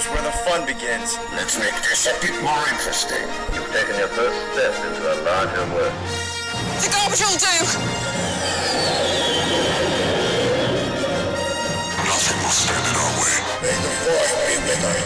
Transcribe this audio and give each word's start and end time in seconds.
Here's 0.00 0.12
where 0.14 0.22
the 0.22 0.32
fun 0.32 0.64
begins. 0.64 1.18
Let's 1.32 1.58
make 1.58 1.74
this 1.82 2.06
a 2.06 2.18
bit 2.22 2.32
more 2.42 2.66
interesting. 2.70 3.20
You've 3.52 3.70
taken 3.70 3.98
your 3.98 4.08
first 4.08 4.52
step 4.52 4.72
into 4.86 5.12
a 5.12 5.16
larger 5.24 5.66
world. 5.74 5.92
The 6.80 6.88
garbage 6.88 7.20
will 7.20 7.36
do! 7.36 7.52
Nothing 12.08 12.38
will 12.40 12.48
stand 12.48 12.86
in 12.88 12.96
our 12.96 13.12
way. 13.20 13.36
May 13.60 13.76
the 13.76 13.92
force 14.00 14.32
be 14.46 14.56
with 14.64 14.80
you. 14.88 15.04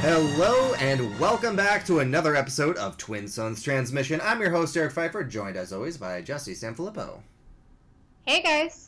Hello 0.00 0.74
and 0.80 0.98
welcome 1.20 1.54
back 1.54 1.86
to 1.86 2.00
another 2.00 2.34
episode 2.34 2.76
of 2.76 2.96
Twin 2.96 3.28
Suns 3.28 3.62
Transmission. 3.62 4.20
I'm 4.24 4.40
your 4.40 4.50
host 4.50 4.76
Eric 4.76 4.90
Pfeiffer, 4.90 5.22
joined 5.22 5.56
as 5.56 5.72
always 5.72 5.96
by 5.96 6.22
Jesse 6.22 6.54
Sanfilippo. 6.54 7.20
Hey 8.24 8.42
guys. 8.42 8.85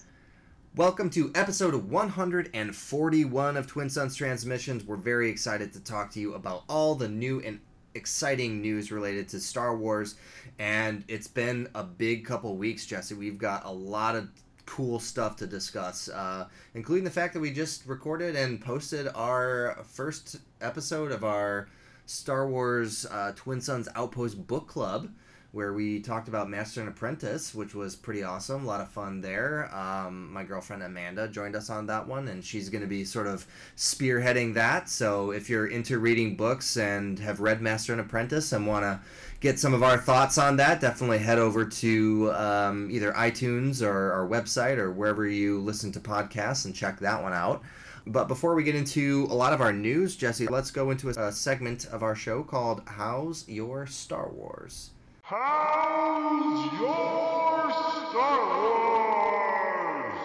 Welcome 0.76 1.10
to 1.10 1.32
episode 1.34 1.74
141 1.74 3.56
of 3.56 3.66
Twin 3.66 3.90
Suns 3.90 4.14
Transmissions. 4.14 4.84
We're 4.84 4.96
very 4.96 5.28
excited 5.28 5.72
to 5.72 5.80
talk 5.80 6.10
to 6.12 6.20
you 6.20 6.34
about 6.34 6.62
all 6.68 6.94
the 6.94 7.08
new 7.08 7.40
and 7.40 7.58
exciting 7.94 8.60
news 8.60 8.92
related 8.92 9.28
to 9.30 9.40
Star 9.40 9.76
Wars, 9.76 10.14
and 10.58 11.04
it's 11.08 11.26
been 11.26 11.68
a 11.74 11.82
big 11.82 12.24
couple 12.24 12.56
weeks, 12.56 12.86
Jesse. 12.86 13.14
We've 13.14 13.38
got 13.38 13.64
a 13.64 13.70
lot 13.70 14.14
of 14.14 14.28
cool 14.66 15.00
stuff 15.00 15.36
to 15.36 15.46
discuss, 15.46 16.08
uh, 16.10 16.46
including 16.74 17.04
the 17.04 17.10
fact 17.10 17.34
that 17.34 17.40
we 17.40 17.50
just 17.50 17.86
recorded 17.86 18.36
and 18.36 18.60
posted 18.60 19.08
our 19.14 19.82
first 19.84 20.36
episode 20.60 21.10
of 21.10 21.24
our 21.24 21.68
Star 22.06 22.46
Wars 22.46 23.04
uh, 23.10 23.32
Twin 23.34 23.60
Suns 23.60 23.88
Outpost 23.96 24.46
Book 24.46 24.68
Club, 24.68 25.08
where 25.52 25.72
we 25.72 25.98
talked 25.98 26.28
about 26.28 26.50
Master 26.50 26.80
and 26.80 26.90
Apprentice, 26.90 27.54
which 27.54 27.74
was 27.74 27.96
pretty 27.96 28.22
awesome. 28.22 28.64
A 28.64 28.66
lot 28.66 28.82
of 28.82 28.88
fun 28.90 29.22
there. 29.22 29.74
Um, 29.74 30.30
my 30.30 30.44
girlfriend 30.44 30.82
Amanda 30.82 31.26
joined 31.26 31.56
us 31.56 31.70
on 31.70 31.86
that 31.86 32.06
one, 32.06 32.28
and 32.28 32.44
she's 32.44 32.68
going 32.68 32.82
to 32.82 32.88
be 32.88 33.02
sort 33.02 33.26
of 33.26 33.46
spearheading 33.74 34.52
that. 34.54 34.90
So 34.90 35.30
if 35.30 35.48
you're 35.48 35.68
into 35.68 36.00
reading 36.00 36.36
books 36.36 36.76
and 36.76 37.18
have 37.20 37.40
read 37.40 37.62
Master 37.62 37.92
and 37.92 38.00
Apprentice 38.02 38.52
and 38.52 38.66
want 38.66 38.84
to 38.84 39.00
get 39.40 39.58
some 39.58 39.72
of 39.72 39.82
our 39.82 39.96
thoughts 39.96 40.36
on 40.36 40.56
that, 40.56 40.82
definitely 40.82 41.18
head 41.18 41.38
over 41.38 41.64
to 41.64 42.30
um, 42.34 42.90
either 42.90 43.12
iTunes 43.12 43.80
or 43.82 44.12
our 44.12 44.28
website 44.28 44.76
or 44.76 44.92
wherever 44.92 45.26
you 45.26 45.60
listen 45.60 45.90
to 45.92 46.00
podcasts 46.00 46.66
and 46.66 46.74
check 46.74 47.00
that 47.00 47.22
one 47.22 47.32
out. 47.32 47.62
But 48.06 48.28
before 48.28 48.54
we 48.54 48.64
get 48.64 48.74
into 48.74 49.26
a 49.30 49.34
lot 49.34 49.54
of 49.54 49.62
our 49.62 49.72
news, 49.72 50.14
Jesse, 50.14 50.46
let's 50.46 50.70
go 50.70 50.90
into 50.90 51.08
a, 51.08 51.28
a 51.28 51.32
segment 51.32 51.86
of 51.86 52.02
our 52.02 52.14
show 52.14 52.42
called 52.42 52.82
How's 52.86 53.48
Your 53.48 53.86
Star 53.86 54.30
Wars? 54.30 54.90
How's 55.30 56.72
your 56.80 57.70
Star 58.08 58.40
Wars? 58.48 60.16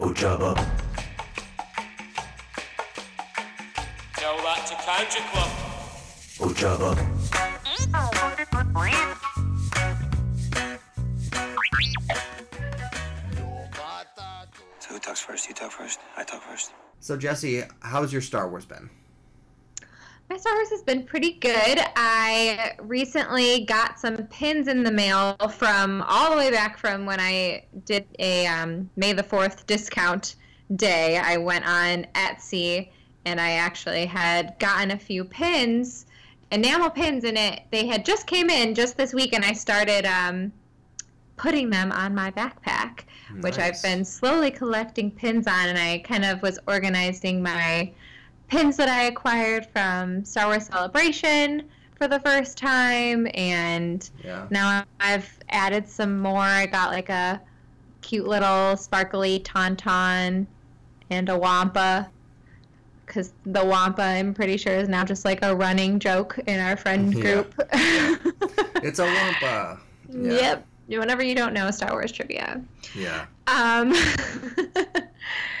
Ojaba. 0.00 0.54
Tell 4.16 4.36
that 4.38 4.60
to 4.68 4.74
Country 4.86 5.20
Club. 5.30 5.50
Ojaba. 6.40 6.96
So 14.78 14.88
who 14.88 14.98
talks 14.98 15.20
first? 15.20 15.46
You 15.46 15.54
talk 15.54 15.72
first? 15.72 16.00
I 16.16 16.24
talk 16.24 16.40
first. 16.40 16.72
So, 17.00 17.18
Jesse, 17.18 17.64
how's 17.80 18.14
your 18.14 18.22
Star 18.22 18.48
Wars 18.48 18.64
been? 18.64 18.88
My 20.30 20.36
Star 20.36 20.52
Wars 20.54 20.68
has 20.68 20.82
been 20.82 21.04
pretty 21.04 21.32
good. 21.32 21.80
I 21.96 22.74
recently 22.80 23.64
got 23.64 23.98
some 23.98 24.18
pins 24.26 24.68
in 24.68 24.82
the 24.82 24.92
mail 24.92 25.36
from 25.56 26.02
all 26.02 26.30
the 26.30 26.36
way 26.36 26.50
back 26.50 26.76
from 26.76 27.06
when 27.06 27.18
I 27.18 27.64
did 27.86 28.04
a 28.18 28.46
um, 28.46 28.90
May 28.96 29.14
the 29.14 29.22
4th 29.22 29.64
discount 29.64 30.36
day. 30.76 31.16
I 31.16 31.38
went 31.38 31.66
on 31.66 32.06
Etsy 32.14 32.90
and 33.24 33.40
I 33.40 33.52
actually 33.52 34.04
had 34.04 34.58
gotten 34.58 34.90
a 34.90 34.98
few 34.98 35.24
pins, 35.24 36.04
enamel 36.52 36.90
pins 36.90 37.24
in 37.24 37.38
it. 37.38 37.62
They 37.70 37.86
had 37.86 38.04
just 38.04 38.26
came 38.26 38.50
in 38.50 38.74
just 38.74 38.98
this 38.98 39.14
week 39.14 39.32
and 39.32 39.46
I 39.46 39.54
started 39.54 40.04
um, 40.04 40.52
putting 41.38 41.70
them 41.70 41.90
on 41.90 42.14
my 42.14 42.30
backpack, 42.32 43.04
which 43.40 43.58
I've 43.58 43.80
been 43.82 44.04
slowly 44.04 44.50
collecting 44.50 45.10
pins 45.10 45.46
on 45.46 45.68
and 45.68 45.78
I 45.78 46.00
kind 46.00 46.26
of 46.26 46.42
was 46.42 46.58
organizing 46.66 47.42
my 47.42 47.90
pins 48.48 48.76
that 48.76 48.88
I 48.88 49.04
acquired 49.04 49.66
from 49.66 50.24
Star 50.24 50.46
Wars 50.46 50.66
Celebration 50.66 51.64
for 51.96 52.08
the 52.08 52.20
first 52.20 52.56
time, 52.58 53.26
and 53.34 54.08
Yeah. 54.24 54.46
now 54.50 54.84
I've 55.00 55.28
added 55.50 55.88
some 55.88 56.20
more. 56.20 56.38
I 56.40 56.66
got 56.66 56.90
like 56.90 57.08
a 57.08 57.40
cute 58.02 58.26
little 58.26 58.76
sparkly 58.76 59.40
tauntaun 59.40 60.46
and 61.10 61.28
a 61.28 61.36
wampa. 61.36 62.08
Because 63.04 63.32
the 63.46 63.64
wampa, 63.64 64.02
I'm 64.02 64.34
pretty 64.34 64.58
sure, 64.58 64.74
is 64.74 64.88
now 64.88 65.02
just 65.04 65.24
like 65.24 65.42
a 65.42 65.56
running 65.56 65.98
joke 65.98 66.38
in 66.46 66.60
our 66.60 66.76
friend 66.76 67.12
Yeah. 67.14 67.20
group. 67.22 67.54
It's 68.80 69.00
a 69.00 69.04
Wampa. 69.04 69.80
Yeah. 70.08 70.32
Yep. 70.88 71.00
Whenever 71.00 71.22
you 71.22 71.34
don't 71.34 71.52
know 71.52 71.68
Star 71.72 71.90
Wars 71.90 72.12
trivia. 72.12 72.62
Yeah. 72.94 73.26
Um, 73.48 73.92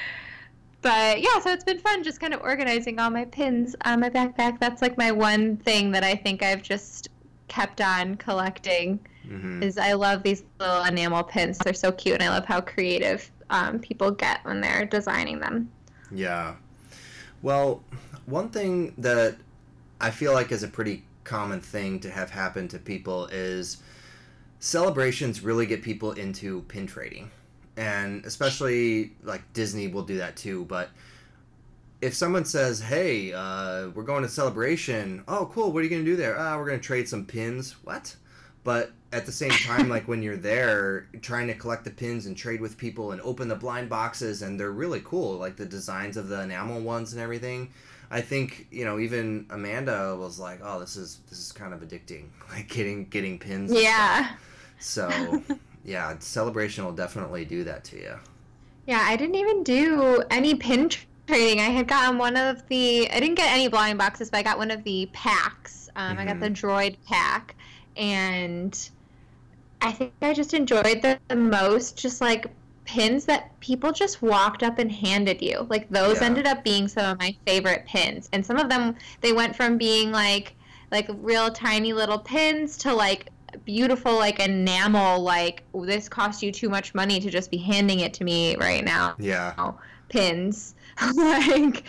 but 0.82 1.20
yeah, 1.20 1.40
so 1.40 1.50
it's 1.50 1.64
been 1.64 1.78
fun 1.78 2.04
just 2.04 2.20
kind 2.20 2.32
of 2.34 2.40
organizing 2.42 2.98
all 2.98 3.10
my 3.10 3.24
pins 3.24 3.74
on 3.84 4.00
my 4.00 4.10
backpack. 4.10 4.60
That's 4.60 4.80
like 4.82 4.96
my 4.96 5.10
one 5.10 5.56
thing 5.58 5.90
that 5.92 6.04
I 6.04 6.14
think 6.14 6.42
I've 6.42 6.62
just 6.62 7.08
kept 7.48 7.80
on 7.80 8.16
collecting 8.16 9.00
Mhm. 9.26 9.62
is 9.62 9.76
I 9.78 9.92
love 9.94 10.22
these 10.22 10.42
little 10.60 10.82
enamel 10.84 11.22
pins. 11.24 11.58
They're 11.58 11.74
so 11.74 11.92
cute, 11.92 12.14
and 12.14 12.22
I 12.22 12.28
love 12.30 12.46
how 12.46 12.60
creative 12.60 13.30
um, 13.50 13.78
people 13.78 14.10
get 14.10 14.44
when 14.44 14.60
they're 14.60 14.84
designing 14.86 15.40
them. 15.40 15.70
Yeah. 16.10 16.54
Well, 17.42 17.82
one 18.26 18.48
thing 18.50 18.94
that 18.98 19.36
I 20.00 20.10
feel 20.10 20.32
like 20.32 20.52
is 20.52 20.62
a 20.62 20.68
pretty 20.68 21.04
common 21.24 21.60
thing 21.60 21.98
to 22.00 22.10
have 22.10 22.30
happen 22.30 22.68
to 22.68 22.78
people 22.78 23.26
is 23.26 23.78
celebrations 24.60 25.42
really 25.42 25.66
get 25.66 25.82
people 25.82 26.12
into 26.12 26.62
pin 26.62 26.86
trading. 26.86 27.30
And 27.78 28.24
especially 28.26 29.12
like 29.22 29.52
Disney 29.52 29.86
will 29.86 30.02
do 30.02 30.18
that 30.18 30.36
too, 30.36 30.64
but 30.64 30.90
if 32.00 32.14
someone 32.14 32.44
says, 32.44 32.80
"Hey, 32.80 33.32
uh, 33.32 33.88
we're 33.90 34.02
going 34.02 34.22
to 34.22 34.28
celebration," 34.28 35.22
oh, 35.28 35.50
cool. 35.52 35.72
What 35.72 35.80
are 35.80 35.84
you 35.84 35.90
gonna 35.90 36.04
do 36.04 36.16
there? 36.16 36.36
Ah, 36.38 36.56
we're 36.58 36.66
gonna 36.66 36.78
trade 36.78 37.08
some 37.08 37.24
pins. 37.24 37.76
What? 37.84 38.16
But 38.64 38.92
at 39.12 39.26
the 39.26 39.32
same 39.32 39.50
time, 39.50 39.88
like 39.88 40.06
when 40.08 40.22
you're 40.22 40.36
there 40.36 41.08
trying 41.22 41.46
to 41.46 41.54
collect 41.54 41.84
the 41.84 41.90
pins 41.90 42.26
and 42.26 42.36
trade 42.36 42.60
with 42.60 42.76
people 42.76 43.12
and 43.12 43.20
open 43.22 43.48
the 43.48 43.56
blind 43.56 43.88
boxes, 43.88 44.42
and 44.42 44.58
they're 44.58 44.72
really 44.72 45.00
cool, 45.04 45.38
like 45.38 45.56
the 45.56 45.66
designs 45.66 46.16
of 46.16 46.28
the 46.28 46.42
enamel 46.42 46.80
ones 46.80 47.12
and 47.12 47.22
everything. 47.22 47.70
I 48.10 48.20
think 48.22 48.66
you 48.70 48.84
know 48.84 48.98
even 48.98 49.46
Amanda 49.50 50.16
was 50.16 50.38
like, 50.38 50.60
"Oh, 50.62 50.80
this 50.80 50.96
is 50.96 51.20
this 51.30 51.38
is 51.38 51.52
kind 51.52 51.72
of 51.72 51.80
addicting, 51.80 52.26
like 52.50 52.68
getting 52.68 53.06
getting 53.06 53.38
pins." 53.38 53.72
Yeah. 53.72 54.34
So, 54.80 55.08
yeah, 55.88 56.16
celebration 56.18 56.84
will 56.84 56.92
definitely 56.92 57.44
do 57.44 57.64
that 57.64 57.84
to 57.84 57.96
you. 57.96 58.14
Yeah, 58.86 59.02
I 59.06 59.16
didn't 59.16 59.36
even 59.36 59.62
do 59.64 60.22
any 60.30 60.54
pin 60.54 60.88
tr- 60.88 61.04
trading. 61.26 61.60
I 61.60 61.64
had 61.70 61.88
gotten 61.88 62.18
one 62.18 62.36
of 62.36 62.66
the. 62.68 63.10
I 63.10 63.20
didn't 63.20 63.36
get 63.36 63.52
any 63.52 63.68
blind 63.68 63.98
boxes, 63.98 64.30
but 64.30 64.38
I 64.38 64.42
got 64.42 64.58
one 64.58 64.70
of 64.70 64.84
the 64.84 65.08
packs. 65.12 65.88
Um, 65.96 66.18
I 66.18 66.24
got 66.24 66.40
the 66.40 66.50
droid 66.50 66.96
pack, 67.06 67.56
and 67.96 68.78
I 69.80 69.92
think 69.92 70.12
I 70.22 70.32
just 70.34 70.54
enjoyed 70.54 71.02
the, 71.02 71.18
the 71.28 71.36
most. 71.36 71.96
Just 71.96 72.20
like 72.20 72.46
pins 72.84 73.26
that 73.26 73.58
people 73.60 73.92
just 73.92 74.22
walked 74.22 74.62
up 74.62 74.78
and 74.78 74.90
handed 74.90 75.42
you. 75.42 75.66
Like 75.68 75.88
those 75.90 76.20
Yeah. 76.20 76.26
ended 76.26 76.46
up 76.46 76.64
being 76.64 76.88
some 76.88 77.04
of 77.12 77.18
my 77.18 77.36
favorite 77.46 77.84
pins, 77.86 78.28
and 78.32 78.44
some 78.44 78.56
of 78.58 78.68
them 78.68 78.96
they 79.20 79.32
went 79.32 79.56
from 79.56 79.76
being 79.78 80.10
like 80.12 80.54
like 80.90 81.08
real 81.20 81.50
tiny 81.50 81.92
little 81.92 82.18
pins 82.18 82.78
to 82.78 82.94
like 82.94 83.28
beautiful 83.64 84.14
like 84.16 84.40
enamel 84.40 85.20
like 85.20 85.62
this 85.74 86.08
cost 86.08 86.42
you 86.42 86.52
too 86.52 86.68
much 86.68 86.94
money 86.94 87.20
to 87.20 87.30
just 87.30 87.50
be 87.50 87.56
handing 87.56 88.00
it 88.00 88.12
to 88.14 88.24
me 88.24 88.56
right 88.56 88.84
now 88.84 89.14
Yeah. 89.18 89.72
pins 90.08 90.74
like 91.16 91.84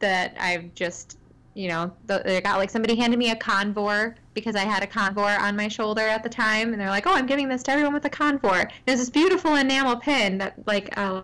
that 0.00 0.36
i've 0.40 0.74
just 0.74 1.18
you 1.54 1.68
know 1.68 1.92
they 2.06 2.40
got 2.40 2.58
like 2.58 2.70
somebody 2.70 2.94
handed 2.96 3.18
me 3.18 3.30
a 3.30 3.36
convor 3.36 4.14
because 4.34 4.56
i 4.56 4.60
had 4.64 4.82
a 4.82 4.86
convor 4.86 5.38
on 5.40 5.54
my 5.56 5.68
shoulder 5.68 6.02
at 6.02 6.22
the 6.22 6.28
time 6.28 6.72
and 6.72 6.80
they're 6.80 6.88
like 6.90 7.06
oh 7.06 7.12
i'm 7.14 7.26
giving 7.26 7.48
this 7.48 7.62
to 7.62 7.70
everyone 7.70 7.94
with 7.94 8.04
a 8.04 8.10
convor 8.10 8.68
it's 8.86 9.00
this 9.00 9.10
beautiful 9.10 9.54
enamel 9.54 9.96
pin 9.96 10.38
that 10.38 10.54
like 10.66 10.96
uh, 10.98 11.22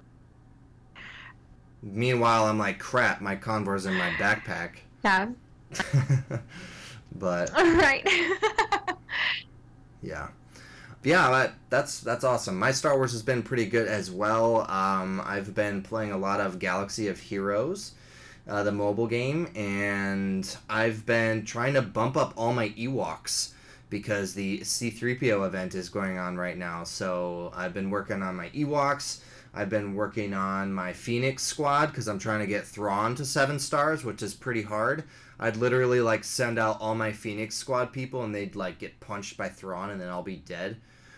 Meanwhile, 1.82 2.44
I'm 2.44 2.59
like, 2.59 2.79
crap, 2.79 3.23
my 3.23 3.35
Convor's 3.37 3.87
in 3.87 3.94
my 3.94 4.11
backpack. 4.11 4.73
yeah 5.03 5.29
but 7.15 7.55
All 7.55 7.65
right. 7.77 8.06
Yeah. 10.02 10.29
Yeah 11.02 11.31
that, 11.31 11.55
that's 11.70 12.00
that's 12.00 12.25
awesome. 12.25 12.58
My 12.58 12.73
star 12.73 12.97
wars 12.97 13.12
has 13.12 13.23
been 13.23 13.43
pretty 13.43 13.67
good 13.67 13.88
as 13.88 14.11
well. 14.11 14.70
Um, 14.70 15.23
i've 15.25 15.55
been 15.55 15.82
playing 15.82 16.12
a 16.12 16.19
lot 16.19 16.41
of 16.41 16.58
galaxy 16.58 17.08
of 17.08 17.19
heroes 17.19 17.93
uh, 18.49 18.62
the 18.62 18.73
mobile 18.73 19.06
game 19.06 19.49
and 19.55 20.56
i've 20.69 21.06
been 21.06 21.44
trying 21.44 21.75
to 21.75 21.82
bump 21.82 22.17
up 22.17 22.32
all 22.37 22.52
my 22.52 22.70
ewoks 22.70 23.52
because 23.88 24.35
the 24.35 24.58
c3po 24.61 25.47
event 25.47 25.75
is 25.75 25.88
going 25.88 26.19
on 26.19 26.37
right 26.37 26.56
now. 26.56 26.85
So 26.85 27.53
i've 27.55 27.75
been 27.75 27.91
working 27.91 28.23
on 28.23 28.37
my 28.37 28.49
ewoks 28.50 29.20
i've 29.55 29.69
been 29.69 29.94
working 29.94 30.35
on 30.35 30.73
my 30.73 30.93
phoenix 30.93 31.43
squad 31.43 31.87
because 31.87 32.08
i'm 32.08 32.19
trying 32.19 32.41
to 32.41 32.47
get 32.47 32.64
thrawn 32.64 33.14
to 33.14 33.25
seven 33.25 33.58
stars 33.58 34.05
which 34.05 34.23
is 34.23 34.35
pretty 34.35 34.62
hard 34.62 35.05
I'd 35.41 35.56
literally 35.56 36.02
like 36.02 36.23
send 36.23 36.58
out 36.58 36.81
all 36.81 36.94
my 36.94 37.12
Phoenix 37.12 37.56
Squad 37.56 37.93
people, 37.94 38.25
and 38.25 38.35
they'd 38.35 38.55
like 38.55 38.79
get 38.79 39.00
punched 39.00 39.38
by 39.38 39.49
Thrawn, 39.49 39.91
and 39.91 39.99
then 39.99 40.11
I'll 40.11 40.23
be 40.23 40.37
dead. 40.37 40.76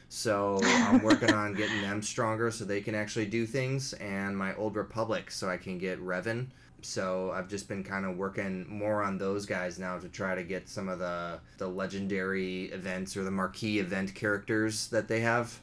So 0.09 0.61
I'm 0.63 1.03
working 1.03 1.33
on 1.33 1.55
getting 1.55 1.83
them 1.83 2.01
stronger 2.03 2.53
so 2.53 2.65
they 2.65 2.81
can 2.81 2.95
actually 2.95 3.27
do 3.27 3.47
things, 3.47 3.95
and 3.95 4.39
my 4.39 4.55
Old 4.55 4.77
Republic 4.77 5.31
so 5.33 5.51
I 5.51 5.57
can 5.57 5.77
get 5.77 6.01
Revan. 6.01 6.47
So 6.83 7.33
I've 7.33 7.49
just 7.49 7.69
been 7.69 7.83
kind 7.83 8.07
of 8.07 8.17
working 8.17 8.65
more 8.69 9.03
on 9.03 9.19
those 9.19 9.45
guys 9.45 9.79
now 9.79 9.99
to 9.99 10.09
try 10.09 10.37
to 10.37 10.45
get 10.45 10.69
some 10.69 10.89
of 10.89 11.01
the 11.01 11.41
the 11.59 11.67
legendary 11.67 12.67
events 12.67 13.17
or 13.17 13.25
the 13.25 13.31
marquee 13.33 13.81
event 13.81 14.15
characters 14.15 14.87
that 14.89 15.09
they 15.09 15.21
have. 15.21 15.59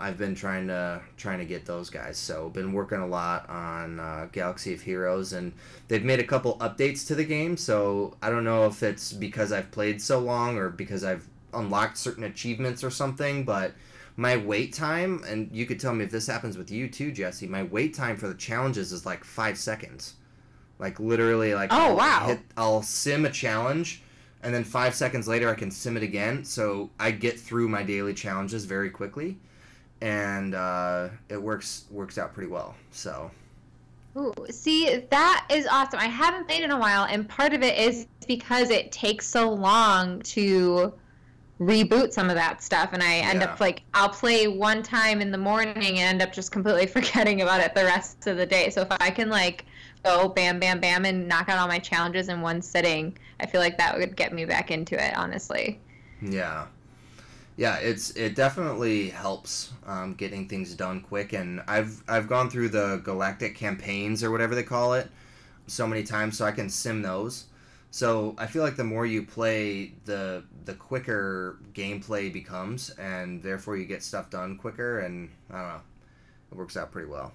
I've 0.00 0.16
been 0.16 0.34
trying 0.34 0.66
to 0.68 1.02
trying 1.18 1.38
to 1.40 1.44
get 1.44 1.66
those 1.66 1.90
guys. 1.90 2.16
So 2.16 2.48
been 2.48 2.72
working 2.72 2.98
a 2.98 3.06
lot 3.06 3.48
on 3.50 4.00
uh, 4.00 4.28
Galaxy 4.32 4.72
of 4.72 4.80
Heroes, 4.80 5.34
and 5.34 5.52
they've 5.88 6.02
made 6.02 6.20
a 6.20 6.24
couple 6.24 6.56
updates 6.58 7.06
to 7.08 7.14
the 7.14 7.24
game. 7.24 7.56
So 7.56 8.16
I 8.22 8.30
don't 8.30 8.44
know 8.44 8.66
if 8.66 8.82
it's 8.82 9.12
because 9.12 9.52
I've 9.52 9.70
played 9.70 10.00
so 10.00 10.18
long 10.18 10.56
or 10.56 10.70
because 10.70 11.04
I've 11.04 11.28
unlocked 11.52 11.98
certain 11.98 12.24
achievements 12.24 12.82
or 12.82 12.90
something, 12.90 13.44
but 13.44 13.72
my 14.16 14.36
wait 14.38 14.72
time, 14.72 15.22
and 15.28 15.50
you 15.52 15.66
could 15.66 15.78
tell 15.78 15.94
me 15.94 16.04
if 16.04 16.10
this 16.10 16.26
happens 16.26 16.56
with 16.56 16.70
you 16.70 16.88
too, 16.88 17.12
Jesse. 17.12 17.46
My 17.46 17.62
wait 17.64 17.94
time 17.94 18.16
for 18.16 18.26
the 18.26 18.34
challenges 18.34 18.92
is 18.92 19.04
like 19.04 19.22
five 19.22 19.58
seconds, 19.58 20.14
like 20.78 20.98
literally 20.98 21.54
like 21.54 21.70
Oh, 21.72 21.76
I'll 21.76 21.96
wow. 21.96 22.26
hit, 22.26 22.40
I'll 22.56 22.82
sim 22.82 23.26
a 23.26 23.30
challenge. 23.30 24.02
And 24.42 24.54
then 24.54 24.64
five 24.64 24.94
seconds 24.94 25.28
later, 25.28 25.50
I 25.50 25.54
can 25.54 25.70
sim 25.70 25.98
it 25.98 26.02
again, 26.02 26.44
so 26.44 26.88
I 26.98 27.10
get 27.10 27.38
through 27.38 27.68
my 27.68 27.82
daily 27.82 28.14
challenges 28.14 28.64
very 28.64 28.88
quickly 28.88 29.36
and 30.00 30.54
uh, 30.54 31.08
it 31.28 31.40
works 31.42 31.86
works 31.90 32.18
out 32.18 32.34
pretty 32.34 32.50
well. 32.50 32.76
So 32.90 33.30
Ooh, 34.16 34.34
see, 34.50 35.06
that 35.10 35.46
is 35.50 35.66
awesome. 35.66 36.00
I 36.00 36.06
haven't 36.06 36.46
played 36.48 36.62
in 36.62 36.70
a 36.72 36.78
while, 36.78 37.04
and 37.04 37.28
part 37.28 37.54
of 37.54 37.62
it 37.62 37.78
is 37.78 38.08
because 38.26 38.70
it 38.70 38.90
takes 38.90 39.26
so 39.28 39.50
long 39.52 40.20
to 40.22 40.92
reboot 41.60 42.12
some 42.12 42.30
of 42.30 42.36
that 42.36 42.62
stuff, 42.62 42.90
and 42.92 43.02
I 43.02 43.16
end 43.18 43.42
Yeah. 43.42 43.44
up 43.44 43.60
like 43.60 43.84
I'll 43.94 44.08
play 44.10 44.48
one 44.48 44.82
time 44.82 45.20
in 45.22 45.30
the 45.32 45.38
morning 45.38 45.76
and 45.76 45.98
end 45.98 46.22
up 46.22 46.32
just 46.32 46.52
completely 46.52 46.86
forgetting 46.88 47.42
about 47.42 47.60
it 47.60 47.74
the 47.74 47.84
rest 47.84 48.26
of 48.26 48.36
the 48.38 48.46
day. 48.46 48.70
So 48.70 48.82
if 48.82 48.88
I 49.00 49.10
can 49.10 49.30
like 49.30 49.66
go 50.04 50.28
bam, 50.28 50.60
bam, 50.60 50.80
bam, 50.80 51.04
and 51.06 51.28
knock 51.28 51.48
out 51.48 51.58
all 51.58 51.68
my 51.68 51.78
challenges 51.80 52.28
in 52.28 52.40
one 52.42 52.62
sitting, 52.62 53.16
I 53.40 53.46
feel 53.46 53.60
like 53.60 53.78
that 53.78 53.96
would 53.98 54.16
get 54.16 54.32
me 54.34 54.44
back 54.46 54.70
into 54.72 55.02
it. 55.04 55.16
Honestly. 55.16 55.82
yeah, 56.20 56.66
yeah, 57.60 57.76
it's 57.76 58.12
it 58.12 58.34
definitely 58.34 59.10
helps 59.10 59.70
um, 59.86 60.14
getting 60.14 60.48
things 60.48 60.74
done 60.74 61.02
quick. 61.02 61.34
And 61.34 61.60
I've 61.68 62.02
I've 62.08 62.26
gone 62.26 62.48
through 62.48 62.70
the 62.70 63.02
galactic 63.04 63.54
campaigns 63.54 64.24
or 64.24 64.30
whatever 64.30 64.54
they 64.54 64.62
call 64.62 64.94
it 64.94 65.10
so 65.66 65.86
many 65.86 66.02
times, 66.02 66.38
so 66.38 66.46
I 66.46 66.52
can 66.52 66.70
sim 66.70 67.02
those. 67.02 67.48
So 67.90 68.34
I 68.38 68.46
feel 68.46 68.62
like 68.62 68.76
the 68.76 68.84
more 68.84 69.04
you 69.04 69.24
play, 69.24 69.92
the 70.06 70.42
the 70.64 70.72
quicker 70.72 71.58
gameplay 71.74 72.32
becomes, 72.32 72.88
and 72.98 73.42
therefore 73.42 73.76
you 73.76 73.84
get 73.84 74.02
stuff 74.02 74.30
done 74.30 74.56
quicker. 74.56 75.00
And 75.00 75.28
I 75.50 75.58
don't 75.58 75.68
know, 75.68 75.80
it 76.52 76.56
works 76.56 76.78
out 76.78 76.90
pretty 76.90 77.10
well. 77.10 77.34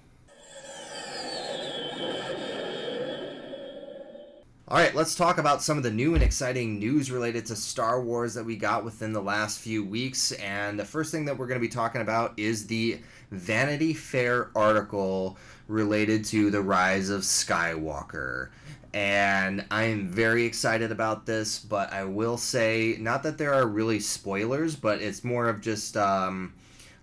All 4.68 4.76
right, 4.76 4.96
let's 4.96 5.14
talk 5.14 5.38
about 5.38 5.62
some 5.62 5.76
of 5.76 5.84
the 5.84 5.92
new 5.92 6.14
and 6.14 6.24
exciting 6.24 6.80
news 6.80 7.08
related 7.08 7.46
to 7.46 7.54
Star 7.54 8.02
Wars 8.02 8.34
that 8.34 8.44
we 8.44 8.56
got 8.56 8.84
within 8.84 9.12
the 9.12 9.22
last 9.22 9.60
few 9.60 9.84
weeks. 9.84 10.32
And 10.32 10.76
the 10.76 10.84
first 10.84 11.12
thing 11.12 11.24
that 11.26 11.38
we're 11.38 11.46
going 11.46 11.60
to 11.60 11.64
be 11.64 11.72
talking 11.72 12.00
about 12.00 12.36
is 12.36 12.66
the 12.66 12.98
Vanity 13.30 13.94
Fair 13.94 14.50
article 14.56 15.38
related 15.68 16.24
to 16.24 16.50
the 16.50 16.60
rise 16.60 17.10
of 17.10 17.20
Skywalker. 17.20 18.48
And 18.92 19.64
I 19.70 19.84
am 19.84 20.08
very 20.08 20.44
excited 20.44 20.90
about 20.90 21.26
this, 21.26 21.60
but 21.60 21.92
I 21.92 22.02
will 22.02 22.36
say, 22.36 22.96
not 22.98 23.22
that 23.22 23.38
there 23.38 23.54
are 23.54 23.68
really 23.68 24.00
spoilers, 24.00 24.74
but 24.74 25.00
it's 25.00 25.22
more 25.22 25.48
of 25.48 25.60
just 25.60 25.96
um, 25.96 26.54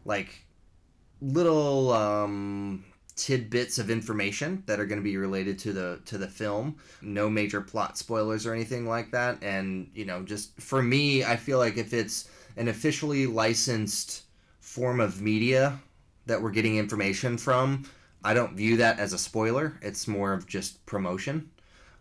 like 0.03 0.43
little 1.21 1.93
um, 1.93 2.83
tidbits 3.15 3.77
of 3.77 3.89
information 3.91 4.63
that 4.65 4.79
are 4.79 4.85
going 4.85 4.99
to 4.99 5.03
be 5.03 5.17
related 5.17 5.59
to 5.59 5.73
the 5.73 5.99
to 6.05 6.17
the 6.17 6.27
film. 6.27 6.75
No 7.01 7.29
major 7.29 7.61
plot 7.61 7.97
spoilers 7.97 8.45
or 8.45 8.53
anything 8.53 8.87
like 8.87 9.11
that. 9.11 9.41
And 9.43 9.89
you 9.93 10.05
know, 10.05 10.23
just 10.23 10.59
for 10.61 10.81
me, 10.81 11.23
I 11.23 11.35
feel 11.35 11.57
like 11.59 11.77
if 11.77 11.93
it's 11.93 12.29
an 12.57 12.67
officially 12.67 13.27
licensed 13.27 14.23
form 14.59 14.99
of 14.99 15.21
media 15.21 15.79
that 16.25 16.41
we're 16.41 16.51
getting 16.51 16.77
information 16.77 17.37
from, 17.37 17.83
I 18.23 18.33
don't 18.33 18.55
view 18.55 18.77
that 18.77 18.99
as 18.99 19.13
a 19.13 19.17
spoiler. 19.17 19.77
It's 19.81 20.07
more 20.07 20.33
of 20.33 20.47
just 20.47 20.85
promotion. 20.85 21.49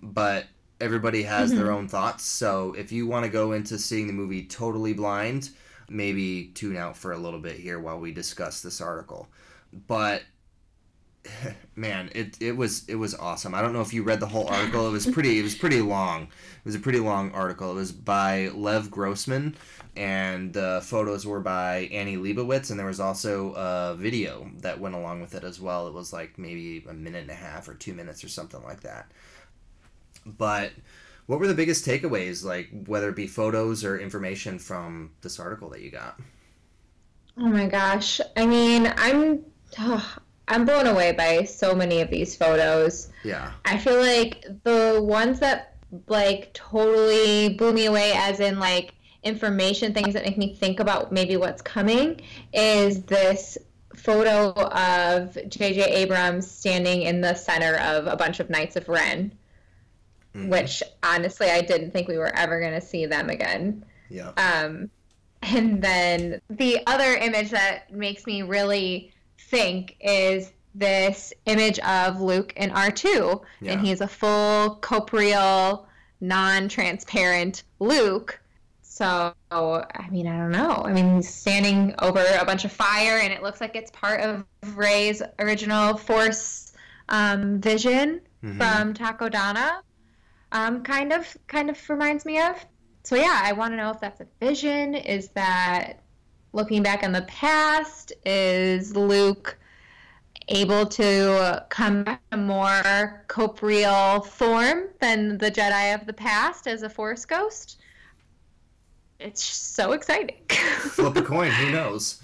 But 0.00 0.46
everybody 0.80 1.22
has 1.24 1.54
their 1.54 1.66
Mhm. 1.66 1.74
own 1.74 1.88
thoughts. 1.88 2.24
So 2.24 2.74
if 2.76 2.90
you 2.92 3.06
want 3.06 3.24
to 3.24 3.30
go 3.30 3.52
into 3.52 3.78
seeing 3.78 4.06
the 4.06 4.12
movie 4.12 4.44
totally 4.44 4.92
blind, 4.92 5.50
maybe 5.88 6.50
tune 6.54 6.76
out 6.76 6.96
for 6.96 7.12
a 7.12 7.18
little 7.18 7.40
bit 7.40 7.56
here 7.58 7.78
while 7.80 8.00
we 8.00 8.12
discuss 8.12 8.62
this 8.62 8.80
article. 8.80 9.28
But 9.72 10.22
man, 11.76 12.10
it 12.14 12.36
it 12.40 12.56
was 12.56 12.88
it 12.88 12.96
was 12.96 13.14
awesome. 13.14 13.54
I 13.54 13.62
don't 13.62 13.72
know 13.72 13.80
if 13.80 13.92
you 13.92 14.02
read 14.02 14.20
the 14.20 14.26
whole 14.26 14.48
article. 14.48 14.86
It 14.88 14.92
was 14.92 15.06
pretty 15.06 15.38
it 15.38 15.42
was 15.42 15.54
pretty 15.54 15.80
long. 15.80 16.22
It 16.24 16.64
was 16.64 16.74
a 16.74 16.80
pretty 16.80 17.00
long 17.00 17.32
article. 17.32 17.70
It 17.70 17.74
was 17.74 17.92
by 17.92 18.48
Lev 18.48 18.90
Grossman 18.90 19.56
and 19.96 20.52
the 20.52 20.80
photos 20.84 21.26
were 21.26 21.40
by 21.40 21.88
Annie 21.92 22.16
Leibovitz 22.16 22.70
and 22.70 22.78
there 22.78 22.86
was 22.86 23.00
also 23.00 23.52
a 23.52 23.94
video 23.94 24.50
that 24.58 24.80
went 24.80 24.94
along 24.94 25.20
with 25.20 25.34
it 25.34 25.44
as 25.44 25.60
well. 25.60 25.86
It 25.86 25.94
was 25.94 26.12
like 26.12 26.38
maybe 26.38 26.84
a 26.88 26.94
minute 26.94 27.22
and 27.22 27.30
a 27.30 27.34
half 27.34 27.68
or 27.68 27.74
2 27.74 27.94
minutes 27.94 28.24
or 28.24 28.28
something 28.28 28.62
like 28.64 28.80
that. 28.80 29.10
But 30.26 30.72
what 31.26 31.38
were 31.40 31.46
the 31.46 31.54
biggest 31.54 31.86
takeaways 31.86 32.44
like 32.44 32.68
whether 32.86 33.08
it 33.10 33.16
be 33.16 33.26
photos 33.26 33.84
or 33.84 33.98
information 33.98 34.58
from 34.58 35.12
this 35.20 35.38
article 35.38 35.70
that 35.70 35.82
you 35.82 35.90
got? 35.90 36.18
Oh 37.38 37.48
my 37.48 37.66
gosh. 37.66 38.20
I 38.36 38.46
mean, 38.46 38.92
I'm 38.96 39.44
I'm 40.48 40.64
blown 40.64 40.86
away 40.86 41.12
by 41.12 41.44
so 41.44 41.74
many 41.74 42.00
of 42.00 42.10
these 42.10 42.36
photos. 42.36 43.08
Yeah. 43.24 43.52
I 43.64 43.78
feel 43.78 44.00
like 44.00 44.44
the 44.64 45.00
ones 45.02 45.40
that 45.40 45.76
like 46.08 46.52
totally 46.54 47.50
blew 47.50 47.72
me 47.72 47.86
away 47.86 48.12
as 48.14 48.40
in 48.40 48.58
like 48.58 48.94
information 49.22 49.94
things 49.94 50.14
that 50.14 50.24
make 50.24 50.36
me 50.38 50.54
think 50.54 50.80
about 50.80 51.12
maybe 51.12 51.36
what's 51.36 51.62
coming 51.62 52.20
is 52.52 53.02
this 53.04 53.56
photo 53.94 54.50
of 54.50 55.34
JJ 55.34 55.86
Abrams 55.86 56.50
standing 56.50 57.02
in 57.02 57.20
the 57.20 57.34
center 57.34 57.76
of 57.76 58.06
a 58.06 58.16
bunch 58.16 58.40
of 58.40 58.50
Knights 58.50 58.74
of 58.76 58.88
Ren, 58.88 59.32
which 60.34 60.82
honestly 61.02 61.50
I 61.50 61.60
didn't 61.60 61.92
think 61.92 62.08
we 62.08 62.18
were 62.18 62.34
ever 62.34 62.58
going 62.58 62.72
to 62.72 62.80
see 62.80 63.06
them 63.06 63.30
again. 63.30 63.84
Yeah. 64.10 64.32
Um, 64.36 64.90
and 65.42 65.82
then 65.82 66.40
the 66.50 66.80
other 66.86 67.14
image 67.14 67.50
that 67.50 67.92
makes 67.92 68.26
me 68.26 68.42
really 68.42 69.12
think 69.52 69.96
is 70.00 70.50
this 70.74 71.32
image 71.44 71.78
of 71.80 72.20
Luke 72.20 72.54
in 72.56 72.70
R2. 72.70 73.42
Yeah. 73.60 73.72
And 73.72 73.86
he's 73.86 74.00
a 74.00 74.08
full 74.08 74.76
corporeal, 74.80 75.86
non 76.20 76.68
transparent 76.68 77.62
Luke. 77.78 78.40
So, 78.80 79.34
I 79.50 80.08
mean, 80.10 80.26
I 80.26 80.36
don't 80.38 80.50
know. 80.52 80.82
I 80.84 80.92
mean, 80.92 81.16
he's 81.16 81.32
standing 81.32 81.94
over 82.00 82.24
a 82.40 82.44
bunch 82.44 82.64
of 82.64 82.72
fire, 82.72 83.18
and 83.18 83.32
it 83.32 83.42
looks 83.42 83.60
like 83.60 83.74
it's 83.76 83.90
part 83.90 84.20
of 84.20 84.44
Rey's 84.74 85.22
original 85.38 85.96
Force 85.96 86.72
um, 87.08 87.60
vision 87.60 88.20
Mhm. 88.42 88.56
from 88.58 88.94
Takodana. 88.94 89.80
Um, 90.52 90.82
kind 90.82 91.12
of, 91.12 91.36
kind 91.46 91.70
of 91.70 91.88
reminds 91.90 92.24
me 92.24 92.40
of. 92.40 92.54
So 93.04 93.16
yeah, 93.16 93.40
I 93.42 93.52
want 93.52 93.72
to 93.72 93.76
know 93.76 93.90
if 93.90 94.00
that's 94.00 94.20
a 94.20 94.26
vision. 94.40 94.94
Is 94.94 95.28
that 95.30 96.01
looking 96.52 96.82
back 96.82 97.02
on 97.02 97.12
the 97.12 97.22
past? 97.22 98.12
Is 98.24 98.96
Luke 98.96 99.58
able 100.48 100.86
to 100.86 101.64
come 101.68 102.04
back 102.04 102.20
in 102.32 102.38
a 102.38 102.42
more 102.42 103.24
corporeal 103.28 104.20
form 104.20 104.84
than 105.00 105.38
the 105.38 105.50
Jedi 105.50 105.94
of 105.94 106.06
the 106.06 106.12
past 106.12 106.66
as 106.66 106.82
a 106.82 106.88
Force 106.88 107.24
ghost? 107.24 107.78
It's 109.18 109.42
so 109.42 109.92
exciting. 109.92 110.36
Flip 110.48 111.16
a 111.16 111.22
coin, 111.22 111.50
who 111.50 111.70
knows? 111.70 112.20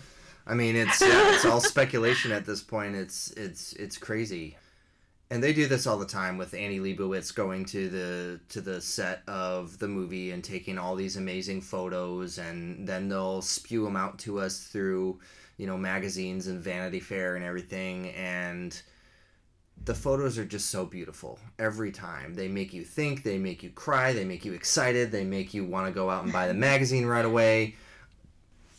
I 0.46 0.54
mean, 0.54 0.76
it's 0.76 1.00
yeah, 1.00 1.34
it's 1.34 1.44
all 1.44 1.60
speculation 1.60 2.32
at 2.32 2.46
this 2.46 2.62
point. 2.62 2.96
It's 2.96 3.30
it's 3.32 3.74
it's 3.74 3.98
crazy. 3.98 4.56
And 5.30 5.42
they 5.42 5.52
do 5.52 5.66
this 5.66 5.86
all 5.86 5.98
the 5.98 6.06
time 6.06 6.38
with 6.38 6.54
Annie 6.54 6.80
Leibovitz 6.80 7.34
going 7.34 7.64
to 7.66 7.88
the 7.88 8.40
to 8.48 8.60
the 8.60 8.80
set 8.80 9.22
of 9.28 9.78
the 9.78 9.88
movie 9.88 10.30
and 10.30 10.42
taking 10.42 10.78
all 10.78 10.94
these 10.94 11.16
amazing 11.16 11.60
photos, 11.60 12.38
and 12.38 12.86
then 12.88 13.08
they'll 13.08 13.42
spew 13.42 13.84
them 13.84 13.96
out 13.96 14.18
to 14.20 14.40
us 14.40 14.60
through, 14.64 15.18
you 15.58 15.66
know, 15.66 15.76
magazines 15.76 16.46
and 16.46 16.60
Vanity 16.60 17.00
Fair 17.00 17.36
and 17.36 17.44
everything, 17.44 18.08
and 18.10 18.80
the 19.84 19.94
photos 19.94 20.38
are 20.38 20.44
just 20.44 20.70
so 20.70 20.86
beautiful 20.86 21.38
every 21.58 21.92
time. 21.92 22.34
They 22.34 22.48
make 22.48 22.72
you 22.72 22.82
think, 22.82 23.22
they 23.22 23.38
make 23.38 23.62
you 23.62 23.70
cry, 23.70 24.12
they 24.12 24.24
make 24.24 24.44
you 24.44 24.52
excited, 24.52 25.12
they 25.12 25.24
make 25.24 25.54
you 25.54 25.64
want 25.64 25.86
to 25.86 25.92
go 25.92 26.10
out 26.10 26.24
and 26.24 26.32
buy 26.32 26.48
the 26.48 26.54
magazine 26.68 27.06
right 27.06 27.24
away. 27.24 27.76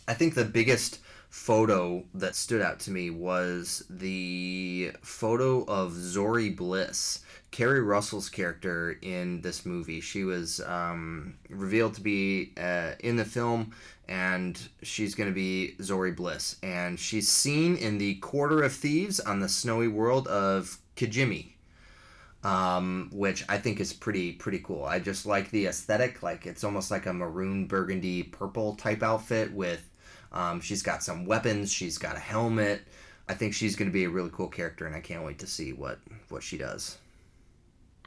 I 0.08 0.14
think 0.16 0.34
the 0.34 0.46
biggest 0.46 1.00
photo 1.30 2.04
that 2.16 2.36
stood 2.36 2.62
out 2.62 2.80
to 2.80 2.92
me 2.92 3.10
was 3.12 3.84
the 3.90 4.92
photo 5.02 5.64
of 5.66 5.94
Zorii 5.94 6.56
Bliss, 6.56 7.20
Keri 7.52 7.82
Russell's 7.82 8.30
character 8.30 8.98
in 9.02 9.42
this 9.42 9.66
movie. 9.66 10.02
She 10.02 10.24
was 10.24 10.60
um, 10.62 11.36
revealed 11.50 11.94
to 11.96 12.02
be 12.02 12.54
uh, 12.58 12.94
in 13.00 13.16
the 13.16 13.26
film, 13.26 13.74
and 14.08 14.60
she's 14.82 15.14
going 15.14 15.30
to 15.30 15.36
be 15.36 15.76
Zorii 15.80 16.16
Bliss. 16.16 16.58
And 16.64 17.00
she's 17.00 17.30
seen 17.30 17.76
in 17.76 18.00
the 18.00 18.16
Quarter 18.16 18.64
of 18.64 18.74
Thieves 18.74 19.20
on 19.20 19.40
the 19.40 19.50
snowy 19.50 19.88
world 19.88 20.28
of 20.28 20.78
Kijimi. 20.96 21.54
Um, 22.42 23.10
which 23.12 23.44
I 23.50 23.58
think 23.58 23.82
is 23.82 23.92
pretty 23.92 24.32
pretty 24.32 24.60
cool. 24.60 24.86
I 24.86 25.00
just 25.00 25.26
like 25.26 25.52
the 25.52 25.66
aesthetic, 25.66 26.24
like 26.24 26.46
it's 26.46 26.64
almost 26.64 26.90
like 26.90 27.06
a 27.06 27.12
maroon 27.12 27.68
burgundy 27.68 28.24
purple 28.24 28.76
type 28.76 29.04
outfit 29.04 29.52
with 29.52 29.89
um, 30.32 30.62
she's 30.62 30.84
got 30.84 31.04
some 31.04 31.26
weapons. 31.26 31.72
She's 31.72 31.98
got 31.98 32.16
a 32.16 32.20
helmet. 32.20 32.82
I 33.28 33.34
think 33.34 33.54
she's 33.54 33.76
going 33.76 33.90
to 33.90 33.94
be 33.94 34.06
a 34.06 34.10
really 34.10 34.32
cool 34.34 34.48
character, 34.48 34.86
and 34.86 34.96
I 34.96 35.02
can't 35.02 35.24
wait 35.24 35.40
to 35.40 35.48
see 35.48 35.74
what 35.74 36.00
what 36.30 36.44
she 36.44 36.58
does. 36.58 36.98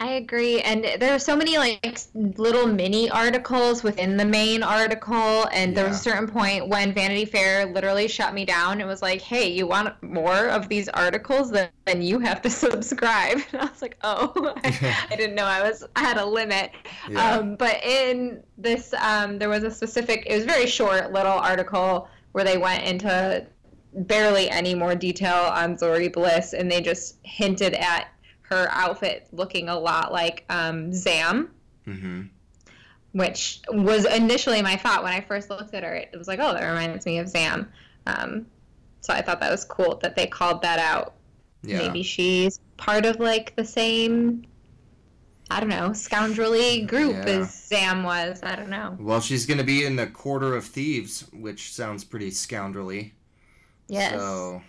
I 0.03 0.15
agree, 0.15 0.61
and 0.63 0.85
there 0.99 1.15
are 1.15 1.19
so 1.21 1.37
many 1.37 1.59
like 1.59 1.97
little 2.13 2.67
mini 2.67 3.09
articles 3.09 3.85
within 3.85 4.17
the 4.17 4.25
main 4.25 4.65
article, 4.65 5.47
and 5.53 5.77
there 5.77 5.87
was 5.87 6.01
a 6.01 6.03
certain 6.03 6.27
point 6.27 6.67
when 6.67 6.93
Vanity 6.93 7.25
Fair 7.25 7.67
literally 7.67 8.09
shut 8.09 8.35
me 8.35 8.45
down. 8.45 8.81
It 8.81 8.85
was 8.85 9.01
like, 9.01 9.21
"Hey, 9.21 9.53
you 9.53 9.69
want 9.69 10.03
more 10.03 10.49
of 10.49 10.69
these 10.69 10.89
articles? 10.89 11.53
Then, 11.53 11.69
then 11.85 12.03
you 12.03 12.19
have 12.19 12.43
to 12.43 12.51
subscribe." 12.65 13.43
And 13.53 13.63
I 13.63 13.67
was 13.67 13.81
like, 13.81 13.97
"Oh, 14.03 14.53
I, 14.65 14.97
I 15.09 15.15
didn't 15.15 15.37
know 15.37 15.45
I 15.45 15.63
was 15.63 15.85
I 15.95 16.01
had 16.01 16.17
a 16.17 16.27
limit." 16.27 16.73
Yeah. 17.09 17.37
Um, 17.37 17.55
but 17.55 17.81
in 17.85 18.43
this, 18.59 18.93
um, 18.95 19.39
there 19.39 19.49
was 19.49 19.63
a 19.63 19.71
specific. 19.71 20.25
It 20.27 20.35
was 20.35 20.43
a 20.43 20.47
very 20.47 20.67
short 20.67 21.13
little 21.13 21.39
article 21.39 22.09
where 22.33 22.43
they 22.43 22.59
went 22.59 22.83
into 22.83 23.47
barely 23.95 24.51
any 24.51 24.75
more 24.75 24.97
detail 24.97 25.45
on 25.55 25.77
Zorii 25.77 26.13
Bliss, 26.13 26.55
and 26.55 26.69
they 26.69 26.81
just 26.81 27.19
hinted 27.23 27.75
at 27.75 28.09
her 28.53 28.69
outfit 28.71 29.27
looking 29.33 29.69
a 29.69 29.79
lot 29.79 30.13
like 30.13 30.45
um, 30.49 30.93
Zam, 30.93 31.51
Mm-hmm. 31.87 32.23
which 33.13 33.61
was 33.69 34.05
initially 34.05 34.63
my 34.63 34.77
thought 34.77 35.03
when 35.03 35.13
I 35.13 35.21
first 35.21 35.51
looked 35.51 35.75
at 35.75 35.83
her. 35.83 35.95
It 35.95 36.15
was 36.17 36.29
like, 36.29 36.39
oh, 36.41 36.55
that 36.55 36.65
reminds 36.67 37.05
me 37.07 37.19
of 37.19 37.29
Zam. 37.29 37.69
Um, 38.07 38.47
so 39.01 39.13
I 39.13 39.21
thought 39.21 39.41
that 39.41 39.51
was 39.51 39.65
cool 39.65 39.97
that 40.03 40.15
they 40.17 40.27
called 40.27 40.63
that 40.63 40.79
out. 40.79 41.15
Yeah. 41.65 41.79
Maybe 41.79 42.03
she's 42.03 42.61
part 42.77 43.05
of 43.05 43.19
like 43.21 43.55
the 43.57 43.65
same, 43.65 44.45
I 45.51 45.61
don't 45.61 45.69
know, 45.69 45.91
scoundrelly 45.91 46.87
group 46.87 47.13
Yeah. 47.15 47.41
as 47.41 47.67
Zam 47.69 48.03
was. 48.05 48.41
I 48.43 48.55
don't 48.57 48.71
know. 48.71 48.97
Well, 49.01 49.21
she's 49.21 49.45
going 49.47 49.59
to 49.59 49.65
be 49.65 49.85
in 49.85 49.97
the 49.97 50.07
Quarter 50.07 50.55
of 50.57 50.65
Thieves, 50.65 51.27
which 51.33 51.73
sounds 51.73 52.05
pretty 52.05 52.31
scoundrelly. 52.31 53.13
Yes. 53.89 54.13
So, 54.15 54.63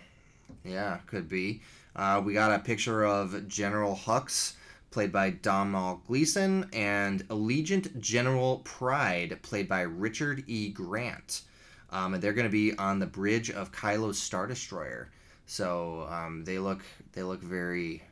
yeah, 0.64 0.98
could 1.06 1.28
be. 1.28 1.62
Uh, 1.96 2.20
we 2.24 2.32
got 2.32 2.52
a 2.52 2.58
picture 2.58 3.04
of 3.04 3.48
General 3.48 3.94
Hux, 3.94 4.54
played 4.90 5.12
by 5.12 5.30
Domhnall 5.30 6.02
Gleeson, 6.06 6.68
and 6.72 7.26
Allegiant 7.28 8.00
General 8.00 8.58
Pryde, 8.64 9.40
played 9.42 9.68
by 9.68 9.82
Richard 9.82 10.44
E. 10.46 10.70
Grant. 10.70 11.42
Um, 11.90 12.14
and 12.14 12.22
they're 12.22 12.32
going 12.32 12.46
to 12.46 12.50
be 12.50 12.76
on 12.76 12.98
the 12.98 13.06
bridge 13.06 13.50
of 13.50 13.72
Kylo's 13.72 14.18
Star 14.18 14.46
Destroyer. 14.46 15.10
So 15.46 16.06
um, 16.10 16.44
they 16.44 16.58
look 16.58 16.82
they 17.12 17.22
look 17.22 17.40
very 17.42 18.02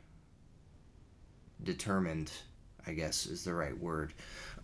determined, 1.63 2.31
I 2.85 2.93
guess 2.93 3.25
is 3.25 3.43
the 3.43 3.53
right 3.53 3.77
word, 3.77 4.13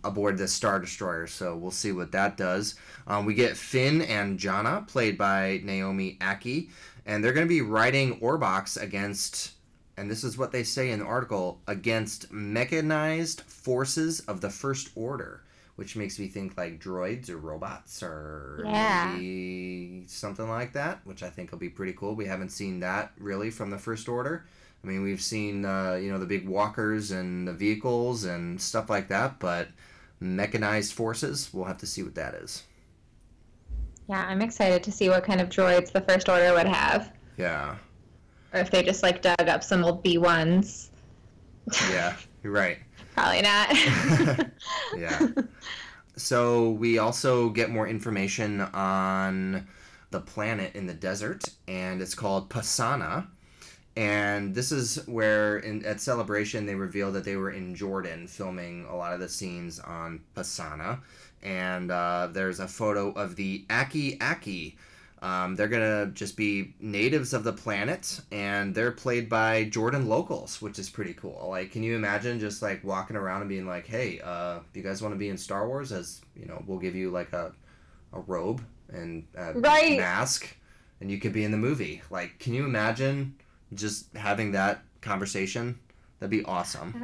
aboard 0.04 0.38
the 0.38 0.48
Star 0.48 0.78
Destroyer. 0.78 1.26
So 1.26 1.56
we'll 1.56 1.70
see 1.70 1.92
what 1.92 2.12
that 2.12 2.36
does. 2.36 2.76
Um, 3.06 3.26
we 3.26 3.34
get 3.34 3.56
Finn 3.56 4.02
and 4.02 4.38
Jannah, 4.38 4.84
played 4.86 5.18
by 5.18 5.60
Naomi 5.64 6.16
Ackie, 6.20 6.70
and 7.06 7.22
they're 7.24 7.32
going 7.32 7.46
to 7.46 7.48
be 7.48 7.62
riding 7.62 8.20
Orbaks 8.20 8.80
against, 8.80 9.52
and 9.96 10.10
this 10.10 10.24
is 10.24 10.36
what 10.38 10.52
they 10.52 10.62
say 10.62 10.90
in 10.90 11.00
the 11.00 11.04
article, 11.04 11.60
against 11.66 12.30
mechanized 12.32 13.40
forces 13.42 14.20
of 14.20 14.40
the 14.40 14.50
First 14.50 14.90
Order. 14.94 15.42
Which 15.76 15.96
makes 15.96 16.18
me 16.18 16.28
think 16.28 16.58
like 16.58 16.78
droids 16.78 17.30
or 17.30 17.38
robots 17.38 18.02
or 18.02 18.64
Yeah. 18.66 19.12
maybe 19.14 20.04
something 20.08 20.46
like 20.46 20.74
that, 20.74 21.00
which 21.04 21.22
I 21.22 21.30
think 21.30 21.50
will 21.50 21.58
be 21.58 21.70
pretty 21.70 21.94
cool. 21.94 22.14
We 22.14 22.26
haven't 22.26 22.50
seen 22.50 22.80
that 22.80 23.12
really 23.18 23.48
from 23.50 23.70
the 23.70 23.78
First 23.78 24.06
Order. 24.06 24.44
I 24.84 24.86
mean, 24.86 25.02
we've 25.02 25.22
seen 25.22 25.64
uh, 25.64 25.94
you 25.94 26.10
know 26.12 26.18
the 26.18 26.26
big 26.26 26.46
walkers 26.46 27.10
and 27.10 27.48
the 27.48 27.54
vehicles 27.54 28.24
and 28.24 28.60
stuff 28.60 28.90
like 28.90 29.08
that, 29.08 29.38
but 29.38 29.68
mechanized 30.20 30.92
forces, 30.92 31.48
we'll 31.52 31.64
have 31.64 31.78
to 31.78 31.86
see 31.86 32.02
what 32.02 32.14
that 32.14 32.34
is. 32.34 32.64
Yeah, 34.10 34.26
I'm 34.26 34.42
excited 34.42 34.82
to 34.82 34.90
see 34.90 35.08
what 35.08 35.22
kind 35.22 35.40
of 35.40 35.48
droids 35.50 35.92
the 35.92 36.00
First 36.00 36.28
Order 36.28 36.52
would 36.52 36.66
have. 36.66 37.12
Yeah, 37.36 37.76
Or 38.52 38.58
if 38.58 38.68
they 38.68 38.82
just 38.82 39.04
like 39.04 39.22
dug 39.22 39.48
up 39.48 39.62
some 39.62 39.84
old 39.84 40.02
B1s. 40.02 40.88
yeah, 41.92 42.16
you're 42.42 42.52
right. 42.52 42.78
Probably 43.14 43.42
not. 43.42 43.72
Yeah. 44.96 45.28
So 46.16 46.70
we 46.72 46.98
also 46.98 47.50
get 47.50 47.70
more 47.70 47.86
information 47.86 48.60
on 48.60 49.68
the 50.10 50.20
planet 50.20 50.74
in 50.74 50.86
the 50.88 50.92
desert, 50.94 51.44
and 51.68 52.02
it's 52.02 52.16
called 52.16 52.50
Pasana. 52.50 53.28
And 53.96 54.56
this 54.56 54.72
is 54.72 55.06
where, 55.06 55.58
in, 55.58 55.84
at 55.86 56.00
Celebration, 56.00 56.66
they 56.66 56.74
revealed 56.74 57.14
that 57.14 57.24
they 57.24 57.36
were 57.36 57.52
in 57.52 57.76
Jordan 57.76 58.26
filming 58.26 58.86
a 58.86 58.96
lot 58.96 59.12
of 59.12 59.20
the 59.20 59.28
scenes 59.28 59.78
on 59.78 60.20
Pasana. 60.34 61.00
And 61.42 61.90
uh, 61.90 62.28
there's 62.32 62.60
a 62.60 62.68
photo 62.68 63.12
of 63.12 63.36
the 63.36 63.64
Aki 63.70 64.20
Aki. 64.20 64.76
Um, 65.22 65.54
they're 65.54 65.68
gonna 65.68 66.06
just 66.14 66.36
be 66.36 66.74
natives 66.80 67.34
of 67.34 67.44
the 67.44 67.52
planet, 67.52 68.20
and 68.32 68.74
they're 68.74 68.90
played 68.92 69.28
by 69.28 69.64
Jordan 69.64 70.08
locals, 70.08 70.62
which 70.62 70.78
is 70.78 70.88
pretty 70.88 71.12
cool. 71.12 71.46
Like, 71.50 71.72
can 71.72 71.82
you 71.82 71.94
imagine 71.94 72.40
just 72.40 72.62
like 72.62 72.82
walking 72.82 73.16
around 73.16 73.42
and 73.42 73.48
being 73.48 73.66
like, 73.66 73.86
"Hey, 73.86 74.20
uh, 74.24 74.60
do 74.72 74.80
you 74.80 74.82
guys 74.84 75.02
want 75.02 75.14
to 75.14 75.18
be 75.18 75.28
in 75.28 75.36
Star 75.36 75.68
Wars? 75.68 75.92
As 75.92 76.22
you 76.34 76.46
know, 76.46 76.62
we'll 76.66 76.78
give 76.78 76.94
you 76.94 77.10
like 77.10 77.32
a 77.34 77.52
a 78.12 78.20
robe 78.20 78.62
and 78.92 79.26
a 79.36 79.54
Right. 79.54 79.96
mask, 79.96 80.56
and 81.00 81.10
you 81.10 81.18
could 81.18 81.32
be 81.34 81.44
in 81.44 81.50
the 81.50 81.58
movie." 81.58 82.02
Like, 82.10 82.38
can 82.38 82.54
you 82.54 82.64
imagine 82.64 83.34
just 83.74 84.14
having 84.16 84.52
that 84.52 84.82
conversation? 85.02 85.78
That'd 86.18 86.30
be 86.30 86.44
awesome. 86.44 86.96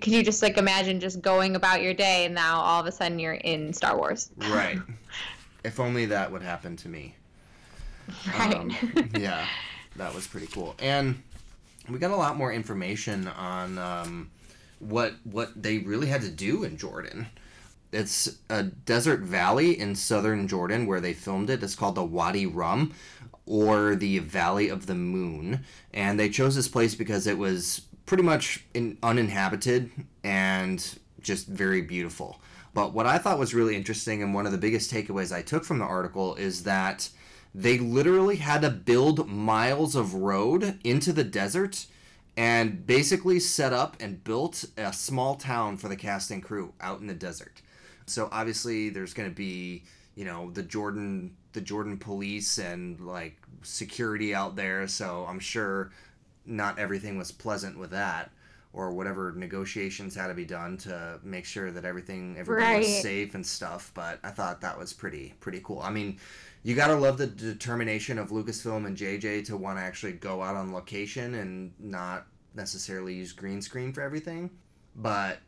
Could 0.00 0.12
you 0.12 0.22
just 0.22 0.42
like 0.42 0.56
imagine 0.56 1.00
just 1.00 1.20
going 1.20 1.56
about 1.56 1.82
your 1.82 1.94
day 1.94 2.24
and 2.24 2.34
now 2.34 2.60
all 2.60 2.80
of 2.80 2.86
a 2.86 2.92
sudden 2.92 3.18
you're 3.18 3.34
in 3.34 3.72
Star 3.72 3.96
Wars? 3.96 4.30
Right. 4.36 4.78
if 5.64 5.80
only 5.80 6.06
that 6.06 6.30
would 6.32 6.42
happen 6.42 6.76
to 6.76 6.88
me. 6.88 7.14
Right. 8.38 8.54
Um, 8.54 8.74
yeah, 9.18 9.46
that 9.96 10.14
was 10.14 10.26
pretty 10.26 10.46
cool. 10.46 10.74
And 10.78 11.22
we 11.88 11.98
got 11.98 12.10
a 12.10 12.16
lot 12.16 12.36
more 12.36 12.52
information 12.52 13.28
on 13.28 13.78
um, 13.78 14.30
what 14.78 15.14
what 15.24 15.60
they 15.60 15.78
really 15.78 16.08
had 16.08 16.22
to 16.22 16.30
do 16.30 16.64
in 16.64 16.76
Jordan. 16.76 17.26
It's 17.92 18.38
a 18.48 18.62
desert 18.62 19.20
valley 19.20 19.78
in 19.78 19.96
southern 19.96 20.46
Jordan 20.46 20.86
where 20.86 21.00
they 21.00 21.12
filmed 21.12 21.50
it. 21.50 21.62
It's 21.62 21.74
called 21.74 21.96
the 21.96 22.04
Wadi 22.04 22.46
Rum 22.46 22.94
or 23.46 23.96
the 23.96 24.20
Valley 24.20 24.68
of 24.68 24.86
the 24.86 24.94
Moon. 24.94 25.64
And 25.92 26.18
they 26.18 26.28
chose 26.28 26.54
this 26.54 26.68
place 26.68 26.94
because 26.94 27.26
it 27.26 27.36
was 27.36 27.82
pretty 28.10 28.24
much 28.24 28.64
in, 28.74 28.98
uninhabited 29.04 29.88
and 30.24 30.98
just 31.20 31.46
very 31.46 31.80
beautiful. 31.80 32.40
But 32.74 32.92
what 32.92 33.06
I 33.06 33.18
thought 33.18 33.38
was 33.38 33.54
really 33.54 33.76
interesting 33.76 34.20
and 34.20 34.34
one 34.34 34.46
of 34.46 34.52
the 34.52 34.58
biggest 34.58 34.92
takeaways 34.92 35.32
I 35.32 35.42
took 35.42 35.64
from 35.64 35.78
the 35.78 35.84
article 35.84 36.34
is 36.34 36.64
that 36.64 37.08
they 37.54 37.78
literally 37.78 38.34
had 38.34 38.62
to 38.62 38.70
build 38.70 39.28
miles 39.28 39.94
of 39.94 40.14
road 40.14 40.80
into 40.82 41.12
the 41.12 41.22
desert 41.22 41.86
and 42.36 42.84
basically 42.84 43.38
set 43.38 43.72
up 43.72 43.96
and 44.00 44.24
built 44.24 44.64
a 44.76 44.92
small 44.92 45.36
town 45.36 45.76
for 45.76 45.86
the 45.86 45.94
cast 45.94 46.32
and 46.32 46.42
crew 46.42 46.72
out 46.80 46.98
in 46.98 47.06
the 47.06 47.14
desert. 47.14 47.62
So 48.06 48.28
obviously 48.32 48.88
there's 48.88 49.14
going 49.14 49.28
to 49.28 49.36
be, 49.36 49.84
you 50.16 50.24
know, 50.24 50.50
the 50.50 50.64
Jordan 50.64 51.36
the 51.52 51.60
Jordan 51.60 51.96
police 51.96 52.58
and 52.58 52.98
like 53.00 53.36
security 53.62 54.34
out 54.34 54.56
there, 54.56 54.88
so 54.88 55.26
I'm 55.28 55.40
sure 55.40 55.92
not 56.46 56.78
everything 56.78 57.18
was 57.18 57.30
pleasant 57.32 57.78
with 57.78 57.90
that 57.90 58.30
or 58.72 58.92
whatever 58.92 59.32
negotiations 59.32 60.14
had 60.14 60.28
to 60.28 60.34
be 60.34 60.44
done 60.44 60.76
to 60.76 61.18
make 61.24 61.44
sure 61.44 61.72
that 61.72 61.84
everything 61.84 62.36
everybody 62.38 62.78
was 62.78 63.02
safe 63.02 63.34
and 63.34 63.44
stuff, 63.44 63.90
but 63.94 64.20
I 64.22 64.30
thought 64.30 64.60
that 64.60 64.78
was 64.78 64.92
pretty 64.92 65.34
pretty 65.40 65.60
cool. 65.64 65.80
I 65.80 65.90
mean, 65.90 66.18
you 66.62 66.76
got 66.76 66.88
to 66.88 66.94
love 66.94 67.18
the 67.18 67.26
determination 67.26 68.18
of 68.18 68.30
Lucasfilm 68.30 68.86
and 68.86 68.96
JJ 68.96 69.46
to 69.46 69.56
want 69.56 69.78
to 69.78 69.82
actually 69.82 70.12
go 70.12 70.42
out 70.42 70.56
on 70.56 70.72
location 70.72 71.34
and 71.34 71.72
not 71.80 72.26
necessarily 72.54 73.14
use 73.14 73.32
green 73.32 73.60
screen 73.60 73.92
for 73.92 74.02
everything, 74.02 74.50
but 74.96 75.38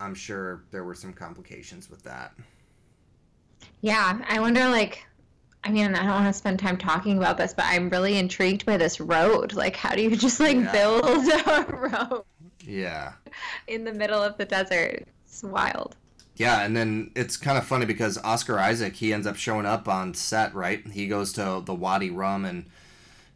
I'm 0.00 0.14
sure 0.14 0.64
there 0.70 0.84
were 0.84 0.94
some 0.94 1.12
complications 1.12 1.90
with 1.90 2.02
that. 2.04 2.34
Yeah, 3.80 4.20
I 4.28 4.38
wonder 4.40 4.68
like 4.68 5.04
I 5.64 5.70
mean, 5.70 5.94
I 5.94 6.00
don't 6.02 6.08
want 6.10 6.26
to 6.26 6.32
spend 6.32 6.58
time 6.58 6.76
talking 6.76 7.16
about 7.16 7.38
this, 7.38 7.54
but 7.54 7.64
I'm 7.66 7.88
really 7.88 8.18
intrigued 8.18 8.66
by 8.66 8.76
this 8.76 9.00
road. 9.00 9.54
Like 9.54 9.76
how 9.76 9.94
do 9.94 10.02
you 10.02 10.14
just 10.16 10.38
like 10.40 10.56
Yeah. 10.56 10.72
build 10.72 11.04
a 11.46 11.66
road 11.74 12.24
Yeah. 12.60 13.12
in 13.66 13.84
the 13.84 13.92
middle 13.92 14.22
of 14.22 14.36
the 14.36 14.44
desert? 14.44 15.06
It's 15.24 15.42
wild. 15.42 15.96
Yeah, 16.36 16.62
and 16.64 16.76
then 16.76 17.12
it's 17.14 17.36
kind 17.36 17.56
of 17.56 17.64
funny 17.64 17.86
because 17.86 18.18
Oscar 18.18 18.58
Isaac 18.58 18.94
he 18.94 19.12
ends 19.12 19.26
up 19.26 19.36
showing 19.36 19.66
up 19.66 19.88
on 19.88 20.14
set, 20.14 20.54
right? 20.54 20.84
He 20.88 21.06
goes 21.06 21.32
to 21.34 21.62
the 21.64 21.74
Wadi 21.74 22.10
Rum 22.10 22.44
and 22.44 22.66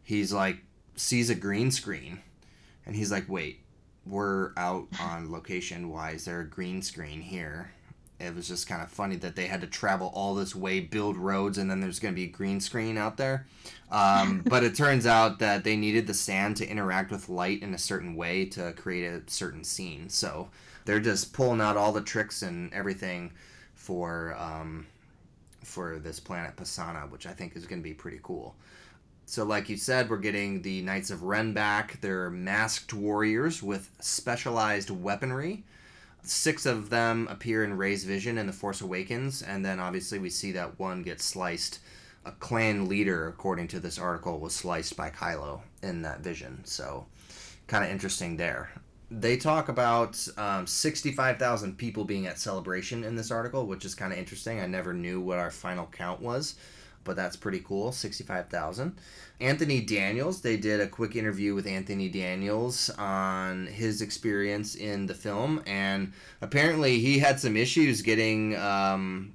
he's 0.03 0.31
like 0.33 0.57
sees 0.95 1.29
a 1.29 1.35
green 1.35 1.71
screen, 1.71 2.19
and 2.85 2.95
he's 2.95 3.09
like, 3.09 3.29
"Wait, 3.29 3.61
we're 4.05 4.51
out 4.57 4.87
on 5.01 5.31
location. 5.31 5.89
Why 5.89 6.11
is 6.11 6.25
there 6.25 6.41
a 6.41 6.45
green 6.47 6.81
screen 6.81 7.21
here?" 7.21 7.71
It 8.19 8.35
was 8.35 8.47
just 8.47 8.67
kind 8.67 8.81
of 8.81 8.89
funny 8.89 9.15
that 9.17 9.35
they 9.35 9.47
had 9.47 9.61
to 9.61 9.67
travel 9.67 10.11
all 10.13 10.35
this 10.35 10.53
way, 10.53 10.81
build 10.81 11.15
roads, 11.15 11.57
and 11.57 11.71
then 11.71 11.79
there's 11.79 11.99
going 11.99 12.13
to 12.13 12.15
be 12.15 12.25
a 12.25 12.31
green 12.31 12.59
screen 12.59 12.97
out 12.97 13.17
there. 13.17 13.47
Um, 13.91 14.43
but 14.45 14.63
it 14.63 14.75
turns 14.75 15.05
out 15.05 15.39
that 15.39 15.63
they 15.63 15.77
needed 15.77 16.05
the 16.05 16.13
sand 16.13 16.57
to 16.57 16.69
interact 16.69 17.11
with 17.11 17.29
light 17.29 17.61
in 17.61 17.73
a 17.73 17.77
certain 17.77 18.15
way 18.15 18.45
to 18.45 18.73
create 18.73 19.05
a 19.05 19.21
certain 19.27 19.63
scene. 19.63 20.09
So 20.09 20.49
they're 20.85 20.99
just 20.99 21.33
pulling 21.33 21.61
out 21.61 21.77
all 21.77 21.91
the 21.91 22.01
tricks 22.01 22.41
and 22.41 22.73
everything 22.73 23.31
for 23.73 24.35
um, 24.37 24.85
for 25.63 25.99
this 25.99 26.19
planet 26.19 26.55
Pasana, 26.55 27.09
which 27.09 27.25
I 27.25 27.31
think 27.31 27.55
is 27.55 27.65
going 27.65 27.79
to 27.79 27.87
be 27.87 27.93
pretty 27.93 28.19
cool. 28.23 28.55
So, 29.25 29.43
like 29.43 29.69
you 29.69 29.77
said, 29.77 30.09
we're 30.09 30.17
getting 30.17 30.63
the 30.63 30.81
Knights 30.81 31.11
of 31.11 31.21
Ren 31.21 31.53
back. 31.53 32.01
They're 32.01 32.31
masked 32.31 32.93
warriors 32.93 33.61
with 33.61 33.91
specialized 33.99 34.89
weaponry. 34.89 35.63
Six 36.23 36.65
of 36.65 36.89
them 36.89 37.27
appear 37.29 37.63
in 37.63 37.77
Rey's 37.77 38.03
vision 38.03 38.37
in 38.37 38.47
The 38.47 38.53
Force 38.53 38.81
Awakens, 38.81 39.41
and 39.41 39.65
then 39.65 39.79
obviously 39.79 40.19
we 40.19 40.29
see 40.29 40.51
that 40.53 40.79
one 40.79 41.03
gets 41.03 41.25
sliced. 41.25 41.79
A 42.25 42.31
clan 42.31 42.89
leader, 42.89 43.27
according 43.27 43.69
to 43.69 43.79
this 43.79 43.97
article, 43.97 44.39
was 44.39 44.53
sliced 44.53 44.97
by 44.97 45.09
Kylo 45.09 45.61
in 45.81 46.01
that 46.01 46.19
vision. 46.19 46.61
So, 46.65 47.07
kind 47.67 47.83
of 47.83 47.89
interesting 47.89 48.35
there. 48.35 48.71
They 49.09 49.37
talk 49.37 49.69
about 49.69 50.27
um, 50.37 50.67
65,000 50.67 51.77
people 51.77 52.03
being 52.03 52.27
at 52.27 52.37
Celebration 52.37 53.03
in 53.03 53.15
this 53.15 53.31
article, 53.31 53.65
which 53.65 53.85
is 53.85 53.95
kind 53.95 54.11
of 54.11 54.19
interesting. 54.19 54.59
I 54.59 54.67
never 54.67 54.93
knew 54.93 55.21
what 55.21 55.39
our 55.39 55.49
final 55.49 55.87
count 55.87 56.21
was, 56.21 56.55
but 57.03 57.15
that's 57.15 57.35
pretty 57.35 57.59
cool 57.59 57.91
65,000. 57.91 58.95
Anthony 59.41 59.81
Daniels, 59.81 60.41
they 60.41 60.57
did 60.57 60.81
a 60.81 60.87
quick 60.87 61.15
interview 61.15 61.55
with 61.55 61.65
Anthony 61.65 62.09
Daniels 62.09 62.89
on 62.97 63.67
his 63.67 64.01
experience 64.01 64.75
in 64.75 65.05
the 65.05 65.13
film, 65.13 65.63
and 65.65 66.11
apparently 66.41 66.99
he 66.99 67.19
had 67.19 67.39
some 67.39 67.57
issues 67.57 68.01
getting. 68.01 68.55
Um, 68.57 69.33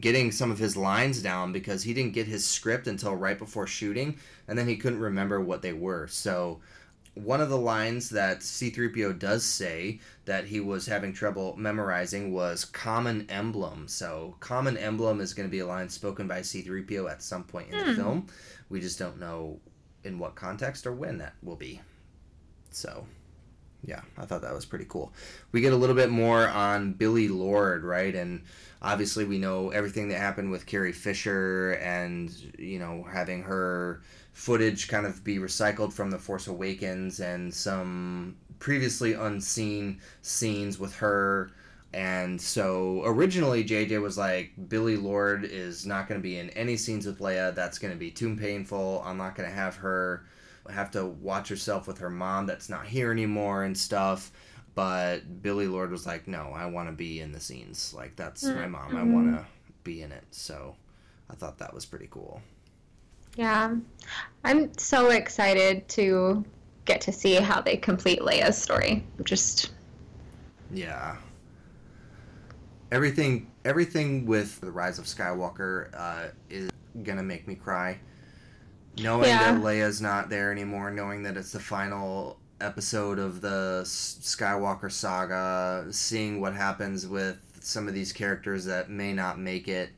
getting 0.00 0.32
some 0.32 0.50
of 0.50 0.58
his 0.58 0.76
lines 0.76 1.22
down 1.22 1.52
because 1.52 1.84
he 1.84 1.94
didn't 1.94 2.12
get 2.12 2.26
his 2.26 2.44
script 2.44 2.88
until 2.88 3.14
right 3.14 3.38
before 3.38 3.68
shooting 3.68 4.16
and 4.48 4.58
then 4.58 4.66
he 4.66 4.76
couldn't 4.76 4.98
remember 4.98 5.40
what 5.40 5.62
they 5.62 5.72
were 5.72 6.08
so 6.08 6.60
one 7.16 7.40
of 7.40 7.48
the 7.48 7.56
lines 7.58 8.10
that 8.10 8.40
C3PO 8.40 9.18
does 9.18 9.42
say 9.44 10.00
that 10.26 10.44
he 10.44 10.60
was 10.60 10.86
having 10.86 11.12
trouble 11.12 11.56
memorizing 11.56 12.32
was 12.32 12.64
common 12.64 13.26
emblem. 13.30 13.88
So, 13.88 14.36
common 14.40 14.76
emblem 14.76 15.20
is 15.20 15.32
going 15.34 15.48
to 15.48 15.50
be 15.50 15.60
a 15.60 15.66
line 15.66 15.88
spoken 15.88 16.28
by 16.28 16.40
C3PO 16.40 17.10
at 17.10 17.22
some 17.22 17.44
point 17.44 17.72
in 17.72 17.78
the 17.78 17.84
Hmm. 17.92 17.94
film. 17.94 18.26
We 18.68 18.80
just 18.80 18.98
don't 18.98 19.18
know 19.18 19.60
in 20.04 20.18
what 20.18 20.34
context 20.34 20.86
or 20.86 20.92
when 20.92 21.18
that 21.18 21.34
will 21.42 21.56
be. 21.56 21.80
So, 22.70 23.06
yeah, 23.82 24.02
I 24.18 24.26
thought 24.26 24.42
that 24.42 24.54
was 24.54 24.66
pretty 24.66 24.86
cool. 24.88 25.12
We 25.52 25.60
get 25.62 25.72
a 25.72 25.76
little 25.76 25.96
bit 25.96 26.10
more 26.10 26.46
on 26.48 26.92
Billie 26.92 27.28
Lourd, 27.28 27.82
right? 27.82 28.14
And 28.14 28.42
obviously, 28.82 29.24
we 29.24 29.38
know 29.38 29.70
everything 29.70 30.08
that 30.08 30.18
happened 30.18 30.50
with 30.50 30.66
Carrie 30.66 30.92
Fisher 30.92 31.72
and, 31.82 32.30
you 32.58 32.78
know, 32.78 33.06
having 33.10 33.42
her 33.44 34.02
footage 34.36 34.86
kind 34.86 35.06
of 35.06 35.24
be 35.24 35.38
recycled 35.38 35.94
from 35.94 36.10
The 36.10 36.18
Force 36.18 36.46
Awakens 36.46 37.20
and 37.20 37.52
some 37.52 38.36
previously 38.58 39.14
unseen 39.14 39.98
scenes 40.20 40.78
with 40.78 40.94
her. 40.96 41.50
And 41.94 42.38
so 42.38 43.00
originally, 43.06 43.64
JJ 43.64 44.02
was 44.02 44.18
like, 44.18 44.52
Billie 44.68 44.98
Lourd 44.98 45.44
is 45.44 45.86
not 45.86 46.06
going 46.06 46.20
to 46.20 46.22
be 46.22 46.38
in 46.38 46.50
any 46.50 46.76
scenes 46.76 47.06
with 47.06 47.18
Leia. 47.20 47.54
That's 47.54 47.78
going 47.78 47.94
to 47.94 47.98
be 47.98 48.10
too 48.10 48.36
painful. 48.36 49.02
I'm 49.06 49.16
not 49.16 49.36
going 49.36 49.48
to 49.48 49.54
have 49.54 49.76
her 49.76 50.26
have 50.68 50.90
to 50.90 51.06
watch 51.06 51.48
herself 51.48 51.86
with 51.86 51.96
her 51.98 52.10
mom 52.10 52.44
that's 52.44 52.68
not 52.68 52.86
here 52.86 53.10
anymore 53.12 53.64
and 53.64 53.76
stuff. 53.76 54.32
But 54.74 55.40
Billie 55.40 55.66
Lourd 55.68 55.90
was 55.90 56.04
like, 56.04 56.28
no, 56.28 56.52
I 56.54 56.66
want 56.66 56.88
to 56.90 56.92
be 56.94 57.20
in 57.20 57.32
the 57.32 57.40
scenes. 57.40 57.94
Like, 57.96 58.16
that's 58.16 58.42
my 58.42 58.66
mom. 58.66 58.94
I 58.94 59.00
Mhm. 59.00 59.12
want 59.14 59.34
to 59.34 59.46
be 59.82 60.02
in 60.02 60.12
it. 60.12 60.24
So 60.30 60.76
I 61.30 61.34
thought 61.36 61.56
that 61.58 61.72
was 61.72 61.86
pretty 61.86 62.08
cool. 62.10 62.42
Yeah. 63.36 63.76
I'm 64.44 64.76
so 64.78 65.10
excited 65.10 65.88
to 65.90 66.44
get 66.86 67.00
to 67.02 67.12
see 67.12 67.34
how 67.34 67.60
they 67.60 67.76
complete 67.76 68.20
Leia's 68.20 68.56
story. 68.60 69.04
Just 69.24 69.72
Yeah. 70.72 71.16
Everything 72.90 73.50
everything 73.64 74.26
with 74.26 74.60
the 74.60 74.70
Rise 74.70 74.98
of 74.98 75.06
Skywalker 75.06 75.88
uh, 75.92 76.28
is 76.48 76.70
gonna 77.02 77.22
make 77.22 77.46
me 77.46 77.56
cry. 77.56 77.98
Knowing 78.98 79.28
Yeah. 79.28 79.52
that 79.52 79.60
Leia's 79.60 80.00
not 80.00 80.30
there 80.30 80.50
anymore, 80.50 80.90
knowing 80.90 81.22
that 81.24 81.36
it's 81.36 81.52
the 81.52 81.60
final 81.60 82.38
episode 82.60 83.18
of 83.18 83.42
the 83.42 83.82
Skywalker 83.84 84.90
saga, 84.90 85.86
seeing 85.90 86.40
what 86.40 86.54
happens 86.54 87.06
with 87.06 87.38
some 87.60 87.88
of 87.88 87.92
these 87.92 88.12
characters 88.12 88.64
that 88.64 88.88
may 88.88 89.12
not 89.12 89.38
make 89.38 89.68
it. 89.68 89.90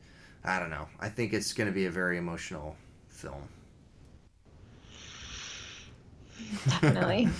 I 0.42 0.59
don't 0.59 0.70
know. 0.70 0.88
I 0.98 1.09
think 1.11 1.33
it's 1.35 1.53
gonna 1.53 1.70
be 1.70 1.85
a 1.87 1.90
very 1.90 2.16
emotional 2.16 2.74
film. 3.18 3.48
definitely. 6.81 7.28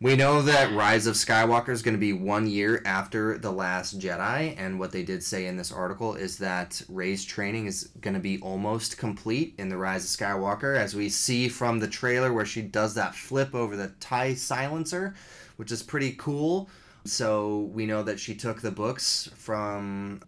We 0.00 0.16
know 0.16 0.42
that 0.42 0.74
Rise 0.74 1.06
of 1.06 1.14
Skywalker 1.14 1.70
is 1.70 1.80
going 1.80 1.94
to 1.94 2.00
be 2.00 2.12
one 2.12 2.46
year 2.46 2.82
after 2.84 3.38
The 3.38 3.50
Last 3.50 3.98
Jedi, 3.98 4.54
and 4.58 4.78
what 4.78 4.92
they 4.92 5.02
did 5.02 5.22
say 5.22 5.46
in 5.46 5.56
this 5.56 5.72
article 5.72 6.14
is 6.14 6.36
that 6.38 6.82
Rey's 6.88 7.24
training 7.24 7.66
is 7.66 7.84
going 8.02 8.12
to 8.12 8.20
be 8.20 8.38
almost 8.40 8.98
complete 8.98 9.54
in 9.56 9.70
The 9.70 9.78
Rise 9.78 10.04
of 10.04 10.10
Skywalker, 10.10 10.76
as 10.76 10.94
we 10.94 11.08
see 11.08 11.48
from 11.48 11.80
the 11.80 11.88
trailer 11.88 12.34
where 12.34 12.44
she 12.44 12.60
does 12.60 12.94
that 12.94 13.14
flip 13.14 13.54
over 13.54 13.76
the 13.76 13.92
TIE 13.98 14.34
silencer, 14.34 15.14
which 15.56 15.72
is 15.72 15.82
pretty 15.82 16.12
cool. 16.12 16.68
So 17.06 17.70
we 17.72 17.86
know 17.86 18.02
that 18.02 18.20
she 18.20 18.34
took 18.34 18.60
the 18.60 18.70
books 18.70 19.30
from 19.36 20.20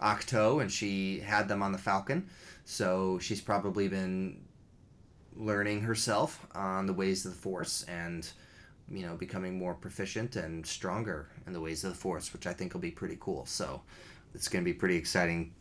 Ahch-To 0.00 0.60
and 0.60 0.70
she 0.70 1.20
had 1.20 1.48
them 1.48 1.62
on 1.62 1.72
the 1.72 1.78
Falcon. 1.78 2.28
So 2.64 3.18
she's 3.18 3.40
probably 3.40 3.88
been 3.88 4.42
learning 5.36 5.82
herself 5.82 6.46
on 6.54 6.86
the 6.86 6.92
ways 6.92 7.24
of 7.24 7.32
the 7.32 7.38
Force 7.38 7.84
and 7.88 8.28
you 8.88 9.04
know 9.06 9.16
becoming 9.16 9.58
more 9.58 9.74
proficient 9.74 10.36
and 10.36 10.64
stronger 10.66 11.28
in 11.46 11.52
the 11.52 11.60
ways 11.60 11.84
of 11.84 11.90
the 11.92 11.98
Force, 11.98 12.32
which 12.32 12.46
I 12.46 12.52
think 12.52 12.74
will 12.74 12.80
be 12.80 12.90
pretty 12.90 13.16
cool. 13.20 13.46
So 13.46 13.82
it's 14.34 14.48
going 14.48 14.64
to 14.64 14.70
be 14.70 14.76
pretty 14.76 14.96
exciting 14.96 15.52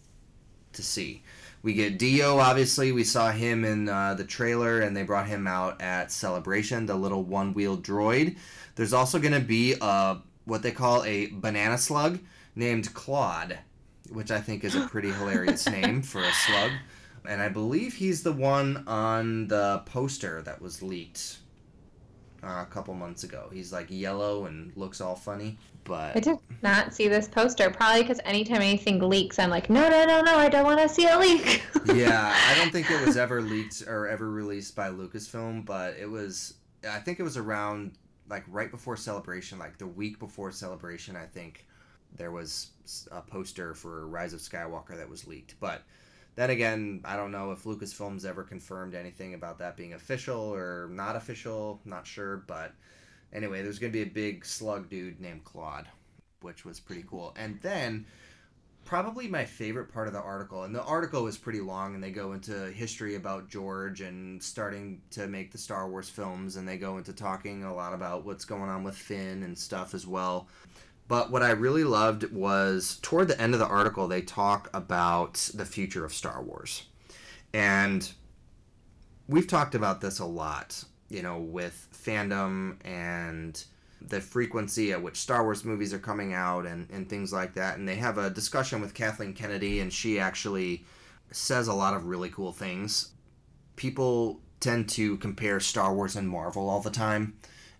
to 0.73 0.83
see. 0.83 1.23
We 1.61 1.73
get 1.73 1.97
D-O. 1.97 2.39
Obviously, 2.39 2.91
we 2.91 3.03
saw 3.03 3.31
him 3.31 3.63
in 3.63 3.87
uh, 3.87 4.15
the 4.15 4.25
trailer, 4.25 4.81
and 4.81 4.97
they 4.97 5.03
brought 5.03 5.27
him 5.27 5.47
out 5.47 5.81
at 5.81 6.11
Celebration, 6.11 6.85
the 6.85 6.95
little 6.95 7.23
one-wheel 7.23 7.77
droid. 7.77 8.35
There's 8.75 8.91
also 8.91 9.19
going 9.19 9.33
to 9.33 9.39
be 9.39 9.75
a 9.79 10.17
what 10.45 10.61
they 10.61 10.71
call 10.71 11.03
a 11.05 11.27
banana 11.27 11.77
slug 11.77 12.19
named 12.55 12.93
Klaud, 12.93 13.57
which 14.09 14.29
I 14.29 14.41
think 14.41 14.63
is 14.63 14.75
a 14.75 14.87
pretty 14.87 15.11
hilarious 15.11 15.69
name 15.69 16.01
for 16.01 16.21
a 16.21 16.33
slug. 16.33 16.71
And 17.27 17.41
I 17.41 17.49
believe 17.49 17.93
he's 17.93 18.23
the 18.23 18.33
one 18.33 18.83
on 18.87 19.47
the 19.47 19.81
poster 19.85 20.41
that 20.41 20.61
was 20.61 20.81
leaked 20.81 21.37
uh, 22.43 22.65
a 22.67 22.67
couple 22.69 22.93
months 22.93 23.23
ago. 23.23 23.49
He's 23.53 23.71
like 23.71 23.87
yellow 23.89 24.45
and 24.45 24.75
looks 24.75 24.99
all 24.99 25.15
funny, 25.15 25.57
but 25.85 26.15
I 26.15 26.19
did 26.19 26.37
not 26.61 26.93
see 26.93 27.07
this 27.07 27.27
poster. 27.27 27.69
Probably 27.69 28.01
because 28.01 28.19
anytime 28.25 28.61
anything 28.61 28.99
leaks, 28.99 29.39
I'm 29.39 29.49
like, 29.49 29.69
no, 29.69 29.89
no, 29.89 30.05
no, 30.05 30.21
no, 30.21 30.35
I 30.37 30.49
don't 30.49 30.65
want 30.65 30.79
to 30.79 30.89
see 30.89 31.07
a 31.07 31.17
leak. 31.17 31.63
yeah, 31.93 32.35
I 32.47 32.55
don't 32.55 32.71
think 32.71 32.91
it 32.91 33.05
was 33.05 33.17
ever 33.17 33.41
leaked 33.41 33.83
or 33.87 34.07
ever 34.07 34.29
released 34.29 34.75
by 34.75 34.89
Lucasfilm, 34.89 35.65
but 35.65 35.95
it 35.97 36.09
was. 36.09 36.55
I 36.89 36.99
think 36.99 37.19
it 37.19 37.23
was 37.23 37.37
around 37.37 37.93
like 38.29 38.43
right 38.49 38.69
before 38.69 38.97
Celebration, 38.97 39.57
like 39.57 39.77
the 39.77 39.87
week 39.87 40.19
before 40.19 40.51
Celebration. 40.51 41.15
I 41.15 41.25
think 41.25 41.65
there 42.15 42.31
was 42.31 42.71
a 43.11 43.21
poster 43.21 43.73
for 43.73 44.07
Rise 44.07 44.33
of 44.33 44.41
Skywalker 44.41 44.97
that 44.97 45.09
was 45.09 45.25
leaked, 45.25 45.55
but. 45.59 45.83
Then 46.35 46.49
again, 46.49 47.01
I 47.05 47.15
don't 47.15 47.31
know 47.31 47.51
if 47.51 47.63
Lucasfilm's 47.63 48.25
ever 48.25 48.43
confirmed 48.43 48.95
anything 48.95 49.33
about 49.35 49.59
that 49.59 49.77
being 49.77 49.93
official 49.93 50.39
or 50.39 50.89
not 50.91 51.15
official. 51.15 51.79
Not 51.85 52.07
sure, 52.07 52.37
but 52.47 52.73
anyway, 53.31 53.61
there's 53.61 53.79
going 53.79 53.91
to 53.91 53.97
be 53.97 54.09
a 54.09 54.13
big 54.13 54.45
slug 54.45 54.89
dude 54.89 55.19
named 55.19 55.43
Klaud, 55.43 55.87
which 56.41 56.65
was 56.65 56.79
pretty 56.79 57.03
cool. 57.07 57.35
And 57.37 57.59
then 57.61 58.05
probably 58.85 59.27
my 59.27 59.45
favorite 59.45 59.93
part 59.93 60.07
of 60.07 60.13
the 60.13 60.21
article, 60.21 60.63
and 60.63 60.75
the 60.75 60.83
article 60.83 61.27
is 61.27 61.37
pretty 61.37 61.61
long, 61.61 61.95
and 61.95 62.03
they 62.03 62.11
go 62.11 62.33
into 62.33 62.71
history 62.71 63.15
about 63.15 63.49
George 63.49 64.01
and 64.01 64.41
starting 64.41 65.01
to 65.11 65.27
make 65.27 65.51
the 65.51 65.57
Star 65.57 65.89
Wars 65.89 66.09
films, 66.09 66.55
and 66.55 66.67
they 66.67 66.77
go 66.77 66.97
into 66.97 67.13
talking 67.13 67.63
a 67.63 67.73
lot 67.73 67.93
about 67.93 68.25
what's 68.25 68.45
going 68.45 68.69
on 68.69 68.83
with 68.83 68.95
Finn 68.95 69.43
and 69.43 69.57
stuff 69.57 69.93
as 69.93 70.05
well. 70.05 70.47
But 71.07 71.31
what 71.31 71.43
I 71.43 71.51
really 71.51 71.83
loved 71.83 72.31
was 72.31 72.99
toward 73.01 73.27
the 73.27 73.39
end 73.39 73.53
of 73.53 73.59
the 73.59 73.67
article, 73.67 74.07
they 74.07 74.21
talk 74.21 74.69
about 74.73 75.49
the 75.53 75.65
future 75.65 76.05
of 76.05 76.13
Star 76.13 76.41
Wars. 76.41 76.83
And 77.53 78.09
we've 79.27 79.47
talked 79.47 79.75
about 79.75 80.01
this 80.01 80.19
a 80.19 80.25
lot, 80.25 80.83
you 81.09 81.21
know, 81.21 81.37
with 81.37 81.87
fandom 81.93 82.77
and 82.85 83.63
the 84.01 84.19
frequency 84.19 84.91
at 84.91 85.01
which 85.01 85.17
Star 85.17 85.43
Wars 85.43 85.63
movies 85.63 85.93
are 85.93 85.99
coming 85.99 86.33
out 86.33 86.65
and, 86.65 86.89
and 86.91 87.09
things 87.09 87.31
like 87.31 87.53
that. 87.53 87.77
And 87.77 87.87
they 87.87 87.95
have 87.95 88.17
a 88.17 88.29
discussion 88.29 88.81
with 88.81 88.93
Kathleen 88.93 89.33
Kennedy, 89.33 89.79
and 89.79 89.91
she 89.91 90.19
actually 90.19 90.83
says 91.31 91.67
a 91.67 91.73
lot 91.73 91.93
of 91.93 92.05
really 92.05 92.29
cool 92.29 92.51
things. 92.51 93.11
People 93.75 94.41
tend 94.59 94.87
to 94.89 95.17
compare 95.17 95.59
Star 95.59 95.93
Wars 95.93 96.15
and 96.15 96.29
Marvel 96.29 96.69
all 96.69 96.81
the 96.81 96.89
time 96.89 97.35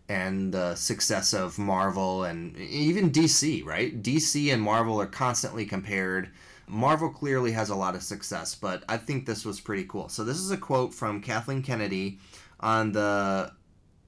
and 0.10 0.54
the 0.54 0.76
success 0.76 1.34
of 1.34 1.58
Marvel 1.58 2.24
and 2.24 2.58
even 2.58 3.12
DC, 3.12 3.66
right? 3.66 4.02
DC 4.02 4.52
and 4.54 4.62
Marvel 4.62 5.00
are 5.00 5.06
constantly 5.08 5.66
compared. 5.66 6.30
Marvel 6.68 7.10
clearly 7.10 7.52
has 7.52 7.70
a 7.70 7.76
lot 7.76 7.96
of 7.96 8.04
success, 8.04 8.56
but 8.56 8.84
I 8.88 8.98
think 8.98 9.26
this 9.26 9.46
was 9.46 9.60
pretty 9.60 9.86
cool. 9.86 10.10
So, 10.10 10.24
this 10.24 10.38
is 10.38 10.52
a 10.52 10.58
quote 10.58 10.94
from 10.94 11.22
Kathleen 11.22 11.62
Kennedy 11.62 12.20
on 12.60 12.92
the 12.92 13.52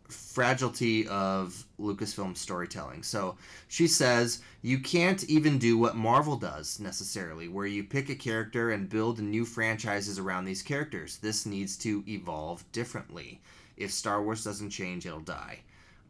fragility 0.10 1.08
of 1.08 1.66
Lucasfilm 1.80 2.38
storytelling. 2.38 3.04
So 3.04 3.38
she 3.68 3.88
says, 3.88 4.42
You 4.62 4.80
can't 4.80 5.24
even 5.26 5.58
do 5.58 5.78
what 5.78 5.96
Marvel 5.96 6.38
does 6.38 6.80
necessarily, 6.80 7.48
where 7.48 7.66
you 7.66 7.84
pick 7.84 8.10
a 8.10 8.16
character 8.16 8.72
and 8.72 8.90
build 8.90 9.20
new 9.20 9.46
franchises 9.46 10.20
around 10.20 10.46
these 10.46 10.62
characters. 10.62 11.18
This 11.18 11.46
needs 11.46 11.78
to 11.78 12.04
evolve 12.08 12.70
differently. 12.72 13.42
If 13.78 13.92
Star 13.92 14.22
Wars 14.24 14.44
doesn't 14.44 14.70
change, 14.70 15.06
it'll 15.06 15.20
die. 15.20 15.60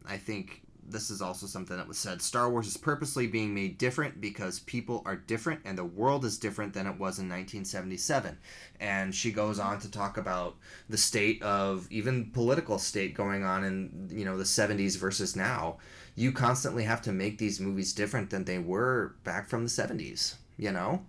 I 0.08 0.16
think 0.16 0.62
this 0.88 1.10
is 1.10 1.20
also 1.20 1.46
something 1.46 1.76
that 1.76 1.88
was 1.88 1.98
said. 1.98 2.22
Star 2.22 2.50
Wars 2.50 2.66
is 2.66 2.76
purposely 2.76 3.26
being 3.26 3.54
made 3.54 3.78
different 3.78 4.20
because 4.20 4.60
people 4.60 5.02
are 5.04 5.16
different 5.16 5.60
and 5.64 5.76
the 5.76 5.84
world 5.84 6.24
is 6.24 6.38
different 6.38 6.72
than 6.74 6.86
it 6.86 6.92
was 6.92 7.18
in 7.18 7.28
1977. 7.28 8.38
And 8.80 9.14
she 9.14 9.32
goes 9.32 9.58
on 9.58 9.80
to 9.80 9.90
talk 9.90 10.16
about 10.16 10.56
the 10.88 10.98
state 10.98 11.42
of 11.42 11.86
even 11.90 12.30
political 12.30 12.78
state 12.78 13.14
going 13.14 13.44
on 13.44 13.64
in 13.64 14.08
you 14.12 14.24
know 14.24 14.36
the 14.36 14.44
70s 14.44 14.96
versus 14.98 15.36
now. 15.36 15.78
You 16.14 16.32
constantly 16.32 16.84
have 16.84 17.02
to 17.02 17.12
make 17.12 17.38
these 17.38 17.60
movies 17.60 17.92
different 17.92 18.30
than 18.30 18.44
they 18.44 18.58
were 18.58 19.16
back 19.24 19.48
from 19.48 19.64
the 19.64 19.70
70s, 19.70 20.36
you 20.56 20.72
know? 20.72 21.04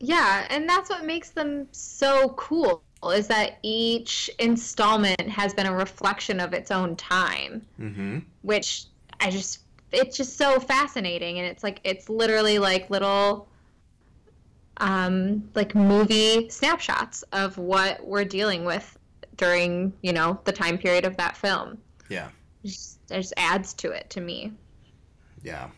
Yeah, 0.00 0.46
and 0.50 0.68
that's 0.68 0.90
what 0.90 1.04
makes 1.04 1.30
them 1.30 1.68
so 1.72 2.30
cool 2.36 2.82
is 3.10 3.28
that 3.28 3.58
each 3.62 4.30
installment 4.38 5.28
has 5.28 5.54
been 5.54 5.66
a 5.66 5.74
reflection 5.74 6.40
of 6.40 6.52
its 6.52 6.70
own 6.70 6.96
time, 6.96 7.64
mm-hmm. 7.80 8.18
which 8.42 8.84
I 9.20 9.30
just 9.30 9.60
it's 9.92 10.16
just 10.16 10.36
so 10.36 10.58
fascinating, 10.60 11.38
and 11.38 11.46
it's 11.46 11.62
like 11.62 11.80
it's 11.84 12.08
literally 12.08 12.58
like 12.58 12.90
little 12.90 13.48
um 14.78 15.48
like 15.54 15.74
movie 15.74 16.48
snapshots 16.50 17.22
of 17.32 17.56
what 17.58 18.04
we're 18.04 18.24
dealing 18.24 18.64
with 18.64 18.98
during 19.36 19.92
you 20.02 20.12
know 20.12 20.40
the 20.44 20.52
time 20.52 20.78
period 20.78 21.04
of 21.04 21.16
that 21.16 21.36
film. 21.36 21.78
Yeah, 22.08 22.28
it 22.62 22.68
just, 22.68 22.98
it 23.10 23.16
just 23.16 23.34
adds 23.36 23.72
to 23.74 23.90
it 23.92 24.10
to 24.10 24.20
me. 24.20 24.52
Yeah. 25.42 25.68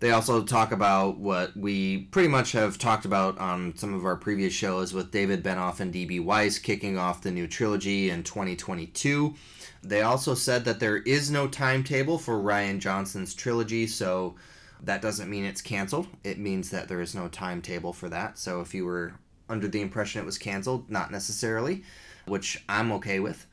They 0.00 0.12
also 0.12 0.44
talk 0.44 0.70
about 0.70 1.18
what 1.18 1.56
we 1.56 2.02
pretty 2.12 2.28
much 2.28 2.52
have 2.52 2.78
talked 2.78 3.04
about 3.04 3.36
on 3.38 3.76
some 3.76 3.94
of 3.94 4.04
our 4.04 4.14
previous 4.14 4.52
shows 4.52 4.94
with 4.94 5.10
David 5.10 5.42
Benioff 5.42 5.80
and 5.80 5.92
D.B. 5.92 6.20
Weiss 6.20 6.60
kicking 6.60 6.96
off 6.96 7.22
the 7.22 7.32
new 7.32 7.48
trilogy 7.48 8.08
in 8.08 8.22
2022. 8.22 9.34
They 9.82 10.02
also 10.02 10.34
said 10.34 10.64
that 10.66 10.78
there 10.78 10.98
is 10.98 11.32
no 11.32 11.48
timetable 11.48 12.18
for 12.18 12.38
Rian 12.38 12.78
Johnson's 12.78 13.34
trilogy, 13.34 13.88
so 13.88 14.36
that 14.84 15.02
doesn't 15.02 15.30
mean 15.30 15.44
it's 15.44 15.62
canceled. 15.62 16.06
It 16.22 16.38
means 16.38 16.70
that 16.70 16.86
there 16.88 17.00
is 17.00 17.16
no 17.16 17.26
timetable 17.26 17.92
for 17.92 18.08
that. 18.08 18.38
So 18.38 18.60
if 18.60 18.74
you 18.74 18.84
were 18.84 19.14
under 19.48 19.66
the 19.66 19.80
impression 19.80 20.22
it 20.22 20.26
was 20.26 20.38
canceled, 20.38 20.88
not 20.88 21.10
necessarily, 21.10 21.82
which 22.26 22.62
I'm 22.68 22.92
okay 22.92 23.18
with. 23.18 23.47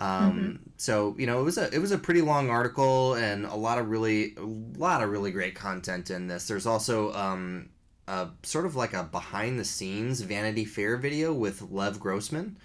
Um, 0.00 0.32
mm-hmm. 0.32 0.56
So 0.78 1.14
you 1.18 1.26
know, 1.26 1.40
it 1.40 1.44
was 1.44 1.58
a 1.58 1.72
it 1.72 1.78
was 1.78 1.92
a 1.92 1.98
pretty 1.98 2.22
long 2.22 2.48
article 2.48 3.14
and 3.14 3.44
a 3.44 3.54
lot 3.54 3.78
of 3.78 3.90
really 3.90 4.34
a 4.36 4.78
lot 4.78 5.02
of 5.02 5.10
really 5.10 5.30
great 5.30 5.54
content 5.54 6.10
in 6.10 6.26
this. 6.26 6.48
There's 6.48 6.66
also 6.66 7.12
um, 7.12 7.68
a 8.08 8.28
sort 8.42 8.64
of 8.64 8.76
like 8.76 8.94
a 8.94 9.04
behind 9.04 9.58
the 9.58 9.64
scenes 9.64 10.22
Vanity 10.22 10.64
Fair 10.64 10.96
video 10.96 11.34
with 11.34 11.70
Lev 11.70 12.00
Grossman 12.00 12.56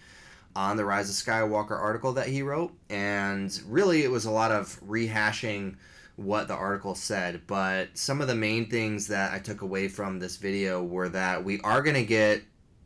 on 0.56 0.78
the 0.78 0.86
Rise 0.86 1.10
of 1.10 1.16
Skywalker 1.16 1.78
article 1.78 2.14
that 2.14 2.30
he 2.30 2.42
wrote, 2.42 2.74
and 2.90 3.60
really 3.68 4.04
it 4.04 4.12
was 4.12 4.24
a 4.24 4.32
lot 4.32 4.52
of 4.52 4.80
rehashing 4.80 5.76
what 6.16 6.48
the 6.48 6.54
article 6.56 6.96
said. 6.96 7.42
But 7.48 7.98
some 7.98 8.22
of 8.22 8.28
the 8.28 8.36
main 8.36 8.70
things 8.70 9.08
that 9.08 9.34
I 9.34 9.40
took 9.40 9.62
away 9.62 9.90
from 9.90 10.20
this 10.20 10.38
video 10.38 10.82
were 10.82 11.10
that 11.10 11.44
we 11.44 11.60
are 11.62 11.82
going 11.82 11.98
to 11.98 12.06
get 12.06 12.44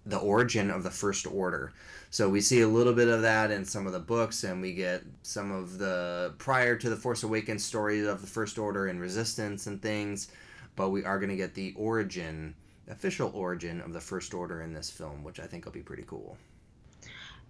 the 0.07 0.17
origin 0.17 0.71
of 0.71 0.81
the 0.81 0.89
First 0.89 1.27
Order. 1.27 1.71
So 2.12 2.28
we 2.28 2.41
see 2.41 2.62
a 2.62 2.67
little 2.67 2.93
bit 2.93 3.08
of 3.08 3.22
that 3.22 3.52
in 3.52 3.63
some 3.63 3.86
of 3.86 3.93
the 3.93 4.00
books, 4.00 4.43
and 4.43 4.62
we 4.62 4.74
get 4.74 5.04
some 5.22 5.52
of 5.52 5.78
the 5.78 6.34
prior 6.39 6.76
to 6.76 6.89
the 6.89 6.95
Force 6.95 7.22
Awakens 7.22 7.63
stories 7.63 8.08
of 8.08 8.22
the 8.22 8.28
First 8.28 8.58
Order 8.58 8.88
and 8.88 9.00
Resistance 9.00 9.67
and 9.67 9.82
things. 9.82 10.30
But 10.76 10.89
we 10.89 11.04
are 11.04 11.19
going 11.19 11.30
to 11.30 11.36
get 11.36 11.54
the 11.54 11.74
origin, 11.76 12.56
official 12.88 13.32
origin 13.36 13.80
of 13.82 13.93
the 13.93 14.00
First 14.00 14.34
Order 14.34 14.62
in 14.62 14.74
this 14.74 14.89
film, 14.89 15.24
which 15.24 15.39
I 15.39 15.45
think 15.45 15.65
will 15.65 15.72
be 15.72 15.82
pretty 15.82 16.06
cool. 16.08 16.36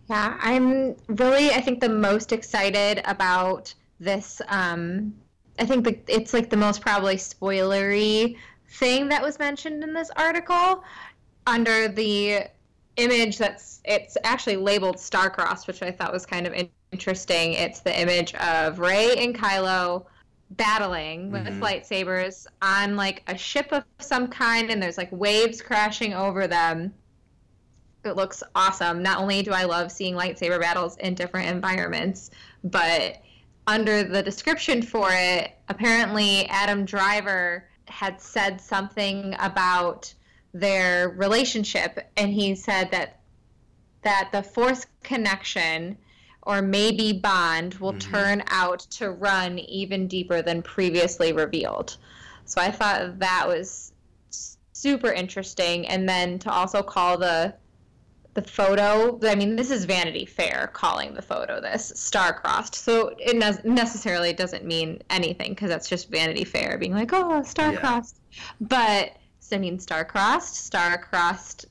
Yeah, 0.10 0.38
I'm 0.42 0.96
really, 1.08 1.52
I 1.52 1.62
think, 1.62 1.80
the 1.80 1.90
most 1.90 2.32
excited 2.34 3.02
about 3.06 3.74
this. 4.00 4.42
Um, 4.48 5.14
I 5.58 5.66
think 5.66 5.86
the, 5.86 6.00
it's 6.08 6.34
like 6.34 6.50
the 6.50 6.58
most 6.58 6.82
probably 6.82 7.16
spoilery 7.16 8.36
thing 8.72 9.08
that 9.10 9.22
was 9.22 9.40
mentioned 9.40 9.84
in 9.84 9.94
this 9.94 10.10
article 10.16 10.84
under 11.48 11.88
the 11.88 12.46
image 13.00 13.38
that's 13.38 13.82
it's 13.86 14.18
actually 14.24 14.58
labeled 14.58 14.98
Starcrossed, 14.98 15.68
which 15.68 15.82
I 15.82 15.92
thought 15.92 16.12
was 16.12 16.26
kind 16.26 16.46
of 16.46 16.54
interesting. 16.92 17.54
It's 17.54 17.80
the 17.80 18.00
image 18.00 18.34
of 18.36 18.80
Rey 18.80 19.16
and 19.18 19.36
Kylo 19.36 20.06
battling 20.52 21.32
with 21.32 21.46
mm-hmm. 21.46 21.64
lightsabers 21.64 22.48
on 22.62 22.96
like 22.96 23.24
a 23.28 23.38
ship 23.38 23.72
of 23.72 23.84
some 24.00 24.28
kind, 24.28 24.70
and 24.70 24.82
there's 24.82 24.98
like 24.98 25.12
waves 25.12 25.62
crashing 25.62 26.14
over 26.14 26.48
them. 26.48 26.94
It 28.06 28.16
looks 28.16 28.44
awesome. 28.56 29.04
Not 29.04 29.20
only 29.20 29.42
do 29.42 29.52
I 29.52 29.66
love 29.66 29.92
seeing 29.92 30.16
lightsaber 30.16 30.60
battles 30.60 30.98
in 30.98 31.16
different 31.16 31.50
environments, 31.50 32.32
but 32.64 33.22
under 33.68 34.04
the 34.04 34.24
description 34.24 34.82
for 34.82 35.10
it, 35.12 35.52
apparently 35.68 36.48
Adam 36.48 36.86
Driver 36.86 37.66
had 37.88 38.20
said 38.22 38.60
something 38.62 39.36
about 39.40 40.14
their 40.54 41.10
relationship 41.10 42.00
and 42.18 42.32
he 42.34 42.56
said 42.56 42.92
that 42.92 43.20
that 44.02 44.30
the 44.32 44.42
force 44.42 44.86
connection 45.04 45.98
or 46.44 46.62
maybe 46.62 47.14
bond 47.14 47.76
will 47.76 47.94
mm-hmm. 47.94 48.12
turn 48.12 48.44
out 48.48 48.80
to 48.80 49.12
run 49.12 49.60
even 49.60 50.08
deeper 50.08 50.42
than 50.42 50.62
previously 50.62 51.32
revealed 51.32 51.98
so 52.46 52.60
i 52.62 52.72
thought 52.72 53.20
that 53.20 53.48
was 53.48 53.92
super 54.74 55.12
interesting 55.12 55.88
and 55.88 56.08
then 56.08 56.40
to 56.40 56.50
also 56.52 56.82
call 56.82 57.18
the 57.18 57.54
the 58.34 58.42
photo 58.42 59.20
i 59.24 59.36
mean 59.36 59.56
this 59.56 59.70
is 59.70 59.86
vanity 59.86 60.26
fair 60.26 60.70
calling 60.74 61.14
the 61.14 61.22
photo 61.22 61.60
this 61.60 61.92
star-crossed 61.96 62.76
so 62.76 63.14
it 63.18 63.36
ne- 63.36 63.72
necessarily 63.72 64.34
doesn't 64.34 64.66
mean 64.66 65.02
anything 65.10 65.50
because 65.52 65.70
that's 65.70 65.90
just 65.90 66.10
vanity 66.10 66.44
fair 66.44 66.78
being 66.78 66.94
like 66.94 67.12
oh 67.12 67.44
star-crossed 67.44 68.20
yeah. 68.32 68.42
but 68.62 69.19
I 69.54 69.58
mean, 69.58 69.80
star-crossed. 69.80 70.56
Star-crossed 70.56 71.66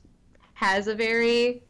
has 0.53 0.87
a 0.87 0.95
very 0.95 1.63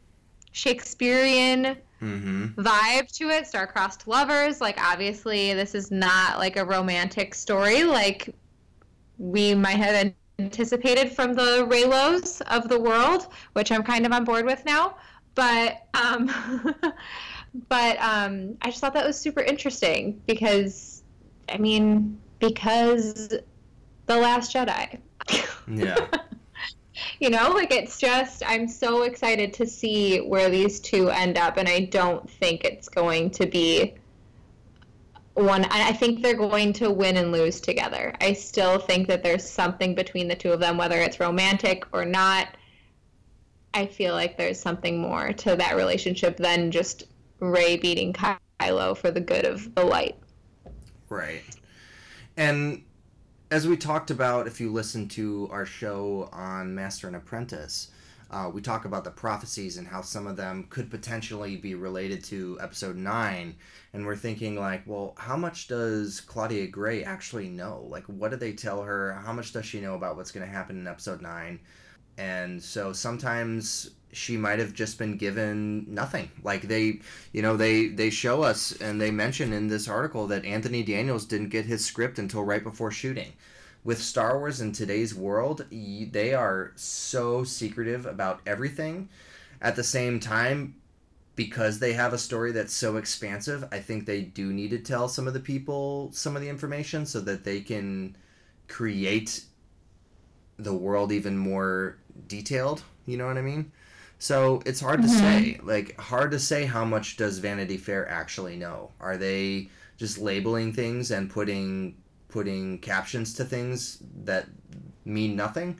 Shakespearean 0.52 1.76
mm-hmm. 2.02 2.46
vibe 2.60 3.10
to 3.18 3.30
it. 3.30 3.46
Star-crossed 3.46 4.08
lovers. 4.08 4.60
Like, 4.60 4.80
obviously, 4.82 5.54
this 5.54 5.74
is 5.74 5.90
not 5.90 6.38
like 6.38 6.56
a 6.56 6.64
romantic 6.64 7.34
story 7.34 7.84
like 7.84 8.34
we 9.18 9.54
might 9.54 9.76
have 9.76 10.12
anticipated 10.38 11.12
from 11.12 11.34
the 11.34 11.66
Reylos 11.68 12.40
of 12.42 12.68
the 12.68 12.80
world, 12.80 13.28
which 13.52 13.70
I'm 13.70 13.82
kind 13.82 14.06
of 14.06 14.12
on 14.12 14.24
board 14.24 14.46
with 14.46 14.64
now. 14.64 14.96
But 15.34 15.86
um, 15.94 16.30
but 17.68 18.00
um, 18.00 18.56
I 18.62 18.70
just 18.70 18.80
thought 18.80 18.94
that 18.94 19.06
was 19.06 19.18
super 19.18 19.40
interesting 19.40 20.20
because, 20.26 21.02
I 21.48 21.58
mean, 21.58 22.18
because 22.38 23.28
the 24.06 24.16
Last 24.16 24.54
Jedi. 24.54 24.98
Yeah. 25.68 26.06
you 27.20 27.30
know, 27.30 27.50
like 27.50 27.72
it's 27.72 27.98
just 27.98 28.42
I'm 28.46 28.68
so 28.68 29.02
excited 29.02 29.52
to 29.54 29.66
see 29.66 30.18
where 30.18 30.50
these 30.50 30.80
two 30.80 31.10
end 31.10 31.38
up 31.38 31.56
and 31.56 31.68
I 31.68 31.80
don't 31.80 32.28
think 32.28 32.64
it's 32.64 32.88
going 32.88 33.30
to 33.32 33.46
be 33.46 33.94
one. 35.34 35.64
I 35.66 35.92
think 35.92 36.22
they're 36.22 36.34
going 36.34 36.72
to 36.74 36.90
win 36.90 37.16
and 37.16 37.32
lose 37.32 37.60
together. 37.60 38.14
I 38.20 38.32
still 38.32 38.78
think 38.78 39.08
that 39.08 39.22
there's 39.22 39.48
something 39.48 39.94
between 39.94 40.28
the 40.28 40.34
two 40.34 40.52
of 40.52 40.60
them, 40.60 40.76
whether 40.76 40.98
it's 40.98 41.20
romantic 41.20 41.84
or 41.92 42.04
not. 42.04 42.48
I 43.72 43.86
feel 43.86 44.14
like 44.14 44.36
there's 44.36 44.58
something 44.58 44.98
more 45.00 45.32
to 45.32 45.56
that 45.56 45.76
relationship 45.76 46.36
than 46.36 46.70
just 46.70 47.04
Rey 47.38 47.76
beating 47.76 48.12
Kylo 48.12 48.96
for 48.96 49.10
the 49.10 49.20
good 49.20 49.44
of 49.44 49.74
the 49.74 49.84
light. 49.84 50.16
Right. 51.08 51.42
And 52.36 52.82
as 53.50 53.66
we 53.66 53.76
talked 53.76 54.10
about, 54.10 54.46
if 54.46 54.60
you 54.60 54.72
listen 54.72 55.08
to 55.08 55.48
our 55.50 55.66
show 55.66 56.28
on 56.32 56.74
Master 56.74 57.08
and 57.08 57.16
Apprentice, 57.16 57.90
uh, 58.30 58.48
we 58.52 58.60
talk 58.60 58.84
about 58.84 59.02
the 59.02 59.10
prophecies 59.10 59.76
and 59.76 59.88
how 59.88 60.02
some 60.02 60.28
of 60.28 60.36
them 60.36 60.66
could 60.70 60.88
potentially 60.88 61.56
be 61.56 61.74
related 61.74 62.22
to 62.22 62.56
episode 62.60 62.94
9 62.94 63.56
and 63.92 64.06
we're 64.06 64.14
thinking 64.14 64.54
like 64.54 64.82
well 64.86 65.14
how 65.18 65.36
much 65.36 65.66
does 65.66 66.20
claudia 66.20 66.68
gray 66.68 67.02
actually 67.02 67.48
know? 67.48 67.84
Like 67.88 68.04
what 68.04 68.30
did 68.30 68.38
they 68.38 68.52
tell 68.52 68.82
her? 68.82 69.14
How 69.14 69.32
much 69.32 69.52
does 69.52 69.66
she 69.66 69.80
know 69.80 69.96
about 69.96 70.16
what's 70.16 70.30
going 70.30 70.46
to 70.46 70.52
happen 70.52 70.78
in 70.78 70.86
episode 70.86 71.20
9 71.20 71.58
and 72.18 72.62
so 72.62 72.92
sometimes 72.92 73.90
she 74.12 74.36
might 74.36 74.58
have 74.58 74.72
just 74.72 74.98
been 74.98 75.16
given 75.16 75.86
nothing 75.88 76.30
like 76.42 76.62
they 76.62 77.00
you 77.32 77.42
know 77.42 77.56
they 77.56 77.86
they 77.86 78.10
show 78.10 78.42
us 78.42 78.72
and 78.80 79.00
they 79.00 79.10
mention 79.10 79.52
in 79.52 79.68
this 79.68 79.88
article 79.88 80.26
that 80.26 80.44
anthony 80.44 80.82
daniels 80.82 81.24
didn't 81.24 81.48
get 81.48 81.64
his 81.64 81.84
script 81.84 82.18
until 82.18 82.42
right 82.42 82.64
before 82.64 82.90
shooting 82.90 83.32
with 83.84 84.02
Star 84.02 84.38
Wars 84.38 84.60
in 84.60 84.72
today's 84.72 85.14
world, 85.14 85.64
they 85.70 86.34
are 86.34 86.72
so 86.76 87.44
secretive 87.44 88.06
about 88.06 88.40
everything. 88.46 89.08
At 89.62 89.76
the 89.76 89.84
same 89.84 90.20
time, 90.20 90.76
because 91.36 91.78
they 91.78 91.92
have 91.94 92.12
a 92.12 92.18
story 92.18 92.52
that's 92.52 92.74
so 92.74 92.96
expansive, 92.96 93.64
I 93.72 93.78
think 93.78 94.04
they 94.04 94.22
do 94.22 94.52
need 94.52 94.70
to 94.70 94.78
tell 94.78 95.08
some 95.08 95.26
of 95.26 95.34
the 95.34 95.40
people 95.40 96.10
some 96.12 96.36
of 96.36 96.42
the 96.42 96.48
information 96.48 97.06
so 97.06 97.20
that 97.20 97.44
they 97.44 97.60
can 97.60 98.16
create 98.68 99.44
the 100.58 100.74
world 100.74 101.12
even 101.12 101.36
more 101.36 101.96
detailed. 102.26 102.82
You 103.06 103.16
know 103.16 103.26
what 103.26 103.38
I 103.38 103.42
mean? 103.42 103.72
So 104.20 104.62
it's 104.66 104.80
hard 104.80 105.00
mm-hmm. 105.00 105.08
to 105.08 105.18
say. 105.18 105.60
Like, 105.62 105.98
hard 105.98 106.30
to 106.32 106.38
say 106.38 106.66
how 106.66 106.84
much 106.84 107.16
does 107.16 107.38
Vanity 107.38 107.78
Fair 107.78 108.06
actually 108.08 108.56
know? 108.56 108.90
Are 109.00 109.16
they 109.16 109.70
just 109.96 110.18
labeling 110.18 110.72
things 110.72 111.10
and 111.10 111.28
putting 111.28 111.96
putting 112.28 112.78
captions 112.78 113.34
to 113.34 113.44
things 113.44 113.98
that 114.24 114.46
mean 115.04 115.34
nothing? 115.34 115.78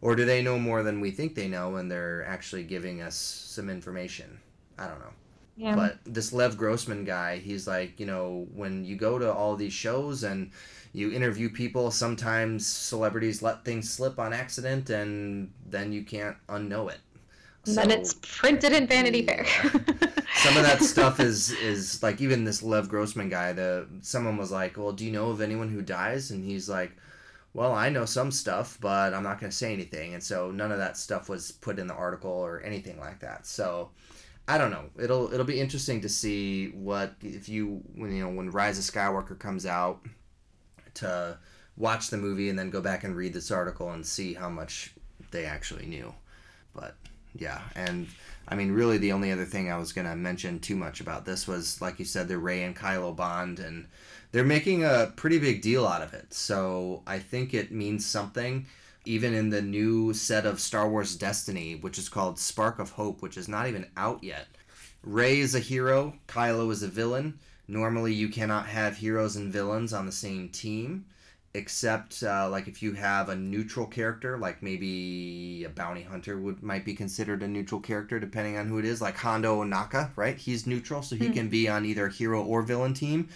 Or 0.00 0.16
do 0.16 0.24
they 0.24 0.40
know 0.40 0.58
more 0.58 0.82
than 0.82 1.00
we 1.00 1.10
think 1.10 1.34
they 1.34 1.48
know 1.48 1.76
and 1.76 1.90
they're 1.90 2.24
actually 2.24 2.62
giving 2.62 3.02
us 3.02 3.16
some 3.16 3.68
information? 3.68 4.38
I 4.78 4.86
don't 4.86 5.00
know. 5.00 5.12
Yeah. 5.56 5.74
But 5.74 5.98
this 6.06 6.32
Lev 6.32 6.56
Grossman 6.56 7.04
guy, 7.04 7.36
he's 7.36 7.66
like, 7.66 8.00
you 8.00 8.06
know, 8.06 8.46
when 8.54 8.84
you 8.84 8.96
go 8.96 9.18
to 9.18 9.30
all 9.30 9.56
these 9.56 9.74
shows 9.74 10.22
and 10.22 10.52
you 10.92 11.10
interview 11.10 11.50
people, 11.50 11.90
sometimes 11.90 12.66
celebrities 12.66 13.42
let 13.42 13.64
things 13.64 13.90
slip 13.90 14.18
on 14.18 14.32
accident 14.32 14.88
and 14.88 15.52
then 15.68 15.92
you 15.92 16.02
can't 16.02 16.36
unknow 16.48 16.90
it. 16.90 17.00
So, 17.74 17.80
then 17.80 17.90
it's 17.90 18.14
printed 18.14 18.72
in 18.72 18.86
Vanity 18.86 19.24
Fair. 19.24 19.44
some 20.34 20.56
of 20.56 20.62
that 20.62 20.80
stuff 20.82 21.20
is 21.20 21.50
is 21.50 22.02
like 22.02 22.20
even 22.20 22.44
this 22.44 22.62
Lev 22.62 22.88
Grossman 22.88 23.28
guy. 23.28 23.52
The 23.52 23.86
someone 24.00 24.36
was 24.36 24.50
like, 24.50 24.76
"Well, 24.76 24.92
do 24.92 25.04
you 25.04 25.12
know 25.12 25.30
of 25.30 25.40
anyone 25.40 25.68
who 25.68 25.82
dies?" 25.82 26.30
And 26.30 26.44
he's 26.44 26.68
like, 26.68 26.92
"Well, 27.54 27.72
I 27.72 27.88
know 27.88 28.04
some 28.04 28.30
stuff, 28.30 28.78
but 28.80 29.14
I'm 29.14 29.22
not 29.22 29.40
going 29.40 29.50
to 29.50 29.56
say 29.56 29.72
anything." 29.72 30.14
And 30.14 30.22
so 30.22 30.50
none 30.50 30.72
of 30.72 30.78
that 30.78 30.96
stuff 30.96 31.28
was 31.28 31.52
put 31.52 31.78
in 31.78 31.86
the 31.86 31.94
article 31.94 32.30
or 32.30 32.60
anything 32.60 32.98
like 32.98 33.20
that. 33.20 33.46
So 33.46 33.90
I 34.48 34.58
don't 34.58 34.70
know. 34.70 34.86
It'll 34.98 35.32
it'll 35.32 35.46
be 35.46 35.60
interesting 35.60 36.00
to 36.00 36.08
see 36.08 36.68
what 36.68 37.14
if 37.22 37.48
you 37.48 37.82
when 37.94 38.14
you 38.14 38.24
know 38.24 38.30
when 38.30 38.50
Rise 38.50 38.78
of 38.78 38.84
Skywalker 38.84 39.38
comes 39.38 39.66
out 39.66 40.00
to 40.94 41.38
watch 41.76 42.10
the 42.10 42.16
movie 42.16 42.48
and 42.48 42.58
then 42.58 42.70
go 42.70 42.80
back 42.80 43.04
and 43.04 43.16
read 43.16 43.32
this 43.32 43.50
article 43.50 43.90
and 43.92 44.04
see 44.04 44.34
how 44.34 44.48
much 44.48 44.92
they 45.30 45.44
actually 45.44 45.86
knew. 45.86 46.12
But 46.74 46.96
yeah, 47.34 47.60
and 47.74 48.08
I 48.48 48.54
mean, 48.56 48.72
really, 48.72 48.98
the 48.98 49.12
only 49.12 49.30
other 49.30 49.44
thing 49.44 49.70
I 49.70 49.78
was 49.78 49.92
gonna 49.92 50.16
mention 50.16 50.58
too 50.58 50.76
much 50.76 51.00
about 51.00 51.24
this 51.24 51.46
was, 51.46 51.80
like 51.80 51.98
you 51.98 52.04
said, 52.04 52.28
the 52.28 52.38
Rey 52.38 52.62
and 52.62 52.76
Kylo 52.76 53.14
bond, 53.14 53.58
and 53.58 53.86
they're 54.32 54.44
making 54.44 54.84
a 54.84 55.12
pretty 55.16 55.38
big 55.38 55.62
deal 55.62 55.86
out 55.86 56.02
of 56.02 56.14
it. 56.14 56.32
So 56.34 57.02
I 57.06 57.18
think 57.18 57.54
it 57.54 57.72
means 57.72 58.04
something. 58.04 58.66
Even 59.06 59.32
in 59.32 59.48
the 59.48 59.62
new 59.62 60.12
set 60.12 60.44
of 60.44 60.60
Star 60.60 60.88
Wars 60.88 61.16
Destiny, 61.16 61.74
which 61.74 61.96
is 61.96 62.10
called 62.10 62.38
Spark 62.38 62.78
of 62.78 62.90
Hope, 62.90 63.22
which 63.22 63.38
is 63.38 63.48
not 63.48 63.66
even 63.66 63.86
out 63.96 64.22
yet. 64.22 64.46
Rey 65.02 65.40
is 65.40 65.54
a 65.54 65.58
hero, 65.60 66.14
Kylo 66.28 66.70
is 66.70 66.82
a 66.82 66.88
villain. 66.88 67.38
Normally, 67.66 68.12
you 68.12 68.28
cannot 68.28 68.66
have 68.66 68.98
heroes 68.98 69.36
and 69.36 69.50
villains 69.50 69.94
on 69.94 70.04
the 70.04 70.12
same 70.12 70.50
team 70.50 71.06
except 71.52 72.22
uh, 72.22 72.48
like 72.48 72.68
if 72.68 72.82
you 72.82 72.92
have 72.92 73.28
a 73.28 73.34
neutral 73.34 73.86
character 73.86 74.38
like 74.38 74.62
maybe 74.62 75.64
a 75.64 75.68
bounty 75.68 76.02
hunter 76.02 76.38
would 76.38 76.62
might 76.62 76.84
be 76.84 76.94
considered 76.94 77.42
a 77.42 77.48
neutral 77.48 77.80
character 77.80 78.20
depending 78.20 78.56
on 78.56 78.68
who 78.68 78.78
it 78.78 78.84
is 78.84 79.00
like 79.00 79.16
hondo 79.16 79.62
ohnaka 79.62 80.10
right? 80.16 80.36
He's 80.36 80.66
neutral 80.66 81.02
so 81.02 81.16
he 81.16 81.28
mm. 81.28 81.34
can 81.34 81.48
be 81.48 81.68
on 81.68 81.84
either 81.84 82.08
hero 82.08 82.42
or 82.42 82.62
villain 82.62 82.94
team. 82.94 83.28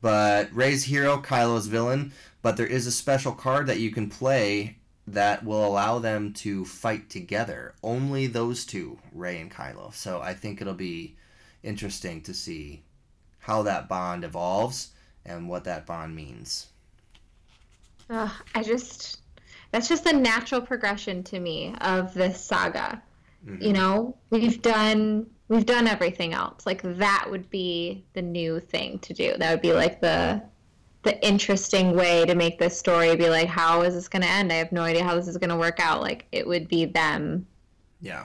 But 0.00 0.50
rey's 0.52 0.84
hero 0.84 1.18
kylo's 1.18 1.66
villain 1.66 2.12
but 2.40 2.56
there 2.56 2.66
is 2.66 2.86
a 2.86 2.92
special 2.92 3.32
card 3.32 3.66
that 3.66 3.80
you 3.80 3.90
can 3.90 4.08
play 4.08 4.76
that 5.06 5.44
will 5.44 5.64
allow 5.64 5.98
them 5.98 6.32
to 6.34 6.64
fight 6.64 7.10
together. 7.10 7.74
Only 7.82 8.26
those 8.26 8.64
two 8.64 8.98
rey 9.12 9.40
and 9.40 9.50
kylo. 9.50 9.92
So 9.92 10.20
i 10.22 10.32
think 10.32 10.62
it'll 10.62 10.72
be 10.72 11.16
interesting 11.62 12.22
to 12.22 12.32
see 12.32 12.82
how 13.40 13.62
that 13.62 13.88
bond 13.88 14.24
evolves 14.24 14.92
and 15.26 15.50
what 15.50 15.64
that 15.64 15.84
bond 15.84 16.16
means 16.16 16.68
uh, 18.10 18.30
I 18.54 18.62
just 18.62 19.20
that's 19.70 19.88
just 19.88 20.06
a 20.06 20.12
natural 20.12 20.60
progression 20.60 21.22
to 21.24 21.40
me 21.40 21.74
of 21.80 22.14
this 22.14 22.40
saga. 22.40 23.02
Mm-hmm. 23.46 23.62
You 23.62 23.72
know, 23.72 24.16
we've 24.30 24.62
done 24.62 25.26
we've 25.48 25.66
done 25.66 25.86
everything 25.86 26.32
else. 26.32 26.66
Like 26.66 26.82
that 26.82 27.26
would 27.30 27.48
be 27.50 28.04
the 28.14 28.22
new 28.22 28.60
thing 28.60 28.98
to 29.00 29.12
do. 29.12 29.34
That 29.38 29.50
would 29.50 29.62
be 29.62 29.72
like 29.72 30.00
the 30.00 30.42
the 31.02 31.24
interesting 31.26 31.94
way 31.94 32.24
to 32.24 32.34
make 32.34 32.58
this 32.58 32.76
story 32.76 33.14
be 33.14 33.28
like 33.28 33.48
how 33.48 33.82
is 33.82 33.94
this 33.94 34.08
going 34.08 34.22
to 34.22 34.28
end? 34.28 34.52
I 34.52 34.56
have 34.56 34.72
no 34.72 34.82
idea 34.82 35.04
how 35.04 35.14
this 35.14 35.28
is 35.28 35.36
going 35.36 35.50
to 35.50 35.56
work 35.56 35.78
out. 35.80 36.00
Like 36.00 36.26
it 36.32 36.46
would 36.46 36.68
be 36.68 36.86
them 36.86 37.46
Yeah. 38.00 38.24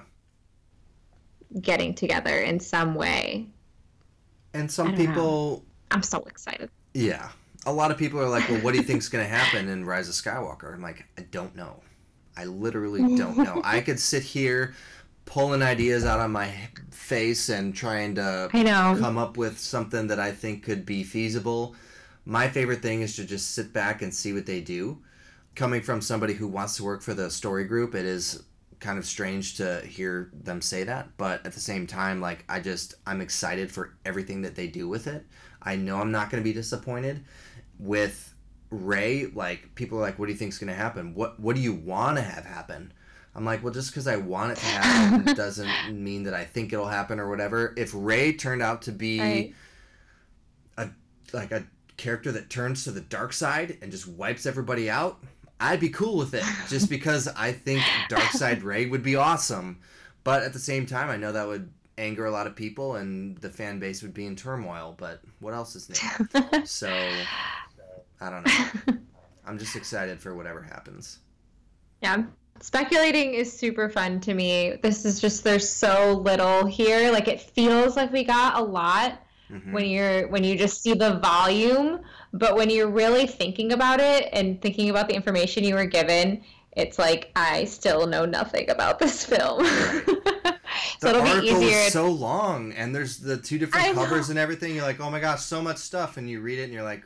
getting 1.62 1.94
together 1.94 2.40
in 2.40 2.60
some 2.60 2.96
way. 2.96 3.48
And 4.54 4.72
some 4.72 4.96
people 4.96 5.58
know. 5.58 5.64
I'm 5.92 6.04
so 6.04 6.20
excited. 6.22 6.70
Yeah 6.94 7.30
a 7.66 7.74
lot 7.74 7.92
of 7.92 7.98
people 7.98 8.20
are 8.20 8.30
like, 8.30 8.48
well, 8.50 8.60
what 8.62 8.72
do 8.74 8.78
you 8.78 8.84
think's 8.84 9.10
going 9.10 9.24
to 9.24 9.30
happen 9.30 9.70
in 9.70 9.86
Rise 9.86 10.10
of 10.10 10.16
Skywalker? 10.16 10.74
I'm 10.74 10.82
like, 10.82 11.06
I 11.18 11.22
don't 11.22 11.56
know. 11.56 11.82
I 12.36 12.46
literally 12.46 13.16
don't 13.16 13.38
know. 13.38 13.62
I 13.64 13.82
could 13.82 14.00
sit 14.00 14.24
here 14.24 14.74
pulling 15.26 15.62
ideas 15.62 16.06
out 16.06 16.20
of 16.20 16.32
my 16.32 16.54
face 16.92 17.50
and 17.50 17.76
trying 17.76 18.16
to 18.16 18.50
I 18.54 18.64
know. 18.64 18.98
come 19.00 19.18
up 19.18 19.38
with 19.38 19.60
something 19.60 20.08
that 20.08 20.20
I 20.20 20.32
think 20.32 20.64
could 20.64 20.86
be 20.86 21.04
feasible. 21.04 21.76
My 22.26 22.48
favorite 22.48 22.82
thing 22.82 23.02
is 23.02 23.16
to 23.18 23.26
just 23.26 23.52
sit 23.52 23.72
back 23.72 24.02
and 24.02 24.14
see 24.14 24.34
what 24.34 24.46
they 24.46 24.62
do. 24.62 25.00
Coming 25.56 25.82
from 25.82 26.02
somebody 26.02 26.34
who 26.34 26.48
wants 26.48 26.78
to 26.78 26.84
work 26.84 27.02
for 27.02 27.14
the 27.14 27.30
story 27.30 27.66
group, 27.66 27.94
it 27.94 28.06
is 28.06 28.44
kind 28.80 28.98
of 28.98 29.06
strange 29.06 29.56
to 29.56 29.80
hear 29.82 30.30
them 30.34 30.62
say 30.62 30.84
that, 30.84 31.08
but 31.18 31.46
at 31.46 31.54
the 31.54 31.60
same 31.60 31.88
time 31.88 32.20
like 32.20 32.44
I 32.50 32.60
just 32.60 32.96
I'm 33.08 33.22
excited 33.22 33.72
for 33.72 33.94
everything 34.04 34.42
that 34.42 34.56
they 34.56 34.68
do 34.68 34.90
with 34.90 35.08
it. 35.08 35.26
I 35.62 35.78
know 35.78 36.00
I'm 36.00 36.12
not 36.12 36.30
going 36.30 36.44
to 36.44 36.48
be 36.48 36.54
disappointed 36.54 37.24
with 37.84 38.34
Rey, 38.70 39.28
like 39.34 39.76
people 39.76 40.00
are 40.00 40.02
like, 40.02 40.18
"What 40.18 40.26
do 40.26 40.32
you 40.32 40.38
think's 40.38 40.58
gonna 40.58 40.74
happen? 40.74 41.14
What 41.14 41.40
What 41.40 41.56
do 41.56 41.62
you 41.62 41.74
want 41.74 42.18
to 42.18 42.24
have 42.24 42.46
happen?" 42.46 42.94
I'm 43.36 43.46
like, 43.46 43.64
well, 43.64 43.74
just 43.74 43.90
because 43.90 44.08
I 44.08 44.18
want 44.18 44.52
it 44.52 44.58
to 44.58 44.66
happen 44.66 45.36
doesn't 45.36 45.92
mean 45.92 46.24
that 46.24 46.34
I 46.36 46.44
think 46.44 46.72
it'll 46.72 46.88
happen 46.88 47.20
or 47.20 47.30
whatever. 47.30 47.74
If 47.76 47.92
Rey 47.94 48.34
turned 48.34 48.62
out 48.62 48.84
to 48.84 48.92
be 48.92 49.20
right. 49.20 49.56
a 50.78 50.90
like 51.34 51.52
a 51.52 51.66
character 51.98 52.32
that 52.32 52.50
turns 52.50 52.84
to 52.84 52.92
the 52.92 53.02
dark 53.02 53.34
side 53.34 53.78
and 53.82 53.92
just 53.92 54.08
wipes 54.08 54.46
everybody 54.46 54.90
out, 54.90 55.24
I'd 55.60 55.80
be 55.80 55.90
cool 55.90 56.18
with 56.18 56.34
it. 56.34 56.44
Just 56.70 56.90
because 56.90 57.28
I 57.28 57.52
think 57.52 57.84
Dark 58.10 58.32
Side 58.32 58.64
Rey 58.64 58.86
would 58.86 59.04
be 59.04 59.16
awesome, 59.16 59.80
but 60.24 60.44
at 60.44 60.54
the 60.54 60.60
same 60.60 60.86
time, 60.86 61.10
I 61.10 61.18
know 61.18 61.32
that 61.32 61.48
would 61.48 61.72
anger 61.98 62.26
a 62.26 62.32
lot 62.32 62.48
of 62.48 62.56
people 62.56 62.96
and 62.96 63.38
the 63.38 63.50
fan 63.50 63.80
base 63.80 64.02
would 64.02 64.14
be 64.14 64.26
in 64.26 64.36
turmoil. 64.36 64.96
But 64.98 65.22
what 65.40 65.54
else 65.54 65.76
is 65.76 65.90
new? 65.90 66.66
so 66.66 66.88
I 68.24 68.30
don't 68.30 68.46
know. 68.46 68.94
I'm 69.46 69.58
just 69.58 69.76
excited 69.76 70.20
for 70.20 70.34
whatever 70.36 70.62
happens. 70.62 71.20
Yeah. 72.02 72.24
Speculating 72.62 73.34
is 73.34 73.52
super 73.52 73.90
fun 73.90 74.22
to 74.22 74.34
me. 74.34 74.78
This 74.82 75.04
is 75.04 75.20
just 75.20 75.44
there's 75.44 75.70
so 75.70 76.22
little 76.24 76.66
here. 76.66 77.12
Like 77.12 77.28
it 77.28 77.42
feels 77.42 77.98
like 77.98 78.12
we 78.14 78.24
got 78.24 78.58
a 78.58 78.64
lot 78.64 79.22
mm-hmm. 79.52 79.74
when 79.74 79.86
you're 79.86 80.28
when 80.30 80.44
you 80.44 80.58
just 80.58 80.82
see 80.82 80.94
the 80.94 81.16
volume, 81.20 82.00
but 82.32 82.56
when 82.56 82.70
you're 82.70 82.90
really 82.90 83.28
thinking 83.28 83.74
about 83.74 84.00
it 84.00 84.30
and 84.32 84.62
thinking 84.62 84.90
about 84.90 85.10
the 85.10 85.16
information 85.16 85.64
you 85.64 85.76
were 85.76 85.86
given, 85.86 86.42
it's 86.72 86.98
like 86.98 87.32
I 87.36 87.66
still 87.66 88.08
know 88.08 88.26
nothing 88.26 88.70
about 88.70 89.00
this 89.00 89.26
film. 89.26 89.64
the 89.64 90.60
so 91.00 91.10
it'll 91.10 91.42
be 91.42 91.48
easier. 91.48 91.78
is 91.80 91.94
so 91.94 92.10
long, 92.10 92.72
and 92.74 92.96
there's 92.96 93.18
the 93.18 93.38
two 93.38 93.58
different 93.58 93.88
I 93.88 93.92
know. 93.92 94.04
covers 94.04 94.30
and 94.30 94.40
everything. 94.40 94.74
You're 94.74 94.86
like, 94.86 95.02
oh 95.02 95.10
my 95.10 95.20
gosh, 95.20 95.42
so 95.42 95.62
much 95.62 95.78
stuff, 95.78 96.18
and 96.18 96.30
you 96.30 96.40
read 96.40 96.60
it, 96.60 96.64
and 96.64 96.74
you're 96.74 96.84
like, 96.84 97.04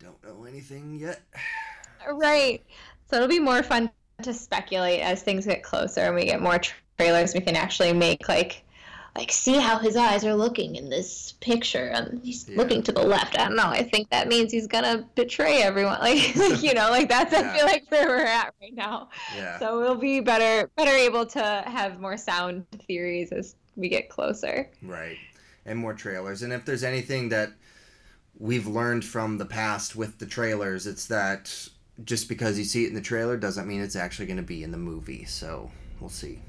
don't 0.00 0.22
know 0.24 0.44
anything 0.44 0.98
yet. 0.98 1.20
Right. 2.10 2.64
So 3.10 3.16
it'll 3.16 3.28
be 3.28 3.38
more 3.38 3.62
fun 3.62 3.90
to 4.22 4.32
speculate 4.32 5.00
as 5.00 5.22
things 5.22 5.44
get 5.44 5.62
closer 5.62 6.00
and 6.00 6.14
we 6.14 6.24
get 6.24 6.40
more 6.40 6.58
trailers. 6.98 7.34
We 7.34 7.40
can 7.40 7.56
actually 7.56 7.92
make 7.92 8.26
like, 8.26 8.64
like 9.14 9.30
see 9.30 9.58
how 9.58 9.76
his 9.76 9.96
eyes 9.96 10.24
are 10.24 10.34
looking 10.34 10.76
in 10.76 10.88
this 10.88 11.32
picture, 11.40 11.88
and 11.88 12.22
he's 12.24 12.48
Yeah. 12.48 12.56
looking 12.56 12.82
to 12.84 12.92
the 12.92 13.02
left. 13.02 13.38
I 13.38 13.44
don't 13.44 13.56
know. 13.56 13.66
I 13.66 13.82
think 13.82 14.08
that 14.10 14.28
means 14.28 14.50
he's 14.50 14.66
gonna 14.66 15.06
betray 15.14 15.60
everyone. 15.60 15.98
Like, 16.00 16.34
like 16.36 16.62
you 16.62 16.72
know, 16.72 16.88
like 16.88 17.10
that's 17.10 17.32
Yeah. 17.34 17.50
I 17.52 17.56
feel 17.58 17.66
like 17.66 17.84
where 17.90 18.08
we're 18.08 18.24
at 18.24 18.54
right 18.62 18.74
now. 18.74 19.10
Yeah. 19.36 19.58
So 19.58 19.78
we'll 19.78 19.94
be 19.96 20.20
better, 20.20 20.70
better 20.78 20.92
able 20.96 21.26
to 21.26 21.42
have 21.66 22.00
more 22.00 22.16
sound 22.16 22.64
theories 22.86 23.30
as 23.30 23.56
we 23.76 23.90
get 23.90 24.08
closer. 24.08 24.70
Right. 24.80 25.18
And 25.66 25.78
more 25.78 25.92
trailers. 25.92 26.40
And 26.42 26.50
if 26.50 26.64
there's 26.64 26.82
anything 26.82 27.28
that 27.28 27.50
we've 28.40 28.66
learned 28.66 29.04
from 29.04 29.38
the 29.38 29.44
past 29.44 29.94
with 29.94 30.18
the 30.18 30.26
trailers, 30.26 30.86
it's 30.86 31.06
that 31.06 31.68
just 32.04 32.28
because 32.28 32.58
you 32.58 32.64
see 32.64 32.84
it 32.84 32.88
in 32.88 32.94
the 32.94 33.00
trailer 33.00 33.36
doesn't 33.36 33.68
mean 33.68 33.82
it's 33.82 33.94
actually 33.94 34.26
going 34.26 34.38
to 34.38 34.42
be 34.42 34.62
in 34.64 34.72
the 34.72 34.78
movie. 34.78 35.24
So 35.26 35.70
we'll 36.00 36.10
see. 36.10 36.40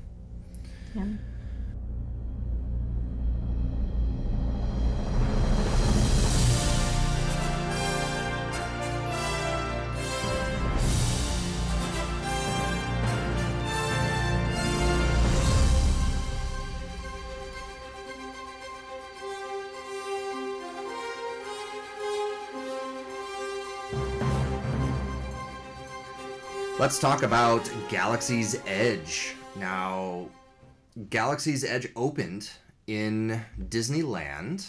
Yeah. 0.95 1.05
Let's 26.81 26.97
talk 26.97 27.21
about 27.21 27.71
Galaxy's 27.89 28.59
Edge. 28.65 29.35
Now, 29.55 30.25
Galaxy's 31.11 31.63
Edge 31.63 31.87
opened 31.95 32.49
in 32.87 33.39
Disneyland 33.69 34.67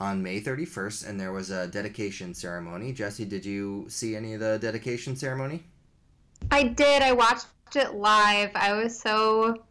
on 0.00 0.24
May 0.24 0.40
31st, 0.40 1.08
and 1.08 1.20
there 1.20 1.30
was 1.30 1.50
a 1.50 1.68
dedication 1.68 2.34
ceremony. 2.34 2.92
Jesse, 2.92 3.24
did 3.24 3.46
you 3.46 3.84
see 3.88 4.16
any 4.16 4.34
of 4.34 4.40
the 4.40 4.58
dedication 4.58 5.14
ceremony? 5.14 5.62
I 6.50 6.64
did. 6.64 7.00
I 7.00 7.12
watched 7.12 7.46
it 7.76 7.94
live. 7.94 8.50
I 8.56 8.72
was 8.72 8.98
so 8.98 9.62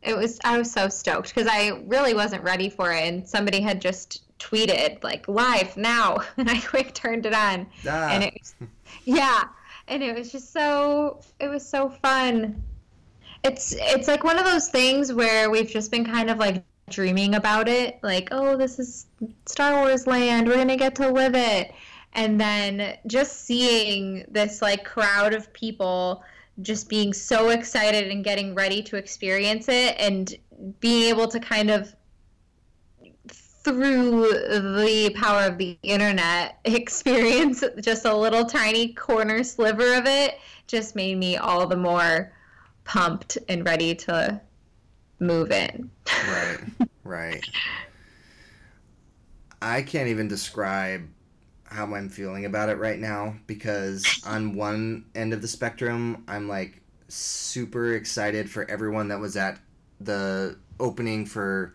it 0.00 0.16
was 0.16 0.38
I 0.44 0.58
was 0.58 0.70
so 0.70 0.88
stoked 0.88 1.34
because 1.34 1.48
I 1.50 1.82
really 1.86 2.14
wasn't 2.14 2.44
ready 2.44 2.70
for 2.70 2.92
it 2.92 3.02
and 3.02 3.28
somebody 3.28 3.60
had 3.60 3.80
just 3.80 4.22
tweeted 4.38 5.02
like 5.02 5.26
live 5.26 5.76
now 5.76 6.18
and 6.36 6.48
I 6.48 6.60
quick 6.60 6.94
turned 6.94 7.26
it 7.26 7.34
on 7.34 7.66
Ah. 7.84 8.10
and 8.10 8.22
it 8.22 8.34
was, 8.38 8.54
yeah 9.04 9.44
and 9.88 10.02
it 10.02 10.16
was 10.16 10.32
just 10.32 10.52
so 10.52 11.20
it 11.40 11.48
was 11.48 11.66
so 11.66 11.88
fun. 11.88 12.62
It's 13.44 13.74
it's 13.76 14.08
like 14.08 14.24
one 14.24 14.38
of 14.38 14.44
those 14.44 14.68
things 14.68 15.12
where 15.12 15.50
we've 15.50 15.70
just 15.70 15.90
been 15.90 16.04
kind 16.04 16.30
of 16.30 16.38
like 16.38 16.64
dreaming 16.90 17.34
about 17.34 17.68
it. 17.68 17.98
Like 18.02 18.28
oh 18.30 18.56
this 18.56 18.78
is 18.78 19.06
Star 19.46 19.82
Wars 19.82 20.06
land. 20.06 20.48
We're 20.48 20.64
to 20.64 20.76
get 20.76 20.94
to 20.96 21.10
live 21.10 21.34
it. 21.34 21.72
And 22.14 22.40
then 22.40 22.98
just 23.06 23.44
seeing 23.46 24.26
this 24.28 24.60
like 24.60 24.84
crowd 24.84 25.32
of 25.34 25.52
people 25.52 26.22
just 26.60 26.88
being 26.88 27.14
so 27.14 27.48
excited 27.48 28.10
and 28.10 28.22
getting 28.22 28.54
ready 28.54 28.82
to 28.82 28.96
experience 28.96 29.68
it 29.68 29.96
and 29.98 30.34
being 30.80 31.08
able 31.08 31.26
to 31.28 31.40
kind 31.40 31.70
of 31.70 31.94
through 33.64 34.28
the 34.76 35.12
power 35.14 35.42
of 35.42 35.58
the 35.58 35.78
internet 35.82 36.58
experience 36.64 37.62
just 37.80 38.04
a 38.04 38.14
little 38.14 38.44
tiny 38.44 38.92
corner 38.94 39.42
sliver 39.42 39.94
of 39.94 40.06
it 40.06 40.38
just 40.66 40.96
made 40.96 41.16
me 41.18 41.36
all 41.36 41.66
the 41.66 41.76
more 41.76 42.32
pumped 42.84 43.38
and 43.48 43.64
ready 43.64 43.94
to 43.94 44.40
move 45.20 45.52
in 45.52 45.90
Right, 46.06 46.58
right. 47.04 47.48
I 49.60 49.82
can't 49.82 50.08
even 50.08 50.28
describe 50.28 51.08
how 51.64 51.94
I'm 51.94 52.08
feeling 52.08 52.44
about 52.44 52.68
it 52.68 52.78
right 52.78 52.98
now 52.98 53.36
because 53.46 54.22
on 54.26 54.54
one 54.54 55.06
end 55.14 55.32
of 55.32 55.40
the 55.40 55.48
spectrum, 55.48 56.24
I'm 56.28 56.48
like 56.48 56.82
super 57.08 57.94
excited 57.94 58.50
for 58.50 58.70
everyone 58.70 59.08
that 59.08 59.20
was 59.20 59.36
at 59.36 59.58
the 60.00 60.58
opening 60.80 61.26
for 61.26 61.74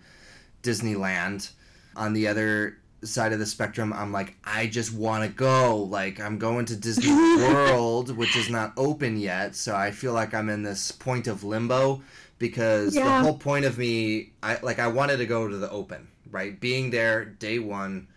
Disneyland. 0.63 1.51
On 1.97 2.13
the 2.13 2.27
other 2.27 2.77
side 3.03 3.33
of 3.33 3.39
the 3.39 3.45
spectrum, 3.45 3.91
I'm 3.91 4.11
like, 4.11 4.35
I 4.43 4.67
just 4.67 4.93
want 4.93 5.23
to 5.23 5.29
go. 5.29 5.75
Like, 5.83 6.19
I'm 6.19 6.37
going 6.37 6.65
to 6.65 6.75
Disney 6.75 7.11
World, 7.37 8.15
which 8.15 8.35
is 8.35 8.49
not 8.49 8.73
open 8.77 9.17
yet. 9.17 9.55
So 9.55 9.75
I 9.75 9.91
feel 9.91 10.13
like 10.13 10.33
I'm 10.33 10.49
in 10.49 10.63
this 10.63 10.91
point 10.91 11.27
of 11.27 11.43
limbo 11.43 12.01
because 12.39 12.95
Yeah. 12.95 13.03
the 13.03 13.23
whole 13.25 13.37
point 13.37 13.65
of 13.65 13.77
me, 13.77 14.31
I 14.43 14.59
like, 14.61 14.79
I 14.79 14.87
wanted 14.87 15.17
to 15.17 15.25
go 15.25 15.47
to 15.47 15.57
the 15.57 15.69
open, 15.71 16.07
right? 16.31 16.59
Being 16.59 16.91
there 16.91 17.25
day 17.25 17.59
one 17.59 18.07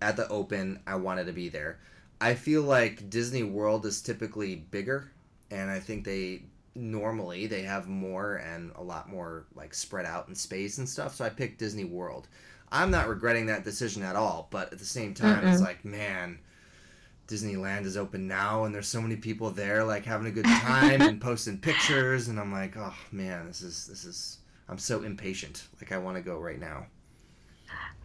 at 0.00 0.16
the 0.16 0.28
open, 0.28 0.80
I 0.86 0.96
wanted 0.96 1.26
to 1.26 1.32
be 1.32 1.48
there. 1.48 1.78
I 2.20 2.34
feel 2.34 2.62
like 2.62 3.08
Disney 3.10 3.42
World 3.44 3.86
is 3.86 4.00
typically 4.02 4.56
bigger, 4.56 5.10
and 5.50 5.70
I 5.70 5.80
think 5.80 6.04
they 6.04 6.42
normally 6.74 7.46
they 7.46 7.62
have 7.62 7.86
more 7.86 8.36
and 8.36 8.72
a 8.76 8.82
lot 8.82 9.08
more 9.10 9.44
like 9.54 9.74
spread 9.74 10.06
out 10.06 10.26
in 10.28 10.34
space 10.34 10.78
and 10.78 10.88
stuff. 10.88 11.14
So 11.14 11.24
I 11.24 11.28
picked 11.28 11.58
Disney 11.58 11.84
World. 11.84 12.28
I'm 12.72 12.90
not 12.90 13.08
regretting 13.08 13.46
that 13.46 13.64
decision 13.64 14.02
at 14.02 14.16
all, 14.16 14.48
but 14.50 14.72
at 14.72 14.78
the 14.78 14.84
same 14.84 15.14
time, 15.14 15.46
it's 15.46 15.60
Mm-mm. 15.60 15.64
like, 15.64 15.84
man, 15.84 16.40
Disneyland 17.28 17.84
is 17.84 17.96
open 17.96 18.26
now, 18.26 18.64
and 18.64 18.74
there's 18.74 18.88
so 18.88 19.00
many 19.00 19.16
people 19.16 19.50
there, 19.50 19.84
like 19.84 20.04
having 20.04 20.26
a 20.26 20.32
good 20.32 20.46
time 20.46 21.00
and 21.02 21.20
posting 21.22 21.58
pictures, 21.58 22.28
and 22.28 22.40
I'm 22.40 22.52
like, 22.52 22.76
oh 22.76 22.94
man, 23.12 23.46
this 23.46 23.62
is 23.62 23.86
this 23.86 24.04
is. 24.04 24.38
I'm 24.68 24.78
so 24.78 25.02
impatient. 25.02 25.68
Like 25.80 25.92
I 25.92 25.98
want 25.98 26.16
to 26.16 26.22
go 26.22 26.38
right 26.38 26.58
now. 26.58 26.86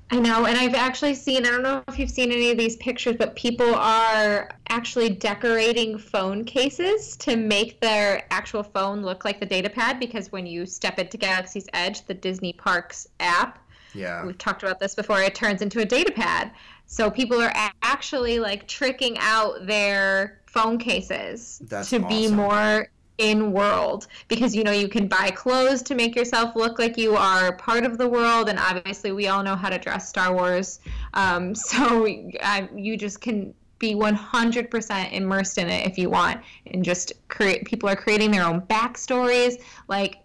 I 0.09 0.19
know, 0.19 0.45
and 0.45 0.57
I've 0.57 0.73
actually 0.73 1.15
seen, 1.15 1.45
I 1.45 1.49
don't 1.49 1.63
know 1.63 1.83
if 1.89 1.99
you've 1.99 2.09
seen 2.09 2.31
any 2.31 2.49
of 2.49 2.57
these 2.57 2.77
pictures, 2.77 3.17
but 3.17 3.35
people 3.35 3.75
are 3.75 4.49
actually 4.69 5.09
decorating 5.09 5.97
phone 5.97 6.45
cases 6.45 7.17
to 7.17 7.35
make 7.35 7.81
their 7.81 8.25
actual 8.31 8.63
phone 8.63 9.01
look 9.01 9.25
like 9.25 9.41
the 9.41 9.45
data 9.45 9.69
pad 9.69 9.99
because 9.99 10.31
when 10.31 10.45
you 10.45 10.65
step 10.65 10.97
into 10.97 11.17
Galaxy's 11.17 11.67
Edge, 11.73 12.05
the 12.05 12.13
Disney 12.13 12.53
Parks 12.53 13.07
app, 13.19 13.59
Yeah. 13.93 14.25
we've 14.25 14.37
talked 14.37 14.63
about 14.63 14.79
this 14.79 14.95
before, 14.95 15.21
it 15.21 15.35
turns 15.35 15.61
into 15.61 15.79
a 15.79 15.85
data 15.85 16.11
pad. 16.11 16.51
So 16.85 17.11
people 17.11 17.41
are 17.41 17.51
a- 17.53 17.73
actually 17.81 18.39
like 18.39 18.67
tricking 18.67 19.17
out 19.19 19.65
their 19.65 20.39
phone 20.45 20.77
cases 20.77 21.61
That's 21.65 21.89
to 21.89 21.99
be 21.99 22.29
more 22.29 22.89
in 23.17 23.51
world. 23.51 24.07
Because 24.27 24.55
you 24.55 24.63
know 24.63 24.71
you 24.71 24.87
can 24.87 25.07
buy 25.07 25.31
clothes 25.31 25.81
to 25.83 25.95
make 25.95 26.15
yourself 26.15 26.55
look 26.55 26.79
like 26.79 26.97
you 26.97 27.15
are 27.15 27.55
part 27.57 27.83
of 27.83 27.97
the 27.97 28.07
world. 28.07 28.49
And 28.49 28.59
obviously 28.59 29.11
we 29.11 29.27
all 29.27 29.43
know 29.43 29.55
how 29.55 29.69
to 29.69 29.77
dress 29.77 30.07
star 30.07 30.33
wars. 30.33 30.79
Um, 31.13 31.53
so 31.71 32.05
I, 32.05 32.69
you 32.75 32.97
just 32.97 33.21
can 33.21 33.53
be 33.79 33.93
100% 33.93 35.11
immersed 35.11 35.57
in 35.57 35.69
it 35.69 35.85
if 35.85 35.97
you 35.97 36.09
want. 36.09 36.41
And 36.67 36.83
just 36.83 37.13
create 37.27 37.65
people 37.65 37.89
are 37.89 37.95
creating 37.95 38.31
their 38.31 38.43
own 38.43 38.61
backstories. 38.61 39.61
Like 39.87 40.17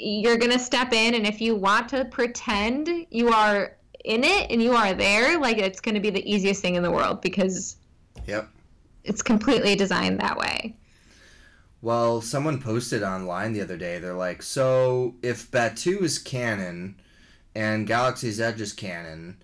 you're 0.00 0.38
gonna 0.38 0.58
step 0.58 0.92
in 0.92 1.14
and 1.14 1.26
if 1.26 1.40
you 1.40 1.54
want 1.54 1.88
to 1.90 2.04
pretend 2.06 2.88
you 3.10 3.28
are 3.30 3.76
in 4.04 4.24
it 4.24 4.50
and 4.50 4.62
you 4.62 4.72
are 4.74 4.94
there 4.94 5.38
like 5.38 5.58
it's 5.58 5.80
gonna 5.80 6.00
be 6.00 6.10
the 6.10 6.24
easiest 6.30 6.62
thing 6.62 6.74
in 6.74 6.82
the 6.82 6.90
world 6.90 7.20
because 7.20 7.76
Yep. 8.26 8.48
it's 9.04 9.22
completely 9.22 9.74
designed 9.76 10.20
that 10.20 10.38
way 10.38 10.76
Well, 11.82 12.20
someone 12.20 12.60
posted 12.60 13.02
online 13.02 13.52
the 13.54 13.62
other 13.62 13.76
day. 13.78 13.98
They're 13.98 14.12
like, 14.14 14.42
so 14.42 15.14
if 15.22 15.50
Batuu 15.50 16.02
is 16.02 16.18
canon 16.18 17.00
and 17.54 17.86
Galaxy's 17.86 18.40
Edge 18.40 18.60
is 18.60 18.72
canon 18.74 19.42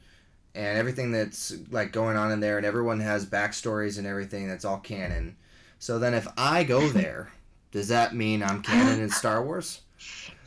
and 0.54 0.78
everything 0.78 1.12
that's 1.12 1.54
like 1.70 1.92
going 1.92 2.16
on 2.16 2.32
in 2.32 2.40
there 2.40 2.56
and 2.58 2.66
everyone 2.66 3.00
has 3.00 3.26
backstories 3.26 3.98
and 3.98 4.06
everything 4.06 4.48
that's 4.48 4.64
all 4.66 4.78
canon. 4.78 5.36
So 5.78 5.98
then 5.98 6.14
if 6.14 6.28
I 6.36 6.64
go 6.64 6.88
there, 7.00 7.30
does 7.72 7.88
that 7.88 8.14
mean 8.14 8.42
I'm 8.42 8.62
canon 8.62 9.00
in 9.00 9.10
Star 9.10 9.42
Wars? 9.44 9.80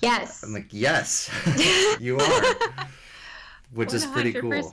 Yes 0.02 0.44
I'm 0.44 0.54
like, 0.54 0.68
yes, 0.72 1.30
you 2.00 2.18
are. 2.18 2.44
Which 3.74 3.94
is 3.94 4.06
pretty 4.06 4.34
cool. 4.34 4.72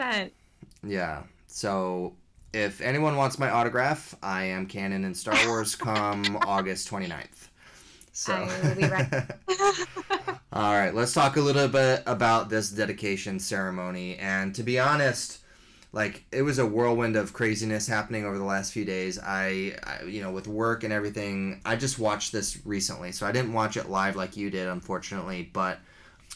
Yeah. 0.83 1.23
So 1.47 2.15
if 2.53 2.81
anyone 2.81 3.17
wants 3.17 3.39
my 3.39 3.51
autograph, 3.51 4.15
I 4.23 4.45
am 4.45 4.67
canon 4.67 5.05
in 5.05 5.15
Star 5.15 5.37
Wars 5.47 5.75
come 5.77 6.39
August 6.47 6.91
29th. 6.91 7.49
So 8.13 8.33
I 8.33 8.69
will 8.69 8.75
be 8.75 8.89
ready. 8.89 9.11
All 10.53 10.73
right, 10.73 10.95
let's 10.95 11.13
talk 11.13 11.37
a 11.37 11.41
little 11.41 11.69
bit 11.69 12.03
about 12.07 12.49
this 12.49 12.71
dedication 12.71 13.39
ceremony. 13.39 14.17
And 14.17 14.55
to 14.55 14.63
be 14.63 14.79
honest, 14.79 15.41
like 15.93 16.25
it 16.33 16.43
was 16.43 16.59
a 16.59 16.67
whirlwind 16.67 17.17
of 17.17 17.33
craziness 17.33 17.87
happening 17.87 18.25
over 18.25 18.39
the 18.39 18.45
last 18.45 18.73
few 18.73 18.85
days. 18.85 19.19
I, 19.19 19.77
I 19.85 20.05
you 20.05 20.23
know, 20.23 20.31
with 20.31 20.47
work 20.47 20.85
and 20.85 20.93
everything, 20.93 21.61
I 21.65 21.77
just 21.77 21.99
watched 21.99 22.33
this 22.33 22.65
recently. 22.67 23.13
So 23.13 23.27
I 23.27 23.33
didn't 23.33 23.53
watch 23.53 23.77
it 23.77 23.89
live 23.89 24.17
like 24.17 24.37
you 24.37 24.51
did, 24.51 24.69
unfortunately, 24.69 25.49
but 25.53 25.79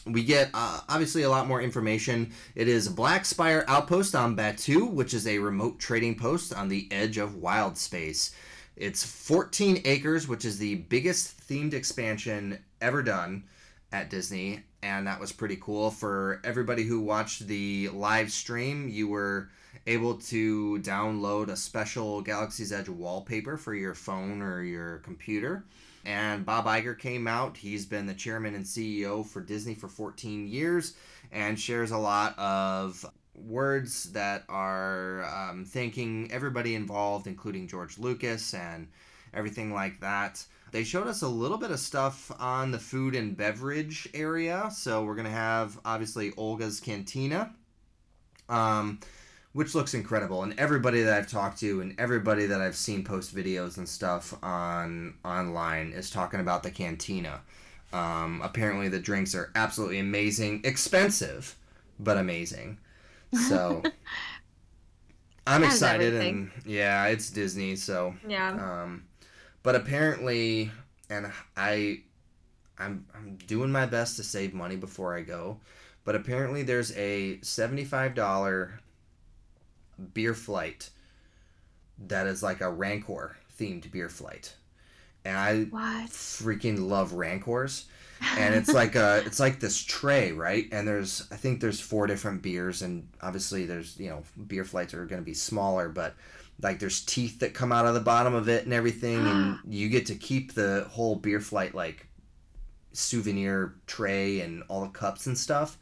we 0.05 0.23
get 0.23 0.49
uh, 0.53 0.79
obviously 0.89 1.23
a 1.23 1.29
lot 1.29 1.47
more 1.47 1.61
information. 1.61 2.31
It 2.55 2.67
is 2.67 2.89
Black 2.89 3.25
Spire 3.25 3.63
Outpost 3.67 4.15
on 4.15 4.35
Batuu, 4.35 4.89
which 4.89 5.13
is 5.13 5.27
a 5.27 5.37
remote 5.37 5.79
trading 5.79 6.15
post 6.15 6.53
on 6.53 6.69
the 6.69 6.87
edge 6.91 7.17
of 7.17 7.35
wild 7.35 7.77
space. 7.77 8.33
It's 8.75 9.03
14 9.03 9.81
acres, 9.85 10.27
which 10.27 10.43
is 10.43 10.57
the 10.57 10.75
biggest 10.75 11.47
themed 11.47 11.73
expansion 11.73 12.63
ever 12.79 13.03
done 13.03 13.43
at 13.91 14.09
Disney, 14.09 14.63
and 14.83 15.07
that 15.07 15.19
was 15.19 15.31
pretty 15.31 15.57
cool. 15.57 15.91
For 15.91 16.41
everybody 16.43 16.83
who 16.83 16.99
watched 17.01 17.47
the 17.47 17.89
live 17.89 18.31
stream, 18.31 18.89
you 18.89 19.07
were 19.07 19.49
able 19.87 20.15
to 20.15 20.79
download 20.79 21.49
a 21.49 21.55
special 21.55 22.21
Galaxy's 22.21 22.71
Edge 22.71 22.89
wallpaper 22.89 23.57
for 23.57 23.73
your 23.73 23.93
phone 23.93 24.41
or 24.41 24.63
your 24.63 24.97
computer. 24.99 25.63
And 26.05 26.45
Bob 26.45 26.65
Iger 26.65 26.97
came 26.97 27.27
out. 27.27 27.57
He's 27.57 27.85
been 27.85 28.07
the 28.07 28.13
chairman 28.13 28.55
and 28.55 28.65
CEO 28.65 29.25
for 29.25 29.41
Disney 29.41 29.75
for 29.75 29.87
14 29.87 30.47
years 30.47 30.95
and 31.31 31.59
shares 31.59 31.91
a 31.91 31.97
lot 31.97 32.37
of 32.39 33.05
words 33.35 34.11
that 34.11 34.43
are 34.49 35.23
um, 35.25 35.65
thanking 35.65 36.29
everybody 36.31 36.75
involved, 36.75 37.27
including 37.27 37.67
George 37.67 37.97
Lucas 37.97 38.53
and 38.53 38.87
everything 39.33 39.73
like 39.73 39.99
that. 40.01 40.43
They 40.71 40.83
showed 40.83 41.07
us 41.07 41.21
a 41.21 41.27
little 41.27 41.57
bit 41.57 41.71
of 41.71 41.79
stuff 41.79 42.31
on 42.39 42.71
the 42.71 42.79
food 42.79 43.15
and 43.15 43.35
beverage 43.35 44.07
area. 44.13 44.69
So 44.73 45.03
we're 45.03 45.15
going 45.15 45.25
to 45.25 45.31
have 45.31 45.79
obviously 45.83 46.31
Oga's 46.37 46.79
Cantina. 46.79 47.53
Um, 48.49 48.99
which 49.53 49.75
looks 49.75 49.93
incredible. 49.93 50.43
And 50.43 50.57
everybody 50.59 51.03
that 51.03 51.13
I've 51.13 51.29
talked 51.29 51.59
to 51.59 51.81
and 51.81 51.99
everybody 51.99 52.45
that 52.45 52.61
I've 52.61 52.75
seen 52.75 53.03
post 53.03 53.35
videos 53.35 53.77
and 53.77 53.87
stuff 53.87 54.33
on 54.43 55.15
online 55.25 55.91
is 55.91 56.09
talking 56.09 56.39
about 56.39 56.63
the 56.63 56.71
cantina. 56.71 57.41
Um, 57.93 58.41
apparently, 58.43 58.87
the 58.87 58.99
drinks 58.99 59.35
are 59.35 59.51
absolutely 59.55 59.99
amazing, 59.99 60.61
expensive, 60.63 61.57
but 61.99 62.17
amazing. 62.17 62.77
So 63.47 63.83
I'm 65.47 65.63
excited, 65.63 66.13
and 66.13 66.51
yeah, 66.65 67.07
it's 67.07 67.29
Disney, 67.29 67.75
so 67.75 68.15
Yeah. 68.25 68.51
Um, 68.83 69.03
but 69.63 69.75
apparently, 69.75 70.71
and 71.09 71.31
I, 71.57 72.01
I'm 72.77 73.05
I'm 73.15 73.37
doing 73.47 73.71
my 73.71 73.85
best 73.85 74.15
to 74.17 74.23
save 74.23 74.53
money 74.53 74.75
before 74.75 75.15
I 75.15 75.21
go, 75.21 75.59
but 76.05 76.15
apparently 76.15 76.63
there's 76.63 76.95
a 76.97 77.39
seventy-five 77.41 78.15
dollar 78.15 78.79
beer 80.13 80.33
flight 80.33 80.89
that 82.07 82.27
is 82.27 82.41
like 82.43 82.61
a 82.61 82.69
Rancor 82.69 83.37
themed 83.59 83.91
beer 83.91 84.09
flight, 84.09 84.55
and 85.25 85.37
I 85.37 85.63
What? 85.65 86.09
freaking 86.09 86.87
love 86.89 87.13
Rancors. 87.13 87.85
and 88.37 88.53
it's 88.55 88.73
like 88.73 88.95
a 88.95 89.23
it's 89.25 89.39
like 89.39 89.59
this 89.59 89.81
tray 89.83 90.31
right 90.31 90.67
and 90.71 90.87
there's 90.87 91.27
i 91.31 91.35
think 91.35 91.59
there's 91.59 91.79
four 91.79 92.05
different 92.05 92.41
beers 92.43 92.83
and 92.83 93.07
obviously 93.21 93.65
there's 93.65 93.99
you 93.99 94.09
know 94.09 94.21
beer 94.47 94.63
flights 94.63 94.93
are 94.93 95.05
going 95.05 95.21
to 95.21 95.25
be 95.25 95.33
smaller 95.33 95.89
but 95.89 96.15
like 96.61 96.79
there's 96.79 97.01
teeth 97.05 97.39
that 97.39 97.53
come 97.53 97.71
out 97.71 97.85
of 97.85 97.93
the 97.93 97.99
bottom 97.99 98.33
of 98.35 98.47
it 98.49 98.65
and 98.65 98.73
everything 98.73 99.25
and 99.27 99.57
you 99.67 99.89
get 99.89 100.05
to 100.07 100.15
keep 100.15 100.53
the 100.53 100.85
whole 100.91 101.15
beer 101.15 101.39
flight 101.39 101.73
like 101.75 102.07
souvenir 102.93 103.75
tray 103.87 104.41
and 104.41 104.63
all 104.67 104.81
the 104.81 104.89
cups 104.89 105.25
and 105.27 105.37
stuff 105.37 105.77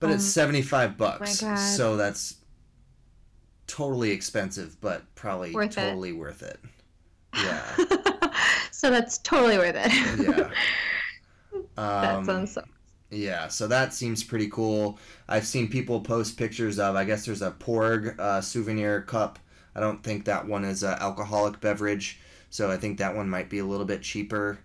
but 0.00 0.10
it's 0.10 0.24
Oh 0.24 0.42
75 0.42 0.96
bucks 0.98 1.40
God. 1.40 1.56
so 1.56 1.96
that's 1.96 2.36
totally 3.66 4.10
expensive 4.10 4.76
but 4.80 5.02
probably 5.14 5.52
Worth 5.52 5.72
it. 5.78 5.80
totally 5.80 6.12
worth 6.12 6.42
it 6.42 6.58
yeah 7.34 7.76
so 8.70 8.90
that's 8.90 9.18
totally 9.18 9.56
worth 9.58 9.74
it. 9.76 9.90
yeah 10.20 10.50
that 11.76 12.14
Um, 12.16 12.24
sounds 12.24 12.52
so. 12.52 12.62
Yeah, 13.10 13.46
so 13.48 13.68
that 13.68 13.94
seems 13.94 14.24
pretty 14.24 14.48
cool. 14.48 14.98
I've 15.28 15.46
seen 15.46 15.68
people 15.68 16.00
post 16.00 16.36
pictures 16.36 16.80
of. 16.80 16.96
I 16.96 17.04
guess 17.04 17.24
there's 17.24 17.42
a 17.42 17.52
Porg 17.52 18.18
uh, 18.18 18.40
souvenir 18.40 19.02
cup. 19.02 19.38
I 19.74 19.80
don't 19.80 20.02
think 20.02 20.24
that 20.24 20.46
one 20.46 20.64
is 20.64 20.82
an 20.82 20.96
alcoholic 21.00 21.60
beverage, 21.60 22.20
so 22.50 22.70
I 22.70 22.76
think 22.76 22.98
that 22.98 23.14
one 23.16 23.28
might 23.28 23.50
be 23.50 23.58
a 23.58 23.64
little 23.64 23.86
bit 23.86 24.02
cheaper. 24.02 24.58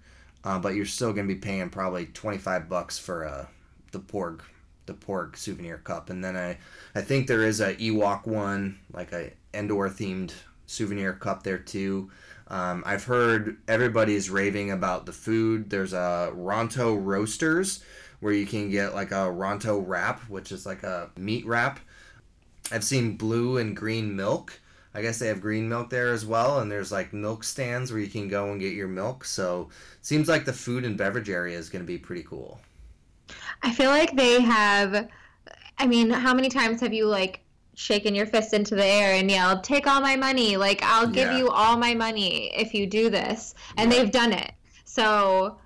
Uh, 0.44 0.58
but 0.58 0.74
you're 0.74 0.86
still 0.86 1.12
gonna 1.12 1.28
be 1.28 1.36
paying 1.36 1.70
probably 1.70 2.06
25 2.06 2.70
bucks 2.70 2.98
for 2.98 3.26
uh, 3.26 3.46
the 3.92 4.00
Porg, 4.00 4.42
the 4.86 4.94
Porg 4.94 5.36
souvenir 5.36 5.78
cup. 5.78 6.10
And 6.10 6.24
then 6.24 6.38
I, 6.38 6.58
I 6.96 7.02
think 7.02 7.28
there 7.28 7.44
is 7.44 7.60
a 7.60 7.76
Ewok 7.76 8.26
one, 8.26 8.80
like 8.94 9.12
a 9.12 9.32
Endor 9.54 9.90
themed 9.90 10.32
souvenir 10.66 11.14
cup 11.14 11.44
there 11.44 11.58
too. 11.58 12.10
Um, 12.48 12.84
I've 12.86 13.04
heard 13.04 13.58
everybody's 13.68 14.30
raving 14.30 14.72
about 14.72 15.06
the 15.06 15.12
food. 15.12 15.70
There's 15.70 15.94
a 15.94 16.32
Ronto 16.36 16.96
Roasters 16.96 17.84
where 18.20 18.34
you 18.34 18.46
can 18.46 18.70
get 18.70 18.96
like 18.96 19.12
a 19.12 19.30
Ronto 19.32 19.84
wrap, 19.86 20.22
which 20.30 20.52
is 20.52 20.66
like 20.66 20.84
a 20.84 21.10
meat 21.18 21.46
wrap. 21.46 21.80
I've 22.72 22.84
seen 22.84 23.18
blue 23.18 23.58
and 23.58 23.76
green 23.76 24.16
milk. 24.16 24.60
I 24.94 25.02
guess 25.02 25.20
they 25.20 25.28
have 25.28 25.42
green 25.42 25.70
milk 25.70 25.90
there 25.90 26.14
as 26.14 26.26
well, 26.26 26.60
and 26.60 26.72
there's 26.72 26.92
like 26.92 27.14
milk 27.14 27.44
stands 27.44 27.92
where 27.92 28.02
you 28.02 28.08
can 28.08 28.28
go 28.28 28.52
and 28.52 28.60
get 28.60 28.74
your 28.74 28.88
milk. 28.88 29.26
So 29.26 29.70
seems 30.02 30.28
like 30.28 30.46
the 30.46 30.54
food 30.54 30.86
and 30.86 30.98
beverage 30.98 31.30
area 31.30 31.58
is 31.58 31.70
going 31.70 31.84
to 31.84 31.88
be 31.88 31.98
pretty 31.98 32.24
cool. 32.24 32.60
I 33.62 33.72
feel 33.74 33.90
like 33.90 34.16
they 34.16 34.42
have. 34.42 35.08
I 35.78 35.88
mean, 35.88 36.10
how 36.10 36.34
many 36.34 36.50
times 36.50 36.82
have 36.82 36.94
you 36.94 37.06
like 37.08 37.42
shaken 37.76 38.14
your 38.16 38.26
fist 38.26 38.54
into 38.54 38.76
the 38.76 38.86
air 38.86 39.14
and 39.16 39.30
yelled, 39.32 39.64
"Take 39.64 39.88
all 39.88 40.02
my 40.02 40.16
money! 40.16 40.58
Like 40.58 40.82
I'll 40.84 41.08
give 41.08 41.32
Yeah. 41.32 41.38
you 41.38 41.50
all 41.50 41.78
my 41.78 41.94
money 41.94 42.52
if 42.56 42.74
you 42.74 42.88
do 42.88 43.10
this," 43.10 43.54
and 43.78 43.92
they've 43.92 44.12
done 44.12 44.34
it. 44.34 44.52
So. 44.86 45.58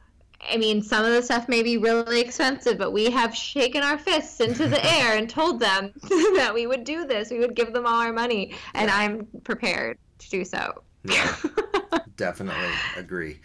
I 0.51 0.57
mean, 0.57 0.81
some 0.81 1.05
of 1.05 1.11
the 1.11 1.21
stuff 1.21 1.47
may 1.47 1.63
be 1.63 1.77
really 1.77 2.21
expensive, 2.21 2.77
but 2.77 2.91
we 2.91 3.09
have 3.09 3.35
shaken 3.35 3.83
our 3.83 3.97
fists 3.97 4.39
into 4.39 4.67
the 4.67 4.83
air 4.97 5.17
and 5.17 5.29
told 5.29 5.59
them 5.59 5.91
that 6.35 6.51
we 6.53 6.67
would 6.67 6.83
do 6.83 7.05
this. 7.05 7.31
We 7.31 7.39
would 7.39 7.55
give 7.55 7.73
them 7.73 7.85
all 7.85 8.01
our 8.01 8.13
money, 8.13 8.53
and 8.73 8.89
I'm 8.89 9.27
prepared 9.43 9.97
to 10.19 10.29
do 10.29 10.45
so. 10.45 10.83
Yeah, 11.03 11.35
definitely 12.17 12.71
agree. 12.97 13.39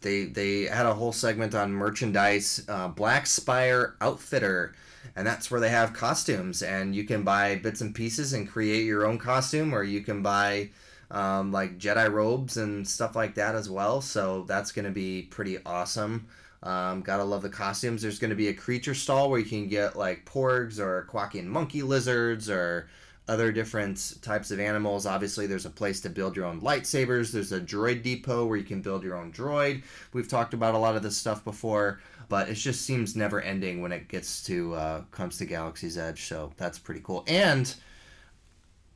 They 0.00 0.24
they 0.24 0.62
had 0.62 0.86
a 0.86 0.94
whole 0.94 1.12
segment 1.12 1.54
on 1.54 1.72
merchandise, 1.72 2.64
uh, 2.68 2.88
Black 2.88 3.26
Spire 3.26 3.96
Outfitter, 4.00 4.74
and 5.16 5.26
that's 5.26 5.50
where 5.50 5.60
they 5.60 5.70
have 5.70 5.92
costumes, 5.92 6.62
and 6.62 6.94
you 6.94 7.04
can 7.04 7.22
buy 7.22 7.56
bits 7.56 7.80
and 7.80 7.94
pieces 7.94 8.32
and 8.32 8.48
create 8.48 8.84
your 8.84 9.06
own 9.06 9.18
costume, 9.18 9.74
or 9.74 9.82
you 9.82 10.02
can 10.02 10.22
buy 10.22 10.70
um, 11.10 11.52
like 11.52 11.78
Jedi 11.78 12.10
robes 12.10 12.56
and 12.56 12.86
stuff 12.86 13.16
like 13.16 13.34
that 13.34 13.54
as 13.54 13.70
well. 13.70 14.00
So 14.00 14.44
that's 14.46 14.72
going 14.72 14.84
to 14.84 14.90
be 14.90 15.22
pretty 15.22 15.58
awesome. 15.64 16.28
Um, 16.62 17.02
gotta 17.02 17.24
love 17.24 17.42
the 17.42 17.48
costumes. 17.48 18.02
There's 18.02 18.18
going 18.18 18.30
to 18.30 18.36
be 18.36 18.48
a 18.48 18.54
creature 18.54 18.94
stall 18.94 19.30
where 19.30 19.38
you 19.38 19.46
can 19.46 19.68
get 19.68 19.96
like 19.96 20.24
porgs 20.24 20.78
or 20.78 21.02
quacking 21.02 21.48
monkey 21.48 21.82
lizards 21.82 22.50
or 22.50 22.88
other 23.28 23.52
different 23.52 24.14
types 24.22 24.50
of 24.50 24.58
animals. 24.58 25.06
Obviously, 25.06 25.46
there's 25.46 25.66
a 25.66 25.70
place 25.70 26.00
to 26.00 26.10
build 26.10 26.34
your 26.34 26.46
own 26.46 26.60
lightsabers. 26.60 27.30
There's 27.30 27.52
a 27.52 27.60
droid 27.60 28.02
depot 28.02 28.46
where 28.46 28.56
you 28.56 28.64
can 28.64 28.80
build 28.80 29.04
your 29.04 29.16
own 29.16 29.32
droid. 29.32 29.82
We've 30.12 30.28
talked 30.28 30.54
about 30.54 30.74
a 30.74 30.78
lot 30.78 30.96
of 30.96 31.02
this 31.02 31.16
stuff 31.16 31.44
before, 31.44 32.00
but 32.28 32.48
it 32.48 32.54
just 32.54 32.82
seems 32.82 33.14
never 33.14 33.40
ending 33.40 33.82
when 33.82 33.92
it 33.92 34.08
gets 34.08 34.42
to 34.44 34.74
uh, 34.74 35.02
comes 35.10 35.36
to 35.38 35.44
Galaxy's 35.44 35.98
Edge. 35.98 36.24
So 36.24 36.52
that's 36.56 36.78
pretty 36.78 37.02
cool. 37.04 37.22
And 37.28 37.72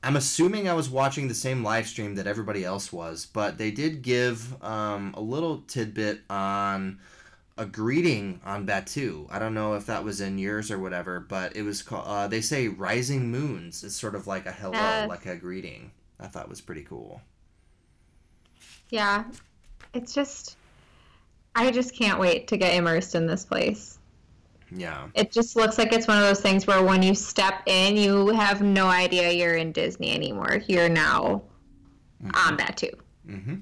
I'm 0.03 0.17
assuming 0.17 0.69
I 0.69 0.75
was 0.75 0.91
watching 0.91 1.29
the 1.29 1.35
same 1.35 1.63
live 1.63 1.87
stream 1.87 2.15
that 2.17 2.27
everybody 2.27 2.65
else 2.65 2.93
was, 2.93 3.27
but 3.27 3.59
they 3.59 3.71
did 3.71 4.03
give 4.03 4.61
um, 4.63 5.15
a 5.15 5.21
little 5.21 5.59
tidbit 5.69 6.23
on 6.31 6.99
a 7.63 7.67
greeting 7.67 8.41
on 8.45 8.67
Batuu. 8.67 9.27
I 9.31 9.39
don't 9.39 9.55
know 9.55 9.75
if 9.75 9.87
that 9.87 10.05
was 10.05 10.21
in 10.21 10.37
yours 10.39 10.71
or 10.71 10.79
whatever, 10.79 11.21
but 11.21 11.57
it 11.57 11.63
was 11.63 11.81
called. 11.83 12.05
Uh, 12.07 12.27
they 12.27 12.41
say 12.41 12.69
"rising 12.69 13.31
moons" 13.31 13.85
is 13.85 13.95
sort 13.95 14.15
of 14.15 14.27
like 14.27 14.47
a 14.47 14.53
hello, 14.53 14.73
Yes. 14.73 15.09
like 15.09 15.27
a 15.27 15.37
greeting. 15.37 15.93
I 16.21 16.27
thought 16.27 16.49
was 16.49 16.61
pretty 16.61 16.83
cool. 16.83 17.23
Yeah, 18.91 19.25
it's 19.95 20.13
just, 20.15 20.57
I 21.55 21.71
just 21.71 21.95
can't 21.95 22.19
wait 22.21 22.49
to 22.49 22.57
get 22.57 22.75
immersed 22.75 23.15
in 23.15 23.27
this 23.27 23.45
place. 23.45 23.99
Yeah, 24.75 25.09
It 25.15 25.33
just 25.33 25.55
looks 25.55 25.77
like 25.79 25.93
it's 25.93 26.09
one 26.09 26.17
of 26.17 26.25
those 26.25 26.41
things 26.41 26.67
where 26.67 26.83
when 26.83 27.03
you 27.03 27.15
step 27.15 27.63
in, 27.67 27.97
you 27.97 28.29
have 28.29 28.63
no 28.63 28.87
idea 28.89 29.31
you're 29.31 29.55
in 29.55 29.71
Disney 29.73 30.15
anymore. 30.15 30.63
You're 30.67 30.89
now 30.89 31.43
on 32.23 32.57
Batuu. 32.57 32.95
Mm-hmm. 33.29 33.57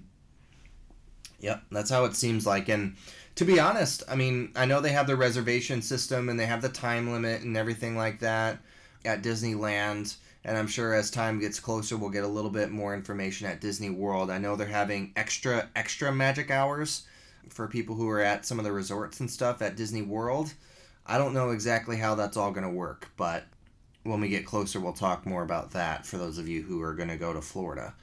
Yep, 1.41 1.63
that's 1.73 1.91
how 1.91 2.05
it 2.05 2.15
seems 2.15 2.47
like. 2.47 2.69
And 2.69 2.97
to 3.41 3.47
be 3.47 3.59
honest, 3.59 4.03
I 4.07 4.17
mean, 4.17 4.53
I 4.55 4.67
know 4.67 4.83
they 4.83 4.93
have 4.93 5.07
the 5.07 5.17
reservation 5.17 5.81
system 5.81 6.29
and 6.29 6.39
they 6.39 6.45
have 6.45 6.61
the 6.61 6.69
time 6.69 7.11
limit 7.11 7.41
and 7.41 7.57
everything 7.57 7.97
like 7.97 8.21
that 8.21 8.59
at 9.03 9.23
Disneyland. 9.23 10.15
And 10.45 10.59
I'm 10.59 10.67
sure 10.67 10.93
as 10.93 11.11
time 11.11 11.41
gets 11.41 11.59
closer, 11.59 11.97
we'll 11.97 12.11
get 12.11 12.25
a 12.25 12.29
little 12.29 12.51
bit 12.51 12.71
more 12.71 12.93
information 12.93 13.47
at 13.47 13.63
Disney 13.63 13.89
World. 13.89 14.31
I 14.31 14.37
know 14.37 14.57
they're 14.57 14.67
having 14.67 15.15
extra, 15.17 15.71
extra 15.75 16.13
magic 16.13 16.51
hours 16.51 17.07
for 17.49 17.67
people 17.67 17.95
who 17.95 18.11
are 18.11 18.21
at 18.21 18.45
some 18.45 18.59
of 18.59 18.67
the 18.67 18.73
resorts 18.73 19.21
and 19.21 19.31
stuff 19.31 19.63
at 19.63 19.75
Disney 19.75 20.03
World. 20.03 20.53
I 21.07 21.17
don't 21.17 21.33
know 21.33 21.49
exactly 21.49 21.97
how 21.97 22.17
that's 22.17 22.37
all 22.37 22.51
going 22.51 22.69
to 22.69 22.69
work, 22.69 23.09
but 23.17 23.45
when 24.03 24.21
we 24.21 24.29
get 24.29 24.45
closer, 24.45 24.81
we'll 24.81 24.93
talk 24.93 25.25
more 25.25 25.45
about 25.45 25.71
that 25.71 26.05
for 26.05 26.19
those 26.19 26.37
of 26.37 26.47
you 26.47 26.61
who 26.61 26.83
are 26.83 26.93
going 26.93 27.09
to 27.09 27.17
go 27.17 27.33
to 27.33 27.41
Florida 27.41 27.95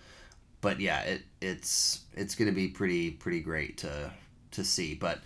but 0.62 0.80
yeah, 0.80 1.02
it 1.02 1.22
it's 1.40 2.02
it's 2.16 2.34
gonna 2.34 2.52
be 2.52 2.68
pretty 2.68 3.12
pretty 3.12 3.42
great 3.42 3.78
to 3.78 4.12
to 4.52 4.64
see. 4.64 4.96
But 4.96 5.20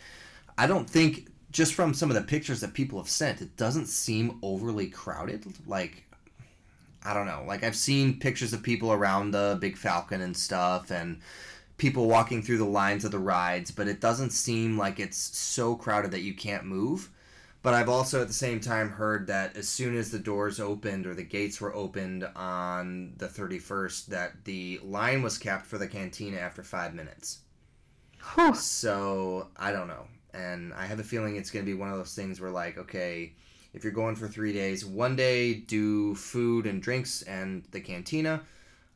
I 0.58 0.68
don't 0.68 0.90
think 0.90 1.28
just 1.52 1.74
from 1.74 1.94
some 1.94 2.10
of 2.10 2.16
the 2.16 2.22
pictures 2.22 2.62
that 2.62 2.74
people 2.74 3.00
have 3.00 3.10
sent, 3.10 3.42
it 3.42 3.58
doesn't 3.58 3.88
seem 3.88 4.40
overly 4.42 4.88
crowded. 4.88 5.46
Like, 5.68 6.04
I 7.04 7.14
don't 7.14 7.26
know. 7.26 7.44
Like, 7.46 7.64
I've 7.64 7.76
seen 7.76 8.20
pictures 8.20 8.54
of 8.54 8.64
people 8.64 8.92
around 8.92 9.32
the 9.32 9.58
Big 9.60 9.78
Falcon 9.78 10.22
and 10.22 10.36
stuff, 10.36 10.92
and 10.92 11.20
people 11.78 12.08
walking 12.08 12.42
through 12.42 12.60
the 12.60 12.66
lines 12.66 13.04
of 13.04 13.12
the 13.12 13.20
rides, 13.20 13.72
but 13.72 13.88
it 13.88 14.00
doesn't 14.00 14.30
seem 14.30 14.78
like 14.78 15.00
it's 15.00 15.18
so 15.18 15.76
crowded 15.76 16.12
that 16.12 16.22
you 16.22 16.34
can't 16.34 16.66
move. 16.66 17.10
But 17.64 17.74
I've 17.76 17.90
also 17.90 18.22
at 18.22 18.28
the 18.28 18.34
same 18.34 18.60
time 18.60 18.90
heard 18.90 19.28
that 19.28 19.56
as 19.56 19.68
soon 19.68 19.96
as 19.96 20.10
the 20.10 20.20
doors 20.20 20.60
opened 20.60 21.06
or 21.06 21.14
the 21.14 21.24
gates 21.24 21.62
were 21.62 21.76
opened 21.76 22.28
on 22.36 23.14
the 23.18 23.28
31st, 23.28 24.08
that 24.08 24.46
the 24.46 24.80
line 24.84 25.22
was 25.22 25.38
capped 25.38 25.68
for 25.68 25.78
the 25.78 25.88
cantina 25.88 26.38
after 26.38 26.64
five 26.64 26.96
minutes. 26.96 27.40
So 28.60 29.48
I 29.58 29.72
don't 29.72 29.88
know. 29.88 30.06
And 30.34 30.74
I 30.74 30.86
have 30.86 31.00
a 31.00 31.04
feeling 31.04 31.36
it's 31.36 31.52
going 31.52 31.66
to 31.66 31.70
be 31.70 31.78
one 31.78 31.90
of 31.90 31.98
those 31.98 32.16
things 32.16 32.40
where, 32.40 32.52
like, 32.52 32.78
okay, 32.78 33.34
if 33.74 33.84
you're 33.84 33.94
going 33.94 34.16
for 34.16 34.28
three 34.28 34.54
days, 34.54 34.86
one 34.86 35.16
day 35.16 35.54
do 35.54 36.16
food 36.16 36.66
and 36.66 36.82
drinks 36.82 37.22
and 37.24 37.64
the 37.72 37.82
cantina, 37.82 38.42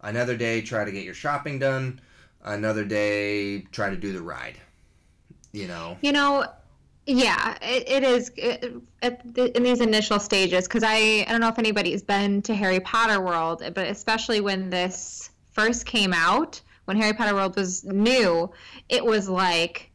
another 0.02 0.38
day 0.38 0.62
try 0.62 0.86
to 0.86 0.92
get 0.92 1.04
your 1.04 1.14
shopping 1.14 1.60
done, 1.60 2.00
another 2.44 2.86
day 2.86 3.62
try 3.72 3.90
to 3.90 3.98
do 3.98 4.14
the 4.14 4.22
ride. 4.22 4.60
You 5.52 5.68
know? 5.68 5.98
You 6.02 6.12
know, 6.12 6.46
yeah, 7.06 7.58
it, 7.62 7.88
it 7.88 8.04
is 8.04 8.32
it, 8.36 8.82
the, 9.02 9.56
in 9.56 9.64
these 9.64 9.80
initial 9.80 10.20
stages 10.20 10.68
because 10.68 10.84
I 10.84 11.24
I 11.28 11.32
don't 11.32 11.40
know 11.40 11.50
if 11.50 11.60
anybody's 11.60 12.02
been 12.02 12.42
to 12.44 12.56
Harry 12.56 12.80
Potter 12.80 13.22
World, 13.22 13.62
but 13.74 13.88
especially 13.88 14.42
when 14.42 14.70
this 14.70 15.30
first 15.52 15.86
came 15.86 16.14
out, 16.14 16.62
when 16.86 16.98
Harry 16.98 17.14
Potter 17.14 17.36
World 17.36 17.56
was 17.56 17.84
new, 17.84 18.52
it 18.90 19.04
was 19.04 19.28
like 19.30 19.92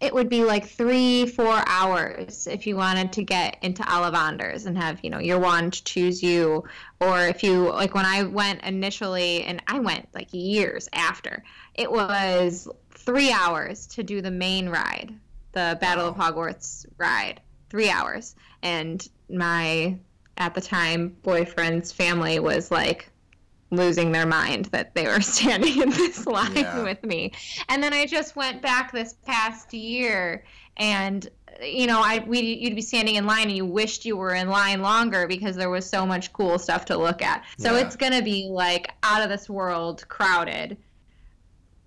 it 0.00 0.14
would 0.14 0.30
be 0.30 0.44
like 0.44 0.66
three 0.66 1.26
four 1.26 1.62
hours 1.66 2.46
if 2.46 2.66
you 2.66 2.74
wanted 2.74 3.12
to 3.12 3.22
get 3.22 3.58
into 3.60 3.82
Ollivanders 3.82 4.64
and 4.64 4.78
have 4.78 4.98
you 5.02 5.10
know 5.10 5.18
your 5.18 5.38
wand 5.38 5.84
choose 5.84 6.22
you, 6.22 6.64
or 7.00 7.20
if 7.26 7.42
you 7.42 7.70
like 7.70 7.94
when 7.94 8.06
I 8.06 8.22
went 8.22 8.62
initially 8.62 9.44
and 9.44 9.62
I 9.66 9.78
went 9.78 10.08
like 10.14 10.28
years 10.32 10.88
after, 10.92 11.44
it 11.74 11.90
was 11.90 12.68
three 12.92 13.30
hours 13.30 13.86
to 13.88 14.02
do 14.02 14.22
the 14.22 14.30
main 14.30 14.68
ride 14.68 15.14
the 15.52 15.78
Battle 15.80 16.08
of 16.08 16.16
Hogwarts 16.16 16.86
ride, 16.98 17.40
three 17.68 17.90
hours. 17.90 18.34
And 18.62 19.06
my, 19.28 19.96
at 20.36 20.54
the 20.54 20.60
time, 20.60 21.16
boyfriend's 21.22 21.92
family 21.92 22.38
was 22.38 22.70
like 22.70 23.09
losing 23.70 24.12
their 24.12 24.26
mind 24.26 24.66
that 24.66 24.94
they 24.94 25.06
were 25.06 25.20
standing 25.36 25.80
in 25.80 25.90
this 25.90 26.26
line 26.38 26.54
Yeah. 26.56 26.82
with 26.82 27.02
me. 27.04 27.32
And 27.68 27.82
then 27.82 27.92
I 27.92 28.06
just 28.06 28.36
went 28.36 28.62
back 28.62 28.92
this 28.92 29.14
past 29.24 29.72
year 29.72 30.44
and 30.76 31.28
you 31.62 31.86
know, 31.86 32.00
I 32.02 32.24
we 32.26 32.40
you'd 32.40 32.74
be 32.76 32.80
standing 32.82 33.16
in 33.16 33.26
line 33.26 33.48
and 33.48 33.56
you 33.56 33.66
wished 33.66 34.04
you 34.06 34.16
were 34.16 34.34
in 34.34 34.48
line 34.48 34.80
longer 34.80 35.26
because 35.26 35.56
there 35.56 35.68
was 35.68 35.84
so 35.88 36.06
much 36.06 36.32
cool 36.32 36.58
stuff 36.58 36.86
to 36.86 36.96
look 36.96 37.20
at. 37.22 37.44
So 37.58 37.74
Yeah. 37.76 37.84
it's 37.86 37.96
gonna 37.96 38.22
be 38.22 38.48
like 38.50 38.90
out 39.02 39.22
of 39.22 39.28
this 39.28 39.48
world 39.50 40.06
crowded 40.08 40.76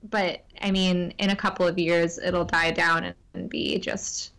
but 0.10 0.44
I 0.62 0.72
mean, 0.72 1.14
in 1.18 1.30
a 1.30 1.36
couple 1.36 1.66
of 1.66 1.80
years, 1.80 2.18
it'll 2.18 2.44
die 2.44 2.72
down 2.72 3.06
and, 3.06 3.16
and 3.34 3.50
be 3.50 3.80
just, 3.80 4.33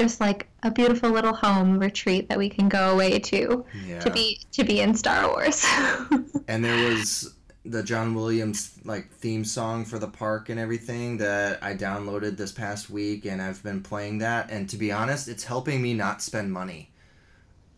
just 0.00 0.18
like 0.20 0.48
a 0.62 0.70
beautiful 0.70 1.10
little 1.10 1.34
home 1.34 1.78
retreat 1.78 2.28
that 2.30 2.38
we 2.38 2.48
can 2.48 2.68
go 2.70 2.90
away 2.94 3.18
to, 3.18 3.64
Yeah. 3.86 4.00
to 4.00 4.10
be 4.10 4.40
to 4.52 4.64
be 4.64 4.80
in 4.80 4.94
Star 4.94 5.28
Wars. 5.28 5.64
and 6.48 6.64
there 6.64 6.88
was 6.88 7.34
the 7.66 7.82
John 7.82 8.14
Williams 8.14 8.78
like 8.84 9.10
theme 9.12 9.44
song 9.44 9.84
for 9.84 9.98
the 9.98 10.08
park 10.08 10.48
and 10.48 10.58
everything 10.58 11.18
that 11.18 11.62
I 11.62 11.74
downloaded 11.74 12.38
this 12.38 12.50
past 12.52 12.88
week 12.88 13.26
and 13.26 13.42
I've 13.42 13.62
been 13.62 13.82
playing 13.82 14.18
that 14.18 14.50
and 14.50 14.66
to 14.70 14.78
be 14.78 14.90
honest 14.90 15.28
it's 15.28 15.44
helping 15.44 15.82
me 15.82 15.92
not 15.92 16.22
spend 16.22 16.50
money 16.50 16.90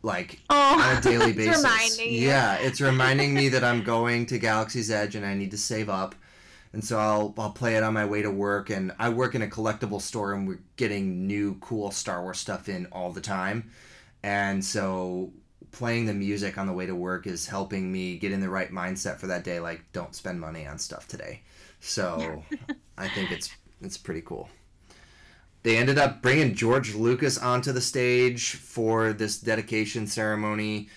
like 0.04 0.38
Oh, 0.50 0.80
on 0.80 0.96
a 0.96 1.00
daily 1.10 1.32
basis. 1.32 1.98
Yeah, 2.00 2.54
it's 2.60 2.80
reminding 2.80 3.34
me 3.34 3.48
that 3.54 3.64
I'm 3.64 3.82
going 3.82 4.26
to 4.26 4.38
Galaxy's 4.38 4.90
Edge 4.90 5.16
and 5.16 5.26
I 5.26 5.34
need 5.34 5.50
to 5.50 5.58
save 5.58 5.88
up. 5.88 6.14
And 6.72 6.84
so 6.84 6.98
I'll 6.98 7.34
I'll 7.38 7.50
play 7.50 7.76
it 7.76 7.82
on 7.82 7.92
my 7.92 8.06
way 8.06 8.22
to 8.22 8.30
work 8.30 8.70
and 8.70 8.92
I 8.98 9.10
work 9.10 9.34
in 9.34 9.42
a 9.42 9.46
collectible 9.46 10.00
store 10.00 10.32
and 10.32 10.48
we're 10.48 10.60
getting 10.76 11.26
new 11.26 11.56
cool 11.60 11.90
Star 11.90 12.22
Wars 12.22 12.38
stuff 12.38 12.68
in 12.68 12.86
all 12.86 13.12
the 13.12 13.20
time. 13.20 13.70
And 14.22 14.64
so 14.64 15.32
playing 15.70 16.06
the 16.06 16.14
music 16.14 16.58
on 16.58 16.66
the 16.66 16.72
way 16.72 16.86
to 16.86 16.94
work 16.94 17.26
is 17.26 17.46
helping 17.46 17.90
me 17.90 18.16
get 18.16 18.32
in 18.32 18.40
the 18.40 18.48
right 18.48 18.70
mindset 18.70 19.18
for 19.18 19.26
that 19.26 19.44
day 19.44 19.58
like 19.58 19.82
don't 19.92 20.14
spend 20.14 20.40
money 20.40 20.66
on 20.66 20.78
stuff 20.78 21.06
today. 21.08 21.42
So 21.80 22.42
I 22.98 23.08
think 23.08 23.32
it's 23.32 23.50
it's 23.82 23.98
pretty 23.98 24.22
cool. 24.22 24.48
They 25.62 25.76
ended 25.76 25.98
up 25.98 26.22
bringing 26.22 26.54
George 26.54 26.94
Lucas 26.94 27.38
onto 27.38 27.72
the 27.72 27.80
stage 27.80 28.54
for 28.56 29.12
this 29.12 29.38
dedication 29.38 30.06
ceremony, 30.06 30.88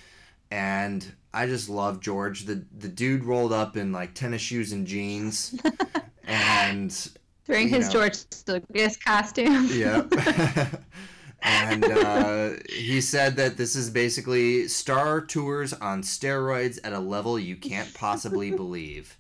and 0.49 1.05
I 1.35 1.45
just 1.47 1.69
love 1.69 1.99
George. 1.99 2.45
the 2.45 2.63
The 2.77 2.87
dude 2.87 3.25
rolled 3.25 3.53
up 3.53 3.75
in 3.77 3.91
like 3.91 4.13
tennis 4.13 4.41
shoes 4.41 4.71
and 4.71 4.87
jeans, 4.87 5.53
and 6.23 7.09
During 7.45 7.67
his 7.67 7.87
know, 7.87 7.91
George 7.91 8.17
Lucas 8.47 8.97
costume. 8.97 9.67
yeah. 9.71 10.03
and 11.43 11.83
uh, 11.85 12.49
he 12.69 13.01
said 13.01 13.35
that 13.35 13.57
this 13.57 13.75
is 13.75 13.89
basically 13.89 14.67
Star 14.67 15.21
Tours 15.21 15.73
on 15.73 16.01
steroids 16.01 16.79
at 16.83 16.93
a 16.93 16.99
level 16.99 17.37
you 17.37 17.55
can't 17.55 17.93
possibly 17.93 18.49
believe. 18.63 19.17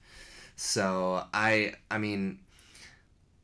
So 0.55 1.23
I, 1.33 1.73
I 1.91 1.97
mean, 1.99 2.39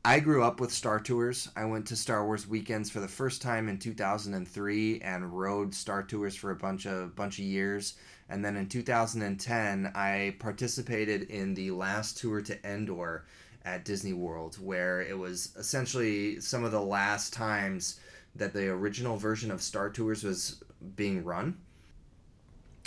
I 0.04 0.18
grew 0.18 0.42
up 0.42 0.58
with 0.60 0.72
Star 0.72 0.98
Tours. 0.98 1.48
I 1.54 1.64
went 1.66 1.86
to 1.88 1.96
Star 1.96 2.24
Wars 2.26 2.48
weekends 2.48 2.90
for 2.90 2.98
the 3.00 3.06
first 3.08 3.40
time 3.42 3.68
in 3.68 3.78
2003 3.78 5.00
and 5.00 5.32
rode 5.38 5.74
Star 5.74 6.02
Tours 6.02 6.34
for 6.34 6.50
a 6.50 6.56
bunch 6.56 6.86
of 6.86 7.14
bunch 7.14 7.38
of 7.38 7.44
years. 7.44 7.94
And 8.32 8.42
then 8.42 8.56
in 8.56 8.66
2010, 8.66 9.92
I 9.94 10.36
participated 10.38 11.24
in 11.24 11.52
the 11.52 11.70
last 11.70 12.16
tour 12.16 12.40
to 12.40 12.66
Endor 12.66 13.26
at 13.62 13.84
Disney 13.84 14.14
World, 14.14 14.56
where 14.56 15.02
it 15.02 15.18
was 15.18 15.50
essentially 15.58 16.40
some 16.40 16.64
of 16.64 16.72
the 16.72 16.80
last 16.80 17.34
times 17.34 18.00
that 18.34 18.54
the 18.54 18.68
original 18.68 19.18
version 19.18 19.50
of 19.50 19.60
Star 19.60 19.90
Tours 19.90 20.24
was 20.24 20.62
being 20.96 21.22
run. 21.22 21.58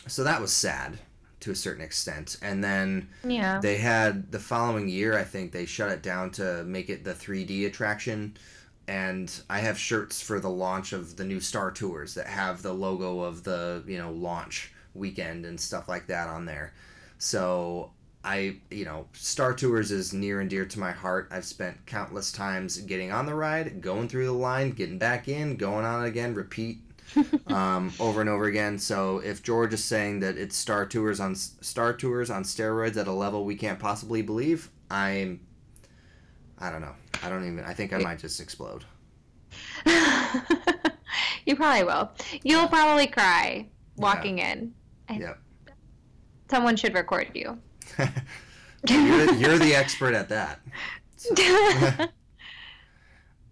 So 0.07 0.23
that 0.23 0.41
was 0.41 0.51
sad 0.51 0.97
to 1.41 1.51
a 1.51 1.55
certain 1.55 1.83
extent. 1.83 2.37
And 2.41 2.63
then 2.63 3.07
Yeah. 3.23 3.59
they 3.59 3.77
had 3.77 4.31
the 4.31 4.39
following 4.39 4.89
year, 4.89 5.15
I 5.15 5.23
think 5.23 5.51
they 5.51 5.67
shut 5.67 5.91
it 5.91 6.01
down 6.01 6.31
to 6.31 6.63
make 6.63 6.89
it 6.89 7.03
the 7.03 7.13
3D 7.13 7.67
attraction. 7.67 8.35
And 8.87 9.31
I 9.47 9.59
have 9.59 9.77
shirts 9.77 10.21
for 10.21 10.39
the 10.39 10.49
launch 10.49 10.91
of 10.91 11.17
the 11.17 11.23
new 11.23 11.39
Star 11.39 11.69
Tours 11.71 12.15
that 12.15 12.25
have 12.25 12.63
the 12.63 12.73
logo 12.73 13.19
of 13.19 13.43
the, 13.43 13.83
you 13.85 13.99
know, 13.99 14.11
launch 14.11 14.71
weekend 14.95 15.45
and 15.45 15.59
stuff 15.59 15.87
like 15.87 16.07
that 16.07 16.27
on 16.27 16.45
there. 16.45 16.73
So 17.17 17.91
I, 18.23 18.57
you 18.71 18.85
know, 18.85 19.05
Star 19.13 19.53
Tours 19.53 19.91
is 19.91 20.11
near 20.11 20.41
and 20.41 20.49
dear 20.49 20.65
to 20.65 20.79
my 20.79 20.91
heart. 20.91 21.27
I've 21.31 21.45
spent 21.45 21.85
countless 21.85 22.31
times 22.31 22.77
getting 22.79 23.11
on 23.11 23.27
the 23.27 23.35
ride, 23.35 23.81
going 23.81 24.07
through 24.07 24.25
the 24.25 24.33
line, 24.33 24.71
getting 24.71 24.97
back 24.97 25.27
in, 25.27 25.57
going 25.57 25.85
on 25.85 26.03
it 26.03 26.07
again, 26.07 26.33
repeat 26.33 26.79
um, 27.47 27.93
over 27.99 28.21
and 28.21 28.29
over 28.29 28.45
again. 28.45 28.79
So 28.79 29.19
if 29.19 29.43
George 29.43 29.73
is 29.73 29.83
saying 29.83 30.21
that 30.21 30.37
it's 30.37 30.57
Star 30.57 30.87
Tours 30.87 31.19
on 31.19 31.35
Star 31.35 31.93
Tours 31.93 32.31
on 32.31 32.43
steroids 32.43 32.97
at 32.97 33.07
a 33.07 33.11
level 33.11 33.45
we 33.45 33.55
can't 33.55 33.77
possibly 33.77 34.23
believe, 34.23 34.71
I'm, 34.89 35.39
I 36.57 36.71
don't 36.71 36.81
know. 36.81 36.95
I 37.23 37.29
don't 37.29 37.45
even. 37.45 37.63
I 37.63 37.73
think 37.73 37.93
I 37.93 37.99
might 37.99 38.19
just 38.19 38.39
explode. 38.39 38.85
you 41.45 41.55
probably 41.55 41.83
will. 41.83 42.11
You'll 42.43 42.67
probably 42.67 43.07
cry 43.07 43.67
walking 43.97 44.39
in. 44.39 44.73
And 45.07 45.21
Yep. 45.21 45.39
Someone 46.49 46.75
should 46.75 46.93
record 46.93 47.31
you. 47.33 47.59
You're, 48.87 49.33
you're 49.33 49.57
the 49.57 49.73
expert 49.73 50.13
at 50.13 50.29
that. 50.29 50.59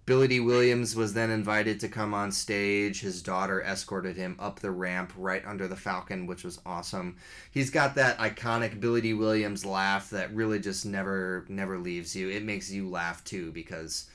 Billy 0.05 0.27
Dee 0.27 0.41
Williams 0.41 0.95
was 0.95 1.13
then 1.13 1.31
invited 1.31 1.79
to 1.79 1.87
come 1.87 2.13
on 2.13 2.31
stage. 2.31 3.01
His 3.01 3.23
daughter 3.23 3.61
escorted 3.61 4.17
him 4.17 4.35
up 4.37 4.59
the 4.59 4.69
ramp 4.69 5.13
right 5.17 5.43
under 5.45 5.67
the 5.67 5.77
Falcon, 5.77 6.27
which 6.27 6.43
was 6.43 6.59
awesome. 6.65 7.15
He's 7.51 7.69
got 7.69 7.95
that 7.95 8.17
iconic 8.19 8.79
Billy 8.81 8.99
Dee 9.01 9.13
Williams 9.13 9.65
laugh 9.65 10.09
that 10.09 10.33
really 10.35 10.59
just 10.59 10.85
never 10.85 11.45
never 11.47 11.77
leaves 11.77 12.15
you. 12.15 12.29
It 12.29 12.43
makes 12.43 12.69
you 12.69 12.89
laugh 12.89 13.23
too 13.23 13.51
because 13.53 14.09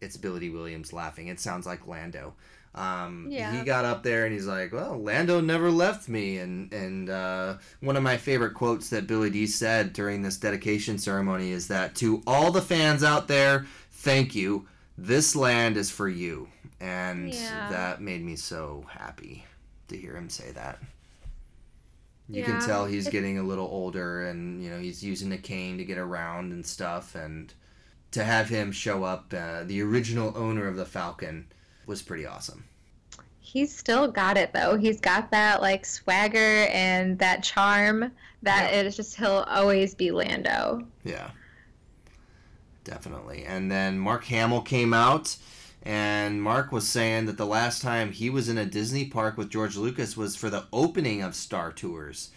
it's 0.00 0.16
Billy 0.16 0.40
Dee 0.40 0.50
Williams 0.50 0.92
laughing. 0.92 1.28
It 1.28 1.38
sounds 1.40 1.66
like 1.66 1.86
Lando. 1.86 2.34
Um, 2.74 3.26
Yeah. 3.30 3.52
He 3.58 3.64
got 3.64 3.84
up 3.84 4.02
there 4.02 4.24
and 4.24 4.32
he's 4.32 4.46
like, 4.46 4.72
"Well, 4.72 4.98
Lando 5.02 5.40
never 5.40 5.70
left 5.70 6.08
me." 6.08 6.38
And 6.38 6.72
and 6.72 7.10
uh, 7.10 7.58
one 7.80 7.96
of 7.96 8.02
my 8.02 8.16
favorite 8.16 8.54
quotes 8.54 8.90
that 8.90 9.06
Billy 9.06 9.30
Dee 9.30 9.46
said 9.46 9.92
during 9.92 10.22
this 10.22 10.36
dedication 10.36 10.98
ceremony 10.98 11.50
is 11.50 11.68
that 11.68 11.94
to 11.96 12.22
all 12.26 12.52
the 12.52 12.62
fans 12.62 13.02
out 13.02 13.26
there, 13.28 13.66
thank 13.90 14.34
you. 14.34 14.66
This 14.96 15.34
land 15.36 15.76
is 15.76 15.90
for 15.90 16.08
you, 16.08 16.48
and 16.80 17.32
Yeah. 17.32 17.68
that 17.70 18.00
made 18.00 18.24
me 18.24 18.36
so 18.36 18.84
happy 18.90 19.44
to 19.88 19.96
hear 19.96 20.14
him 20.16 20.28
say 20.28 20.50
that. 20.52 20.78
You 22.30 22.44
can 22.44 22.60
tell 22.60 22.84
he's 22.84 23.08
getting 23.08 23.38
a 23.38 23.42
little 23.42 23.66
older, 23.66 24.26
and 24.28 24.62
you 24.62 24.68
know 24.70 24.78
he's 24.78 25.02
using 25.02 25.32
a 25.32 25.38
cane 25.38 25.78
to 25.78 25.84
get 25.84 25.96
around 25.98 26.52
and 26.52 26.64
stuff, 26.66 27.14
and 27.14 27.52
to 28.10 28.22
have 28.22 28.48
him 28.50 28.70
show 28.70 29.02
up, 29.04 29.32
uh, 29.34 29.64
the 29.64 29.80
original 29.82 30.32
owner 30.36 30.66
of 30.68 30.76
the 30.76 30.84
Falcon, 30.84 31.46
was 31.88 32.02
pretty 32.02 32.26
awesome. 32.26 32.64
He's 33.40 33.74
still 33.74 34.08
got 34.08 34.36
it 34.36 34.52
though. 34.52 34.76
He's 34.76 35.00
got 35.00 35.30
that 35.30 35.62
like 35.62 35.86
swagger 35.86 36.66
and 36.70 37.18
that 37.18 37.42
charm 37.42 38.12
that 38.42 38.70
Yeah. 38.72 38.80
it 38.80 38.86
is 38.86 38.94
just 38.96 39.16
he'll 39.16 39.44
always 39.48 39.94
be 39.94 40.10
Lando. 40.10 40.86
Yeah. 41.02 41.30
Definitely. 42.84 43.44
And 43.44 43.70
then 43.70 43.98
Mark 43.98 44.24
Hamill 44.24 44.62
came 44.62 44.94
out 44.94 45.36
and 45.82 46.42
Mark 46.42 46.72
was 46.72 46.88
saying 46.88 47.26
that 47.26 47.36
the 47.36 47.46
last 47.46 47.82
time 47.82 48.12
he 48.12 48.30
was 48.30 48.48
in 48.48 48.58
a 48.58 48.64
Disney 48.66 49.06
park 49.06 49.36
with 49.36 49.50
George 49.50 49.76
Lucas 49.76 50.16
was 50.16 50.36
for 50.36 50.50
the 50.50 50.64
opening 50.72 51.22
of 51.22 51.34
Star 51.34 51.70
Tours, 51.72 52.30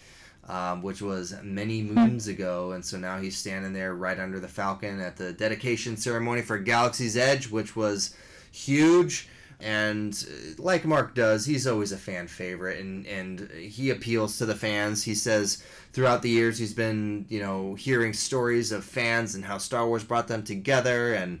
um, 0.48 0.82
which 0.82 1.02
was 1.02 1.34
many 1.42 1.82
moons 1.82 2.28
ago. 2.28 2.72
And 2.72 2.84
so 2.84 2.98
now 2.98 3.18
he's 3.18 3.36
standing 3.36 3.72
there 3.72 3.94
right 3.94 4.18
under 4.18 4.40
the 4.40 4.48
Falcon 4.48 5.00
at 5.00 5.16
the 5.16 5.32
dedication 5.32 5.96
ceremony 5.96 6.42
for 6.42 6.58
Galaxy's 6.58 7.16
Edge, 7.16 7.48
which 7.50 7.74
was 7.76 8.14
huge. 8.50 9.28
And 9.62 10.12
uh, 10.28 10.60
like 10.60 10.84
Mark 10.84 11.14
does, 11.14 11.46
he's 11.46 11.68
always 11.68 11.92
a 11.92 11.96
fan 11.96 12.26
favorite, 12.26 12.80
and, 12.80 13.06
and 13.06 13.48
he 13.52 13.90
appeals 13.90 14.36
to 14.38 14.46
the 14.46 14.56
fans. 14.56 15.04
He 15.04 15.14
says 15.14 15.62
throughout 15.92 16.22
the 16.22 16.30
years 16.30 16.58
he's 16.58 16.74
been, 16.74 17.26
you 17.28 17.38
know, 17.38 17.74
hearing 17.74 18.12
stories 18.12 18.72
of 18.72 18.84
fans 18.84 19.36
and 19.36 19.44
how 19.44 19.58
Star 19.58 19.86
Wars 19.86 20.02
brought 20.02 20.26
them 20.26 20.42
together, 20.42 21.14
and 21.14 21.40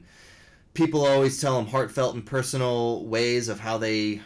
people 0.72 1.04
always 1.04 1.40
tell 1.40 1.58
him 1.58 1.66
heartfelt 1.66 2.14
and 2.14 2.24
personal 2.24 3.04
ways 3.04 3.48
of 3.48 3.58
how 3.58 3.76
they 3.76 4.20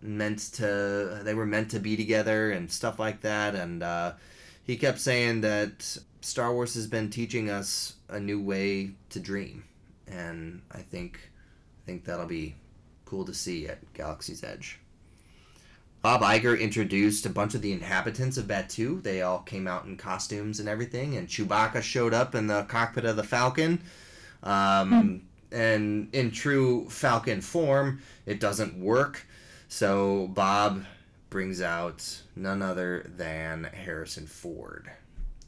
meant 0.00 0.38
to 0.52 1.20
they 1.22 1.34
were 1.34 1.46
meant 1.46 1.70
to 1.70 1.78
be 1.78 1.96
together 1.96 2.52
and 2.52 2.70
stuff 2.70 2.98
like 2.98 3.22
that. 3.22 3.56
And 3.56 3.82
uh, 3.82 4.12
he 4.64 4.76
kept 4.76 5.00
saying 5.00 5.40
that 5.40 5.98
Star 6.20 6.52
Wars 6.52 6.74
has 6.74 6.86
been 6.86 7.10
teaching 7.10 7.50
us 7.50 7.94
a 8.08 8.20
new 8.20 8.40
way 8.40 8.92
to 9.10 9.18
dream, 9.18 9.64
and 10.06 10.62
I 10.70 10.78
think 10.78 11.18
I 11.82 11.86
think 11.86 12.04
that'll 12.04 12.26
be 12.26 12.54
cool 13.12 13.24
to 13.26 13.34
see 13.34 13.68
at 13.68 13.92
Galaxy's 13.92 14.42
Edge. 14.42 14.78
Bob 16.00 16.22
Iger 16.22 16.58
introduced 16.58 17.26
a 17.26 17.30
bunch 17.30 17.54
of 17.54 17.60
the 17.60 17.72
inhabitants 17.72 18.38
of 18.38 18.46
Batuu. 18.46 19.02
They 19.02 19.20
all 19.20 19.40
came 19.40 19.68
out 19.68 19.84
in 19.84 19.98
costumes 19.98 20.60
and 20.60 20.68
everything, 20.68 21.14
and 21.18 21.28
Chewbacca 21.28 21.82
showed 21.82 22.14
up 22.14 22.34
in 22.34 22.46
the 22.46 22.62
cockpit 22.62 23.04
of 23.04 23.16
the 23.16 23.22
Falcon. 23.22 23.82
Um, 24.42 25.20
And 25.52 26.08
in 26.14 26.30
true 26.30 26.88
Falcon 26.88 27.42
form, 27.42 28.00
it 28.24 28.40
doesn't 28.40 28.82
work. 28.82 29.26
So 29.68 30.28
Bob 30.28 30.82
brings 31.28 31.60
out 31.60 32.22
none 32.34 32.62
other 32.62 33.10
than 33.14 33.64
Harrison 33.64 34.26
Ford. 34.26 34.90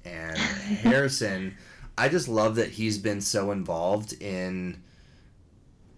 And 0.04 0.36
Harrison, 0.82 1.56
I 1.96 2.10
just 2.10 2.28
love 2.28 2.56
that 2.56 2.68
he's 2.68 2.98
been 2.98 3.22
so 3.22 3.50
involved 3.50 4.12
in 4.20 4.82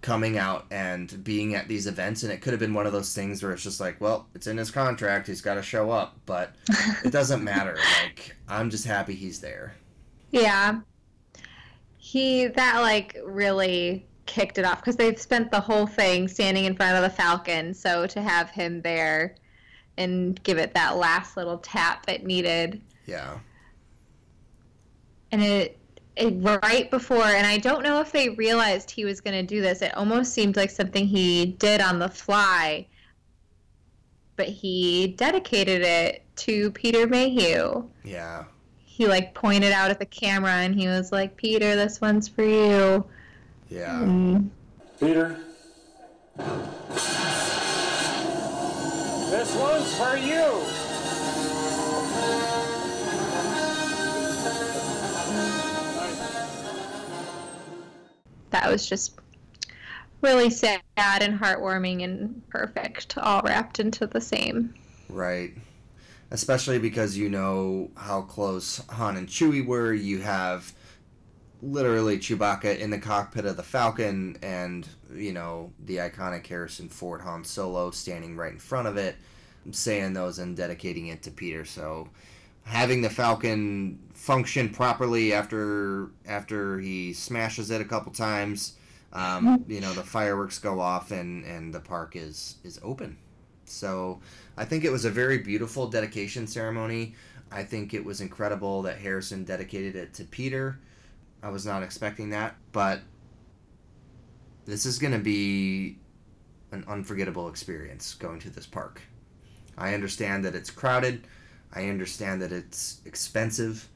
coming 0.06 0.38
out 0.38 0.66
and 0.70 1.24
being 1.24 1.56
at 1.56 1.66
these 1.66 1.88
events 1.88 2.22
and 2.22 2.30
it 2.32 2.40
could 2.40 2.52
have 2.52 2.60
been 2.60 2.72
one 2.74 2.86
of 2.86 2.92
those 2.92 3.12
things 3.12 3.42
where 3.42 3.50
it's 3.52 3.64
just 3.64 3.80
like 3.80 4.00
well 4.00 4.28
it's 4.36 4.46
in 4.46 4.56
his 4.56 4.70
contract 4.70 5.26
he's 5.26 5.40
got 5.40 5.54
to 5.54 5.62
show 5.62 5.90
up 5.90 6.16
but 6.26 6.54
it 7.04 7.10
doesn't 7.10 7.42
matter 7.52 7.76
like 8.04 8.36
i'm 8.48 8.70
just 8.70 8.86
happy 8.86 9.14
he's 9.14 9.40
there 9.40 9.74
Yeah. 10.30 10.80
He 11.98 12.46
that 12.46 12.80
like 12.82 13.16
really 13.24 14.06
kicked 14.26 14.58
it 14.58 14.64
off 14.64 14.78
because 14.80 14.94
they've 14.96 15.18
spent 15.18 15.50
the 15.50 15.60
whole 15.60 15.86
thing 15.88 16.28
standing 16.28 16.64
in 16.64 16.76
front 16.76 16.96
of 16.96 17.02
the 17.02 17.10
Falcon. 17.10 17.74
So 17.74 18.06
to 18.06 18.22
have 18.22 18.50
him 18.50 18.80
there 18.82 19.34
and 19.98 20.40
give 20.44 20.58
it 20.58 20.72
that 20.74 20.96
last 20.98 21.36
little 21.36 21.58
tap 21.58 22.04
it 22.08 22.24
needed, 22.24 22.80
yeah 23.06 23.38
and 25.32 25.42
it, 25.42 25.48
it 25.72 25.78
right 26.18 26.90
before, 26.90 27.24
and 27.24 27.46
I 27.46 27.58
don't 27.58 27.82
know 27.82 28.00
if 28.00 28.10
they 28.12 28.30
realized 28.30 28.90
he 28.90 29.04
was 29.04 29.20
going 29.20 29.34
to 29.36 29.42
do 29.42 29.60
this. 29.60 29.82
It 29.82 29.94
almost 29.96 30.32
seemed 30.32 30.56
like 30.56 30.70
something 30.70 31.06
he 31.06 31.46
did 31.58 31.80
on 31.80 31.98
the 31.98 32.08
fly, 32.08 32.86
but 34.36 34.46
he 34.48 35.08
dedicated 35.18 35.82
it 35.82 36.22
to 36.36 36.70
Peter 36.72 37.06
Mayhew. 37.06 37.88
yeah 38.04 38.44
He 38.84 39.06
like 39.06 39.34
pointed 39.34 39.72
out 39.72 39.90
at 39.90 39.98
the 39.98 40.06
camera 40.06 40.52
and 40.52 40.74
he 40.74 40.86
was 40.86 41.12
like, 41.12 41.36
"Peter, 41.36 41.74
this 41.76 42.00
one's 42.00 42.28
for 42.28 42.44
you." 42.44 43.04
yeah 43.68 44.00
Mm. 44.00 44.48
Peter. 45.00 45.38
This 49.30 49.54
one's 49.56 49.94
for 49.96 50.16
you. 50.16 50.85
That 58.62 58.70
was 58.70 58.88
just 58.88 59.18
really 60.22 60.50
sad 60.50 60.80
and 60.96 61.38
heartwarming 61.38 62.02
and 62.04 62.42
perfect, 62.48 63.18
all 63.18 63.42
wrapped 63.42 63.80
into 63.80 64.06
the 64.06 64.20
same. 64.20 64.74
right. 65.08 65.52
Especially 66.32 66.80
because 66.80 67.16
you 67.16 67.28
know 67.28 67.90
how 67.96 68.22
close 68.22 68.82
han 68.88 69.16
and 69.16 69.28
chewie 69.28 69.64
were. 69.64 69.92
You 69.92 70.20
have 70.20 70.72
literally 71.62 72.18
chewbacca 72.18 72.78
in 72.78 72.90
the 72.90 72.98
cockpit 72.98 73.46
of 73.46 73.56
the 73.56 73.62
falcon 73.62 74.36
and 74.42 74.88
you 75.14 75.32
know 75.32 75.72
the 75.86 75.96
iconic 75.96 76.46
harrison 76.46 76.86
ford 76.86 77.20
han 77.22 77.42
solo 77.42 77.90
standing 77.90 78.36
right 78.36 78.52
in 78.52 78.58
front 78.58 78.86
of 78.86 78.98
it 78.98 79.16
saying 79.70 80.12
those 80.12 80.38
and 80.38 80.56
dedicating 80.56 81.08
it 81.08 81.22
to 81.22 81.30
peter. 81.30 81.64
So 81.64 82.08
having 82.66 83.00
the 83.00 83.10
falcon 83.10 83.98
function 84.12 84.68
properly 84.68 85.32
after 85.32 86.10
after 86.26 86.78
he 86.78 87.12
smashes 87.12 87.70
it 87.70 87.80
a 87.80 87.84
couple 87.84 88.12
times 88.12 88.74
um, 89.12 89.64
you 89.66 89.80
know 89.80 89.92
the 89.94 90.02
fireworks 90.02 90.58
go 90.58 90.80
off 90.80 91.10
and 91.10 91.44
and 91.44 91.72
the 91.72 91.80
park 91.80 92.16
is 92.16 92.56
is 92.64 92.78
open 92.82 93.16
so 93.68 94.20
I 94.56 94.64
think 94.64 94.84
it 94.84 94.90
was 94.90 95.04
a 95.04 95.10
very 95.10 95.38
beautiful 95.38 95.88
dedication 95.88 96.46
ceremony. 96.46 97.14
I 97.50 97.62
think 97.62 97.94
it 97.94 98.04
was 98.04 98.20
incredible 98.20 98.82
that 98.82 98.98
Harrison 98.98 99.44
dedicated 99.44 99.96
it 99.96 100.14
to 100.14 100.24
Peter. 100.24 100.78
I 101.42 101.50
was 101.50 101.66
not 101.66 101.82
expecting 101.82 102.30
that, 102.30 102.56
but 102.72 103.00
this 104.64 104.86
is 104.86 104.98
going 104.98 105.12
to 105.12 105.18
be 105.18 105.98
an 106.72 106.84
unforgettable 106.88 107.48
experience 107.48 108.14
going 108.14 108.40
to 108.40 108.50
this 108.50 108.66
park. 108.66 109.02
I 109.78 109.94
understand 109.94 110.44
that 110.44 110.54
it's 110.54 110.70
crowded. 110.70 111.26
I 111.72 111.88
understand 111.88 112.42
that 112.42 112.52
it's 112.52 113.00
expensive, 113.04 113.88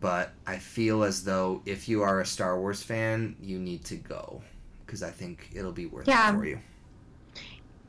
but 0.00 0.32
I 0.46 0.56
feel 0.58 1.04
as 1.04 1.24
though 1.24 1.62
if 1.66 1.88
you 1.88 2.02
are 2.02 2.20
a 2.20 2.26
Star 2.26 2.58
Wars 2.58 2.82
fan, 2.82 3.36
you 3.40 3.58
need 3.58 3.84
to 3.86 3.96
go 3.96 4.42
because 4.86 5.02
I 5.02 5.10
think 5.10 5.50
it'll 5.54 5.72
be 5.72 5.86
worth 5.86 6.08
Yeah. 6.08 6.30
it 6.34 6.38
for 6.38 6.46
you. 6.46 6.58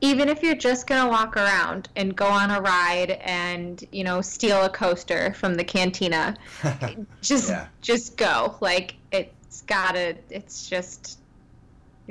Even 0.02 0.28
if 0.30 0.42
you're 0.42 0.54
just 0.54 0.86
going 0.86 1.02
to 1.02 1.08
walk 1.10 1.36
around 1.36 1.88
and 1.94 2.16
go 2.16 2.26
on 2.26 2.50
a 2.50 2.60
ride 2.60 3.10
and, 3.22 3.84
you 3.92 4.02
know, 4.02 4.22
steal 4.22 4.64
a 4.64 4.70
coaster 4.70 5.34
from 5.34 5.54
the 5.54 5.64
cantina, 5.64 6.36
just 7.22 7.50
Yeah. 7.50 7.66
just 7.82 8.16
go. 8.16 8.56
Like 8.60 8.94
it's 9.12 9.62
got 9.62 9.92
to 9.92 10.14
it's 10.30 10.68
just 10.68 11.18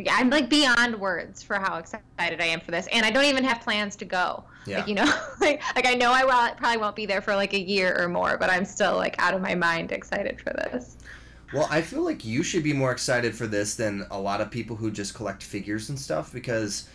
I'm 0.09 0.29
like 0.29 0.49
beyond 0.49 0.99
words 0.99 1.43
for 1.43 1.55
how 1.55 1.77
excited 1.77 2.41
I 2.41 2.45
am 2.45 2.59
for 2.59 2.71
this, 2.71 2.87
and 2.91 3.05
I 3.05 3.11
don't 3.11 3.25
even 3.25 3.43
have 3.43 3.61
plans 3.61 3.95
to 3.97 4.05
go. 4.05 4.43
Yeah. 4.65 4.79
Like 4.79 4.87
you 4.87 4.95
know, 4.95 5.11
like 5.41 5.61
like 5.75 5.87
I 5.87 5.95
know 5.95 6.11
I 6.11 6.23
will, 6.23 6.55
probably 6.55 6.77
won't 6.77 6.95
be 6.95 7.05
there 7.05 7.21
for 7.21 7.35
like 7.35 7.53
a 7.53 7.59
year 7.59 7.95
or 7.99 8.07
more, 8.07 8.37
but 8.37 8.49
I'm 8.49 8.65
still 8.65 8.95
like 8.95 9.15
out 9.19 9.33
of 9.33 9.41
my 9.41 9.55
mind 9.55 9.91
excited 9.91 10.39
for 10.39 10.51
this. 10.51 10.97
Well, 11.53 11.67
I 11.71 11.81
feel 11.81 12.03
like 12.03 12.23
you 12.23 12.43
should 12.43 12.63
be 12.63 12.73
more 12.73 12.91
excited 12.91 13.33
for 13.35 13.47
this 13.47 13.75
than 13.75 14.05
a 14.11 14.19
lot 14.19 14.39
of 14.39 14.51
people 14.51 14.75
who 14.75 14.91
just 14.91 15.15
collect 15.15 15.41
figures 15.41 15.89
and 15.89 15.97
stuff 15.97 16.31
because 16.31 16.87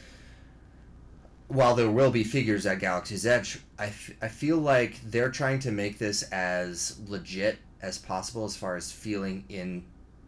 while 1.49 1.75
there 1.75 1.91
will 1.91 2.11
be 2.11 2.23
figures 2.23 2.65
at 2.65 2.79
Galaxy's 2.79 3.27
Edge, 3.27 3.59
I, 3.79 3.87
f- 3.87 4.13
I 4.23 4.29
feel 4.29 4.59
like 4.59 5.01
they're 5.05 5.31
trying 5.31 5.59
to 5.61 5.73
make 5.73 5.99
this 5.99 6.23
as 6.25 6.99
legit 7.09 7.59
as 7.83 7.99
possible 7.99 8.45
as 8.45 8.57
far 8.57 8.77
as 8.77 8.91
feeling 8.91 9.45
in 9.49 9.85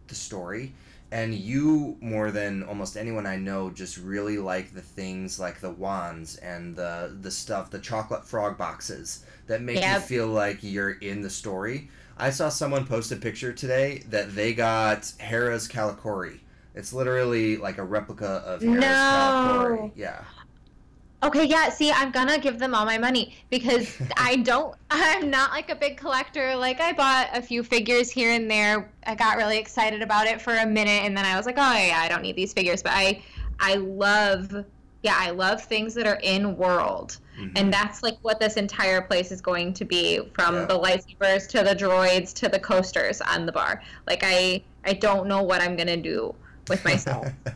the 0.08 0.14
story. 0.14 0.72
And 1.12 1.34
you, 1.34 1.96
more 2.00 2.30
than 2.32 2.64
almost 2.64 2.96
anyone 2.96 3.26
I 3.26 3.36
know, 3.36 3.70
just 3.70 3.96
really 3.96 4.38
like 4.38 4.74
the 4.74 4.80
things 4.80 5.38
like 5.38 5.60
the 5.60 5.70
wands 5.70 6.36
and 6.36 6.74
the 6.74 7.16
the 7.20 7.30
stuff, 7.30 7.70
the 7.70 7.78
chocolate 7.78 8.26
frog 8.26 8.58
boxes 8.58 9.24
that 9.46 9.62
make 9.62 9.84
you 9.84 10.00
feel 10.00 10.26
like 10.26 10.58
you're 10.62 10.92
in 10.92 11.22
the 11.22 11.30
story. 11.30 11.88
I 12.18 12.30
saw 12.30 12.48
someone 12.48 12.86
post 12.86 13.12
a 13.12 13.16
picture 13.16 13.52
today 13.52 14.02
that 14.10 14.34
they 14.34 14.52
got 14.54 15.12
Hera's 15.18 15.68
Kalikori. 15.68 16.40
It's 16.74 16.92
literally 16.92 17.56
like 17.56 17.78
a 17.78 17.84
replica 17.84 18.42
of 18.44 18.60
Hera's 18.62 18.80
No. 18.80 18.86
Kalikori. 18.88 19.92
Yeah. 19.94 20.22
Okay, 21.22 21.44
yeah, 21.44 21.70
see, 21.70 21.90
I'm 21.90 22.10
gonna 22.10 22.38
give 22.38 22.58
them 22.58 22.74
all 22.74 22.84
my 22.84 22.98
money 22.98 23.34
because 23.50 23.96
I 24.16 24.36
don't, 24.36 24.74
I'm 24.90 25.30
not 25.30 25.50
like 25.50 25.70
a 25.70 25.74
big 25.74 25.96
collector. 25.96 26.54
Like, 26.54 26.80
I 26.80 26.92
bought 26.92 27.30
a 27.32 27.40
few 27.40 27.62
figures 27.62 28.10
here 28.10 28.32
and 28.32 28.50
there. 28.50 28.92
I 29.06 29.14
got 29.14 29.36
really 29.36 29.58
excited 29.58 30.02
about 30.02 30.26
it 30.26 30.40
for 30.40 30.54
a 30.54 30.66
minute 30.66 31.04
and 31.04 31.16
then 31.16 31.24
I 31.24 31.36
was 31.36 31.46
like, 31.46 31.56
oh, 31.58 31.72
yeah, 31.72 31.98
I 32.00 32.08
don't 32.08 32.22
need 32.22 32.36
these 32.36 32.52
figures. 32.52 32.82
But 32.82 32.92
I, 32.94 33.22
I 33.58 33.76
love, 33.76 34.64
yeah, 35.02 35.16
I 35.16 35.30
love 35.30 35.62
things 35.62 35.94
that 35.94 36.06
are 36.06 36.20
in 36.22 36.56
world. 36.56 37.16
Mm-hmm. 37.40 37.52
And 37.56 37.72
that's 37.72 38.02
like 38.02 38.18
what 38.22 38.38
this 38.38 38.54
entire 38.54 39.00
place 39.00 39.30
is 39.32 39.40
going 39.40 39.72
to 39.74 39.84
be 39.84 40.20
from 40.34 40.54
Yeah. 40.54 40.64
the 40.66 40.78
lightsabers 40.78 41.48
to 41.48 41.62
the 41.62 41.74
droids 41.74 42.32
to 42.34 42.48
the 42.48 42.58
coasters 42.58 43.20
on 43.20 43.46
the 43.46 43.52
bar. 43.52 43.82
Like, 44.06 44.20
I, 44.22 44.62
I 44.84 44.92
don't 44.92 45.26
know 45.26 45.42
what 45.42 45.60
I'm 45.60 45.76
gonna 45.76 45.96
do 45.96 46.34
with 46.68 46.84
myself. 46.84 47.28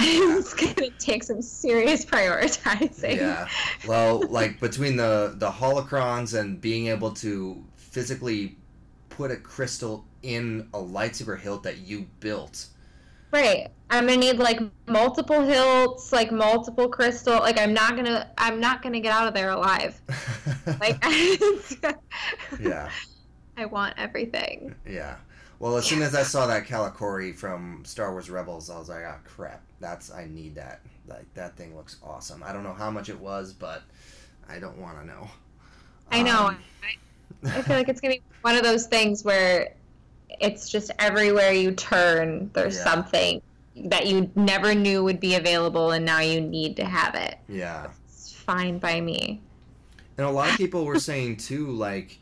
it's 0.00 0.54
gonna 0.54 0.90
take 0.98 1.22
some 1.22 1.42
serious 1.42 2.04
prioritizing. 2.04 3.16
Yeah. 3.16 3.48
Well, 3.86 4.22
like 4.28 4.60
between 4.60 4.96
the 4.96 5.34
the 5.36 5.50
holocrons 5.50 6.38
and 6.38 6.60
being 6.60 6.88
able 6.88 7.12
to 7.12 7.64
physically 7.76 8.56
put 9.08 9.30
a 9.30 9.36
crystal 9.36 10.04
in 10.22 10.68
a 10.74 10.78
lightsaber 10.78 11.38
hilt 11.38 11.62
that 11.64 11.78
you 11.78 12.06
built. 12.20 12.66
Right. 13.32 13.68
I'm 13.90 14.06
gonna 14.06 14.18
need 14.18 14.38
like 14.38 14.60
multiple 14.86 15.42
hilts, 15.42 16.12
like 16.12 16.30
multiple 16.30 16.88
crystal. 16.88 17.40
Like 17.40 17.58
I'm 17.58 17.72
not 17.72 17.96
gonna, 17.96 18.30
I'm 18.38 18.60
not 18.60 18.82
gonna 18.82 19.00
get 19.00 19.12
out 19.12 19.26
of 19.26 19.34
there 19.34 19.50
alive. 19.50 20.00
like, 20.80 21.02
yeah. 22.60 22.90
I 23.56 23.64
want 23.64 23.94
everything. 23.96 24.74
Yeah. 24.86 25.16
Well, 25.60 25.76
as 25.76 25.86
soon 25.86 26.02
as 26.02 26.14
I 26.14 26.22
saw 26.22 26.46
that 26.46 26.66
Kalikori 26.66 27.34
from 27.34 27.82
Star 27.84 28.12
Wars 28.12 28.30
Rebels, 28.30 28.70
I 28.70 28.78
was 28.78 28.88
like, 28.88 29.02
"Oh 29.04 29.16
crap, 29.24 29.62
that's 29.80 30.12
I 30.12 30.26
need 30.26 30.54
that. 30.54 30.80
Like 31.08 31.32
that 31.34 31.56
thing 31.56 31.74
looks 31.76 31.96
awesome. 32.02 32.42
I 32.44 32.52
don't 32.52 32.62
know 32.62 32.74
how 32.74 32.90
much 32.90 33.08
it 33.08 33.18
was, 33.18 33.52
but 33.52 33.82
I 34.48 34.58
don't 34.60 34.78
want 34.78 35.00
to 35.00 35.06
know." 35.06 35.28
I 36.12 36.22
know. 36.22 36.46
Um, 36.48 36.58
I, 37.44 37.58
I 37.58 37.62
feel 37.62 37.76
like 37.76 37.88
it's 37.88 38.00
gonna 38.00 38.14
be 38.14 38.22
one 38.42 38.56
of 38.56 38.62
those 38.62 38.86
things 38.86 39.24
where 39.24 39.74
it's 40.40 40.68
just 40.70 40.90
everywhere 41.00 41.52
you 41.52 41.72
turn, 41.72 42.50
there's 42.54 42.76
Yeah. 42.76 42.84
something 42.84 43.42
that 43.86 44.06
you 44.06 44.30
never 44.36 44.74
knew 44.74 45.02
would 45.04 45.18
be 45.20 45.34
available, 45.34 45.90
and 45.90 46.04
now 46.04 46.20
you 46.20 46.40
need 46.40 46.76
to 46.76 46.84
have 46.84 47.14
it. 47.16 47.38
yeah. 47.48 47.88
It's 48.08 48.32
fine 48.32 48.78
by 48.78 49.00
me. 49.00 49.40
And 50.16 50.26
a 50.26 50.30
lot 50.30 50.50
of 50.50 50.56
people 50.56 50.84
were 50.84 50.98
saying 51.00 51.36
too, 51.38 51.68
like 51.72 52.18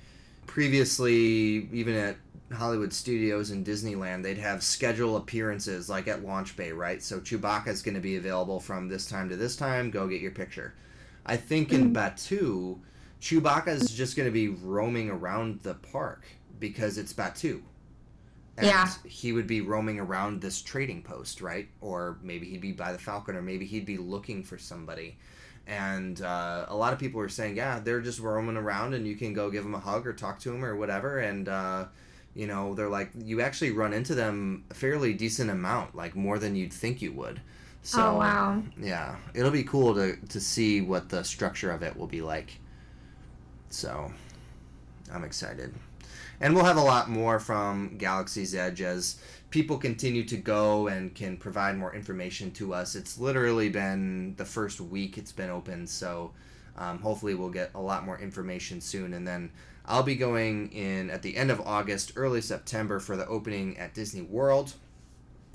previously, 0.46 1.68
even 1.72 1.94
at 1.94 2.16
Hollywood 2.52 2.92
Studios 2.92 3.50
and 3.50 3.66
Disneyland, 3.66 4.22
they'd 4.22 4.38
have 4.38 4.62
schedule 4.62 5.16
appearances 5.16 5.88
like 5.88 6.06
at 6.08 6.24
Launch 6.24 6.56
Bay, 6.56 6.72
right? 6.72 7.02
So 7.02 7.20
Chewbacca's 7.20 7.82
going 7.82 7.94
to 7.94 8.00
be 8.00 8.16
available 8.16 8.60
from 8.60 8.88
this 8.88 9.08
time 9.08 9.28
to 9.28 9.36
this 9.36 9.56
time. 9.56 9.90
Go 9.90 10.06
get 10.06 10.20
your 10.20 10.30
picture. 10.30 10.74
I 11.24 11.36
think 11.36 11.72
in 11.72 11.92
Batuu, 11.92 12.78
Chewbacca's 13.20 13.90
just 13.90 14.16
going 14.16 14.28
to 14.28 14.32
be 14.32 14.48
roaming 14.48 15.10
around 15.10 15.60
the 15.62 15.74
park 15.74 16.24
because 16.60 16.98
it's 16.98 17.12
Batuu. 17.12 17.62
And 18.56 18.66
Yeah. 18.66 18.88
he 19.04 19.32
would 19.32 19.46
be 19.46 19.60
roaming 19.60 19.98
around 19.98 20.40
this 20.40 20.62
trading 20.62 21.02
post, 21.02 21.40
right? 21.40 21.68
Or 21.80 22.18
maybe 22.22 22.46
he'd 22.46 22.60
be 22.60 22.72
by 22.72 22.92
the 22.92 22.98
Falcon, 22.98 23.36
or 23.36 23.42
maybe 23.42 23.66
he'd 23.66 23.84
be 23.86 23.98
looking 23.98 24.42
for 24.42 24.56
somebody 24.56 25.18
and 25.66 26.22
uh, 26.22 26.66
a 26.68 26.76
lot 26.76 26.92
of 26.92 26.98
people 26.98 27.20
are 27.20 27.28
saying, 27.28 27.56
yeah, 27.56 27.80
they're 27.80 28.00
just 28.00 28.20
roaming 28.20 28.56
around, 28.56 28.94
and 28.94 29.06
you 29.06 29.16
can 29.16 29.32
go 29.32 29.50
give 29.50 29.64
them 29.64 29.74
a 29.74 29.80
hug 29.80 30.06
or 30.06 30.12
talk 30.12 30.38
to 30.40 30.50
them 30.50 30.64
or 30.64 30.76
whatever. 30.76 31.18
And 31.18 31.48
uh, 31.48 31.86
you 32.36 32.46
know, 32.46 32.74
they're 32.74 32.90
like, 32.90 33.10
you 33.18 33.40
actually 33.40 33.70
run 33.70 33.94
into 33.94 34.14
them 34.14 34.64
a 34.70 34.74
fairly 34.74 35.14
decent 35.14 35.50
amount, 35.50 35.96
like 35.96 36.14
more 36.14 36.38
than 36.38 36.54
you'd 36.54 36.72
think 36.72 37.00
you 37.00 37.10
would. 37.12 37.40
So, 37.82 38.02
oh 38.02 38.18
wow. 38.18 38.62
Yeah, 38.78 39.16
it'll 39.32 39.50
be 39.50 39.62
cool 39.62 39.94
to 39.94 40.16
to 40.16 40.40
see 40.40 40.82
what 40.82 41.08
the 41.08 41.24
structure 41.24 41.70
of 41.70 41.82
it 41.82 41.96
will 41.96 42.06
be 42.06 42.20
like. 42.20 42.58
So, 43.70 44.12
I'm 45.10 45.24
excited. 45.24 45.74
And 46.38 46.54
we'll 46.54 46.64
have 46.66 46.76
a 46.76 46.82
lot 46.82 47.08
more 47.08 47.40
from 47.40 47.96
Galaxy's 47.96 48.54
Edge 48.54 48.82
as 48.82 49.18
people 49.48 49.78
continue 49.78 50.24
to 50.24 50.36
go 50.36 50.88
and 50.88 51.14
can 51.14 51.38
provide 51.38 51.78
more 51.78 51.94
information 51.94 52.50
to 52.52 52.74
us. 52.74 52.94
It's 52.94 53.18
literally 53.18 53.70
been 53.70 54.34
the 54.36 54.44
first 54.44 54.78
week 54.78 55.16
it's 55.16 55.32
been 55.32 55.48
open, 55.48 55.86
so 55.86 56.32
um, 56.76 56.98
hopefully 56.98 57.34
we'll 57.34 57.48
get 57.48 57.70
a 57.74 57.80
lot 57.80 58.04
more 58.04 58.18
information 58.18 58.82
soon. 58.82 59.14
And 59.14 59.26
then 59.26 59.50
I'll 59.86 60.02
be 60.02 60.16
going 60.16 60.72
in 60.72 61.10
at 61.10 61.22
the 61.22 61.36
end 61.36 61.50
of 61.50 61.60
August, 61.60 62.12
early 62.16 62.40
September 62.40 62.98
for 62.98 63.16
the 63.16 63.26
opening 63.26 63.78
at 63.78 63.94
Disney 63.94 64.22
World. 64.22 64.74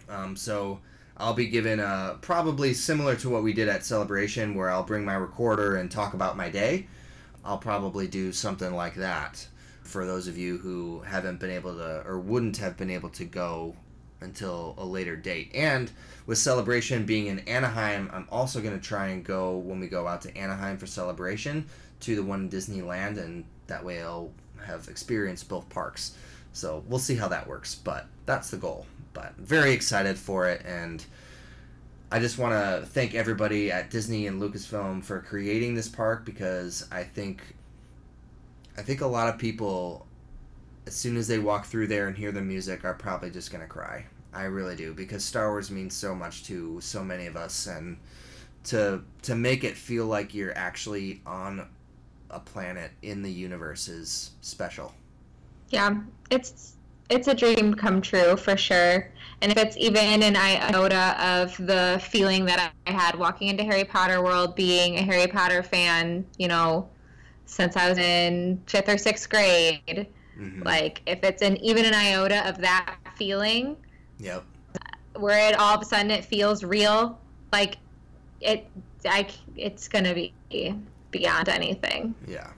Um, 0.09 0.35
so 0.35 0.79
I'll 1.17 1.33
be 1.33 1.47
given 1.47 1.79
a 1.79 2.17
probably 2.21 2.73
similar 2.73 3.15
to 3.17 3.29
what 3.29 3.43
we 3.43 3.53
did 3.53 3.67
at 3.67 3.85
Celebration, 3.85 4.55
where 4.55 4.69
I'll 4.69 4.83
bring 4.83 5.03
my 5.03 5.15
recorder 5.15 5.75
and 5.75 5.91
talk 5.91 6.13
about 6.13 6.37
my 6.37 6.49
day. 6.49 6.87
I'll 7.43 7.57
probably 7.57 8.07
do 8.07 8.31
something 8.31 8.73
like 8.73 8.95
that 8.95 9.47
for 9.83 10.05
those 10.05 10.27
of 10.27 10.37
you 10.37 10.57
who 10.59 11.01
haven't 11.01 11.39
been 11.39 11.51
able 11.51 11.75
to 11.75 12.03
or 12.05 12.19
wouldn't 12.19 12.57
have 12.57 12.77
been 12.77 12.89
able 12.89 13.09
to 13.09 13.25
go 13.25 13.75
until 14.21 14.75
a 14.77 14.85
later 14.85 15.15
date. 15.15 15.51
And 15.53 15.91
with 16.25 16.37
Celebration 16.37 17.05
being 17.05 17.27
in 17.27 17.39
Anaheim, 17.39 18.09
I'm 18.13 18.27
also 18.31 18.61
going 18.61 18.79
to 18.79 18.87
try 18.87 19.07
and 19.07 19.23
go 19.23 19.57
when 19.57 19.79
we 19.79 19.87
go 19.87 20.07
out 20.07 20.21
to 20.21 20.37
Anaheim 20.37 20.77
for 20.77 20.85
Celebration 20.85 21.65
to 22.01 22.15
the 22.15 22.23
one 22.23 22.41
in 22.41 22.49
Disneyland, 22.49 23.17
and 23.17 23.45
that 23.71 23.83
way 23.83 24.01
I'll 24.01 24.31
have 24.65 24.87
experienced 24.89 25.49
both 25.49 25.67
parks. 25.69 26.15
So 26.53 26.83
we'll 26.87 26.99
see 26.99 27.15
how 27.15 27.29
that 27.29 27.47
works, 27.47 27.73
but 27.75 28.07
that's 28.25 28.51
the 28.51 28.57
goal. 28.57 28.85
But 29.13 29.35
very 29.37 29.71
excited 29.71 30.17
for 30.17 30.49
it, 30.49 30.63
and 30.65 31.03
I 32.11 32.19
just 32.19 32.37
want 32.37 32.53
to 32.53 32.85
thank 32.85 33.15
everybody 33.15 33.71
at 33.71 33.89
Disney 33.89 34.27
and 34.27 34.41
Lucasfilm 34.41 35.03
for 35.03 35.21
creating 35.21 35.75
this 35.75 35.87
park 35.87 36.25
because 36.25 36.85
I 36.91 37.03
think 37.03 37.41
I 38.77 38.81
think 38.81 39.01
a 39.01 39.07
lot 39.07 39.33
of 39.33 39.39
people 39.39 40.05
as 40.87 40.95
soon 40.95 41.15
as 41.15 41.27
they 41.27 41.39
walk 41.39 41.65
through 41.65 41.87
there 41.87 42.07
and 42.07 42.17
hear 42.17 42.31
the 42.31 42.41
music 42.41 42.83
are 42.83 42.93
probably 42.93 43.29
just 43.29 43.51
to 43.51 43.59
cry. 43.67 44.05
I 44.33 44.43
really 44.43 44.75
do 44.75 44.93
because 44.93 45.23
Star 45.23 45.49
Wars 45.49 45.71
means 45.71 45.93
so 45.93 46.15
much 46.15 46.43
to 46.45 46.79
so 46.81 47.03
many 47.03 47.27
of 47.27 47.35
us 47.35 47.67
and 47.67 47.97
to 48.65 49.03
to 49.23 49.35
make 49.35 49.63
it 49.63 49.77
feel 49.77 50.05
like 50.05 50.33
you're 50.33 50.57
actually 50.57 51.21
on 51.25 51.67
a 52.31 52.39
planet 52.39 52.91
in 53.01 53.21
the 53.21 53.31
universe 53.31 53.87
is 53.87 54.31
special. 54.41 54.93
Yeah, 55.69 56.01
it's 56.29 56.75
it's 57.09 57.27
a 57.27 57.33
dream 57.33 57.73
come 57.73 58.01
true 58.01 58.37
for 58.37 58.55
sure. 58.57 59.11
And 59.41 59.51
if 59.51 59.57
it's 59.57 59.75
even 59.77 60.23
an 60.23 60.35
iota 60.35 61.15
of 61.19 61.57
the 61.57 61.99
feeling 62.09 62.45
that 62.45 62.73
I 62.87 62.91
had 62.91 63.15
walking 63.15 63.47
into 63.49 63.63
Harry 63.63 63.83
Potter 63.83 64.21
world, 64.23 64.55
being 64.55 64.97
a 64.97 65.01
Harry 65.01 65.27
Potter 65.27 65.63
fan, 65.63 66.25
you 66.37 66.47
know, 66.47 66.89
since 67.45 67.75
I 67.75 67.89
was 67.89 67.97
in 67.97 68.61
fifth 68.67 68.89
or 68.89 68.97
sixth 68.97 69.29
grade, 69.29 70.07
Mhm. 70.37 70.65
like 70.65 71.01
if 71.05 71.23
it's 71.23 71.41
an 71.41 71.57
even 71.57 71.85
an 71.85 71.93
iota 71.93 72.47
of 72.49 72.59
that 72.59 72.97
feeling, 73.17 73.77
Yep. 74.19 74.45
where 75.15 75.49
it 75.49 75.55
all 75.59 75.75
of 75.75 75.81
a 75.81 75.85
sudden 75.85 76.11
it 76.11 76.25
feels 76.25 76.63
real, 76.63 77.19
like 77.51 77.77
it, 78.41 78.67
I, 79.05 79.27
it's 79.55 79.87
gonna 79.87 80.13
be 80.13 80.33
beyond 81.11 81.49
anything. 81.49 82.15
Yeah. 82.27 82.51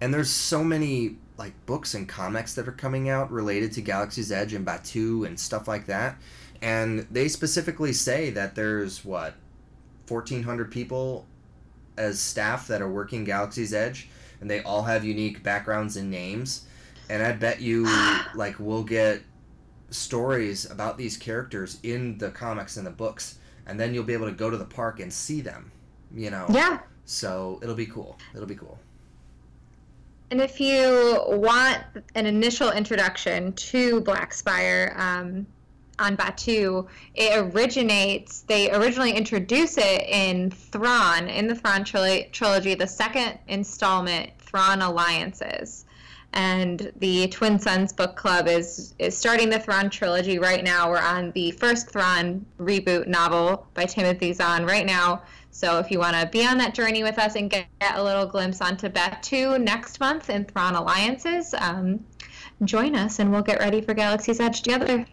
And 0.00 0.14
there's 0.14 0.30
so 0.30 0.62
many 0.62 1.16
like 1.36 1.54
books 1.66 1.94
and 1.94 2.08
comics 2.08 2.54
that 2.54 2.68
are 2.68 2.72
coming 2.72 3.08
out 3.08 3.30
related 3.30 3.72
to 3.72 3.80
Galaxy's 3.80 4.32
Edge 4.32 4.52
and 4.52 4.66
Batuu 4.66 5.26
and 5.26 5.38
stuff 5.38 5.68
like 5.68 5.86
that. 5.86 6.18
And 6.60 7.06
they 7.10 7.28
specifically 7.28 7.92
say 7.92 8.30
that 8.30 8.54
there's 8.54 9.04
what 9.04 9.34
1400 10.08 10.70
people 10.70 11.26
as 11.96 12.20
staff 12.20 12.66
that 12.68 12.82
are 12.82 12.90
working 12.90 13.24
Galaxy's 13.24 13.72
Edge 13.72 14.08
and 14.40 14.50
they 14.50 14.62
all 14.62 14.82
have 14.82 15.04
unique 15.04 15.42
backgrounds 15.42 15.96
and 15.96 16.10
names. 16.10 16.66
And 17.08 17.22
I 17.22 17.32
bet 17.32 17.60
you 17.60 17.84
like 18.34 18.56
we'll 18.58 18.84
get 18.84 19.22
stories 19.90 20.70
about 20.70 20.98
these 20.98 21.16
characters 21.16 21.78
in 21.82 22.18
the 22.18 22.30
comics 22.30 22.76
and 22.76 22.86
the 22.86 22.90
books 22.90 23.38
and 23.68 23.78
then 23.78 23.94
you'll 23.94 24.04
be 24.04 24.14
able 24.14 24.26
to 24.26 24.32
go 24.32 24.50
to 24.50 24.56
the 24.56 24.64
park 24.64 24.98
and 24.98 25.12
see 25.12 25.40
them, 25.40 25.70
you 26.12 26.30
know. 26.30 26.46
Yeah. 26.50 26.80
So 27.08 27.58
it'll 27.62 27.74
be 27.74 27.86
cool. 27.86 28.18
It'll 28.34 28.46
be 28.46 28.54
cool. 28.54 28.78
And 30.30 30.42
if 30.42 30.60
you 30.60 31.22
want 31.26 31.78
an 32.14 32.26
initial 32.26 32.70
introduction 32.70 33.54
to 33.54 34.02
Black 34.02 34.34
Spire 34.34 34.94
um, 34.94 35.46
on 35.98 36.18
Batuu, 36.18 36.86
it 37.14 37.32
originates, 37.38 38.42
they 38.42 38.70
originally 38.70 39.12
introduce 39.12 39.78
it 39.78 40.02
in 40.06 40.50
Thrawn, 40.50 41.28
in 41.28 41.46
the 41.46 41.54
Thrawn 41.54 41.82
trilo- 41.82 42.30
trilogy, 42.30 42.74
the 42.74 42.86
second 42.86 43.38
installment, 43.48 44.30
Thrawn 44.38 44.82
Alliances. 44.82 45.86
And 46.34 46.92
the 46.96 47.28
Twin 47.28 47.58
Suns 47.58 47.94
Book 47.94 48.16
Club 48.16 48.48
is, 48.48 48.92
is 48.98 49.16
starting 49.16 49.48
the 49.48 49.58
Thrawn 49.58 49.88
trilogy 49.88 50.38
right 50.38 50.62
now. 50.62 50.90
We're 50.90 50.98
on 50.98 51.30
the 51.30 51.52
first 51.52 51.88
Thrawn 51.88 52.44
reboot 52.60 53.06
novel 53.06 53.66
by 53.72 53.86
Timothy 53.86 54.34
Zahn 54.34 54.66
right 54.66 54.84
now. 54.84 55.22
So 55.58 55.80
if 55.80 55.90
you 55.90 55.98
want 55.98 56.14
to 56.14 56.24
be 56.24 56.46
on 56.46 56.56
that 56.58 56.72
journey 56.72 57.02
with 57.02 57.18
us 57.18 57.34
and 57.34 57.50
get, 57.50 57.66
a 57.82 58.00
little 58.00 58.26
glimpse 58.26 58.60
onto 58.60 58.88
Batuu 58.88 59.60
next 59.60 59.98
month 59.98 60.30
in 60.30 60.44
Thrawn 60.44 60.76
Alliances, 60.76 61.52
um, 61.58 61.98
join 62.62 62.94
us 62.94 63.18
and 63.18 63.32
we'll 63.32 63.42
get 63.42 63.58
ready 63.58 63.80
for 63.80 63.92
Galaxy's 63.92 64.38
Edge 64.38 64.62
together. 64.62 65.04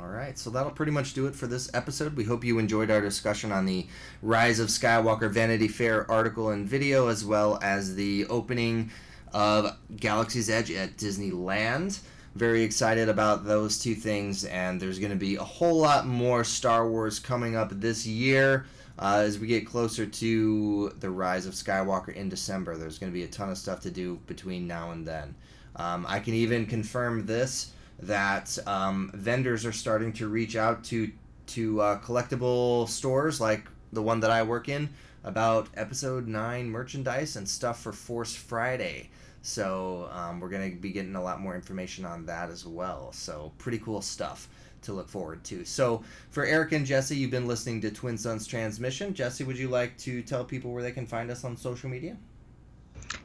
All 0.00 0.08
right, 0.08 0.36
so 0.36 0.50
that'll 0.50 0.72
pretty 0.72 0.90
much 0.90 1.14
do 1.14 1.26
it 1.26 1.36
for 1.36 1.46
this 1.46 1.72
episode. 1.74 2.16
We 2.16 2.24
hope 2.24 2.42
you 2.42 2.58
enjoyed 2.58 2.90
our 2.90 3.00
discussion 3.00 3.52
on 3.52 3.66
the 3.66 3.86
Rise 4.20 4.58
of 4.58 4.66
Skywalker 4.66 5.30
Vanity 5.30 5.68
Fair 5.68 6.10
article 6.10 6.50
and 6.50 6.66
video, 6.66 7.06
as 7.06 7.24
well 7.24 7.60
as 7.62 7.94
the 7.94 8.26
opening 8.26 8.90
of 9.32 9.76
Galaxy's 9.94 10.50
Edge 10.50 10.72
at 10.72 10.96
Disneyland. 10.96 12.00
Very 12.34 12.64
excited 12.64 13.08
about 13.08 13.44
those 13.44 13.78
two 13.78 13.94
things, 13.94 14.44
and 14.44 14.80
there's 14.80 14.98
going 14.98 15.12
to 15.12 15.16
be 15.16 15.36
a 15.36 15.44
whole 15.44 15.78
lot 15.78 16.04
more 16.04 16.42
Star 16.42 16.90
Wars 16.90 17.20
coming 17.20 17.54
up 17.54 17.70
this 17.70 18.04
year. 18.04 18.66
Uh, 18.98 19.22
as 19.24 19.38
we 19.38 19.46
get 19.46 19.66
closer 19.66 20.06
to 20.06 20.90
the 21.00 21.10
Rise 21.10 21.46
of 21.46 21.52
Skywalker 21.52 22.14
in 22.14 22.28
December, 22.28 22.76
there's 22.76 22.98
going 22.98 23.12
to 23.12 23.14
be 23.14 23.24
a 23.24 23.28
ton 23.28 23.50
of 23.50 23.58
stuff 23.58 23.80
to 23.80 23.90
do 23.90 24.18
between 24.26 24.66
now 24.66 24.90
and 24.92 25.06
then. 25.06 25.34
Um, 25.76 26.06
I 26.08 26.20
can 26.20 26.34
even 26.34 26.64
confirm 26.64 27.26
this 27.26 27.72
that 28.00 28.58
um, 28.66 29.10
vendors 29.14 29.64
are 29.66 29.72
starting 29.72 30.12
to 30.14 30.28
reach 30.28 30.56
out 30.56 30.84
to 30.84 31.10
to 31.46 31.80
uh, 31.80 32.00
collectible 32.00 32.88
stores 32.88 33.40
like 33.40 33.68
the 33.92 34.02
one 34.02 34.20
that 34.20 34.30
I 34.30 34.42
work 34.42 34.68
in 34.68 34.88
about 35.22 35.68
episode 35.74 36.26
9 36.26 36.68
merchandise 36.68 37.36
and 37.36 37.48
stuff 37.48 37.80
for 37.82 37.92
Force 37.92 38.34
Friday. 38.34 39.10
So 39.42 40.08
um, 40.12 40.40
we're 40.40 40.48
going 40.48 40.72
to 40.72 40.76
be 40.76 40.90
getting 40.90 41.14
a 41.14 41.22
lot 41.22 41.40
more 41.40 41.54
information 41.54 42.04
on 42.04 42.26
that 42.26 42.50
as 42.50 42.66
well. 42.66 43.12
So 43.12 43.52
pretty 43.58 43.78
cool 43.78 44.02
stuff 44.02 44.48
to 44.86 44.92
look 44.92 45.08
forward 45.08 45.44
to. 45.44 45.64
So 45.64 46.02
for 46.30 46.44
Eric 46.44 46.72
and 46.72 46.86
Jesse, 46.86 47.16
you've 47.16 47.30
been 47.30 47.46
listening 47.46 47.80
to 47.82 47.90
Twin 47.90 48.16
Suns 48.16 48.46
Transmission. 48.46 49.14
Jesse, 49.14 49.44
would 49.44 49.58
you 49.58 49.68
like 49.68 49.96
to 49.98 50.22
tell 50.22 50.44
people 50.44 50.72
where 50.72 50.82
they 50.82 50.92
can 50.92 51.06
find 51.06 51.30
us 51.30 51.44
on 51.44 51.56
social 51.56 51.90
media? 51.90 52.16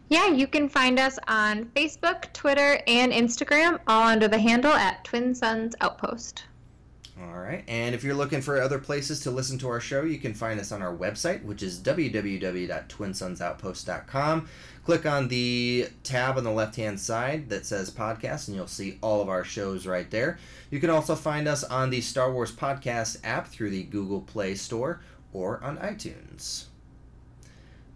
Yeah, 0.10 0.28
you 0.28 0.46
can 0.46 0.68
find 0.68 1.00
us 1.00 1.18
on 1.28 1.66
Facebook, 1.76 2.32
Twitter, 2.34 2.82
and 2.86 3.14
Instagram, 3.14 3.80
all 3.88 4.04
under 4.04 4.28
the 4.28 4.38
handle 4.38 4.74
at 4.74 5.04
Twin 5.06 5.34
Suns 5.34 5.74
Outpost. 5.80 6.44
All 7.20 7.38
right. 7.38 7.64
And 7.68 7.94
if 7.94 8.04
you're 8.04 8.16
looking 8.16 8.42
for 8.42 8.62
other 8.62 8.80
places 8.80 9.20
to 9.22 9.32
listen 9.32 9.58
to 9.60 9.68
our 9.68 9.82
show, 9.82 10.04
you 10.04 10.18
can 10.18 10.34
find 10.34 10.60
us 10.60 10.72
on 10.72 10.82
our 10.82 10.96
website, 10.96 11.44
which 11.44 11.62
is 11.62 11.80
www.twinsunsoutpost.com. 11.80 14.50
Click 14.86 15.06
on 15.06 15.28
the 15.28 15.88
tab 16.04 16.38
on 16.38 16.44
the 16.44 16.52
left 16.52 16.78
hand 16.78 17.00
side 17.00 17.50
that 17.50 17.66
says 17.66 17.92
podcast, 17.92 18.48
and 18.48 18.56
you'll 18.56 18.68
see 18.68 18.98
all 19.02 19.22
of 19.22 19.30
our 19.30 19.44
shows 19.44 19.86
right 19.86 20.10
there. 20.10 20.40
You 20.72 20.80
can 20.80 20.90
also 20.90 21.16
find 21.16 21.48
us 21.48 21.64
on 21.64 21.90
the 21.90 22.02
Star 22.02 22.32
Wars 22.32 22.52
Podcast 22.52 23.20
app 23.24 23.48
through 23.48 23.70
the 23.72 23.84
Google 23.84 24.22
Play 24.22 24.56
Store 24.56 25.02
or 25.34 25.64
on 25.64 25.78
iTunes. 25.78 26.66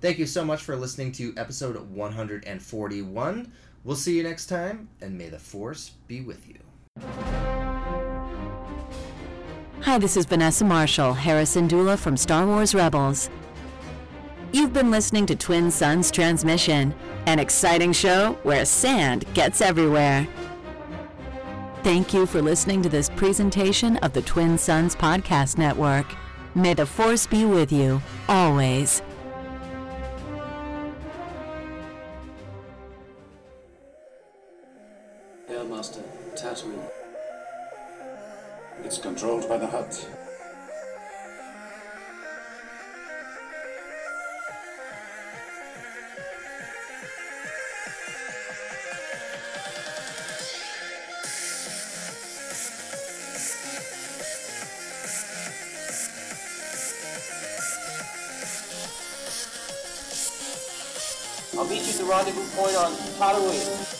Thank 0.01 0.19
you 0.19 0.27
so 0.27 0.45
much 0.45 0.61
for 0.61 0.75
listening 0.75 1.11
to 1.13 1.33
episode 1.37 1.77
141. 1.89 3.51
We'll 3.83 3.95
see 3.95 4.17
you 4.17 4.23
next 4.23 4.47
time, 4.47 4.89
and 5.01 5.17
may 5.17 5.29
the 5.29 5.39
Force 5.39 5.91
be 6.07 6.21
with 6.21 6.47
you. 6.47 7.64
Hi, 9.81 9.99
this 9.99 10.17
is 10.17 10.25
Vanessa 10.25 10.65
Marshall, 10.65 11.13
Hera 11.13 11.43
Syndulla 11.43 11.97
from 11.97 12.17
Star 12.17 12.47
Wars 12.47 12.73
Rebels. 12.73 13.29
You've 14.51 14.73
been 14.73 14.89
listening 14.89 15.25
to 15.27 15.35
Twin 15.35 15.69
Suns 15.69 16.09
Transmission, 16.09 16.95
an 17.27 17.39
exciting 17.39 17.93
show 17.93 18.37
where 18.43 18.65
sand 18.65 19.25
gets 19.33 19.61
everywhere. 19.61 20.27
Thank 21.83 22.13
you 22.13 22.25
for 22.25 22.41
listening 22.41 22.81
to 22.81 22.89
this 22.89 23.09
presentation 23.09 23.97
of 23.97 24.13
the 24.13 24.23
Twin 24.23 24.57
Suns 24.57 24.95
Podcast 24.95 25.57
Network. 25.57 26.07
May 26.55 26.73
the 26.73 26.85
Force 26.85 27.27
be 27.27 27.45
with 27.45 27.71
you, 27.71 28.01
always. 28.27 29.03
It's 38.95 39.03
controlled 39.03 39.49
by 39.49 39.57
the 39.57 39.67
Hutt. 39.67 40.07
I'll 61.57 61.67
meet 61.67 61.81
you 61.81 61.89
at 61.89 61.97
the 61.97 62.05
rendezvous 62.05 62.47
point 62.55 62.77
on 62.77 62.93
Tatooine. 63.19 63.94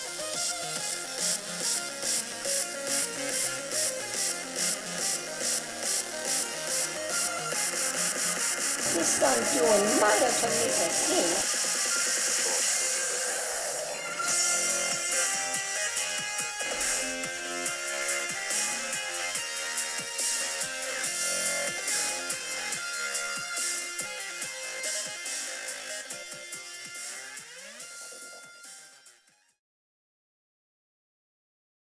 This 9.17 9.23
son's 9.23 9.53
doing 9.53 10.01
murder 10.01 10.29
to 10.29 10.47
me 10.49 10.65
again. 10.65 11.54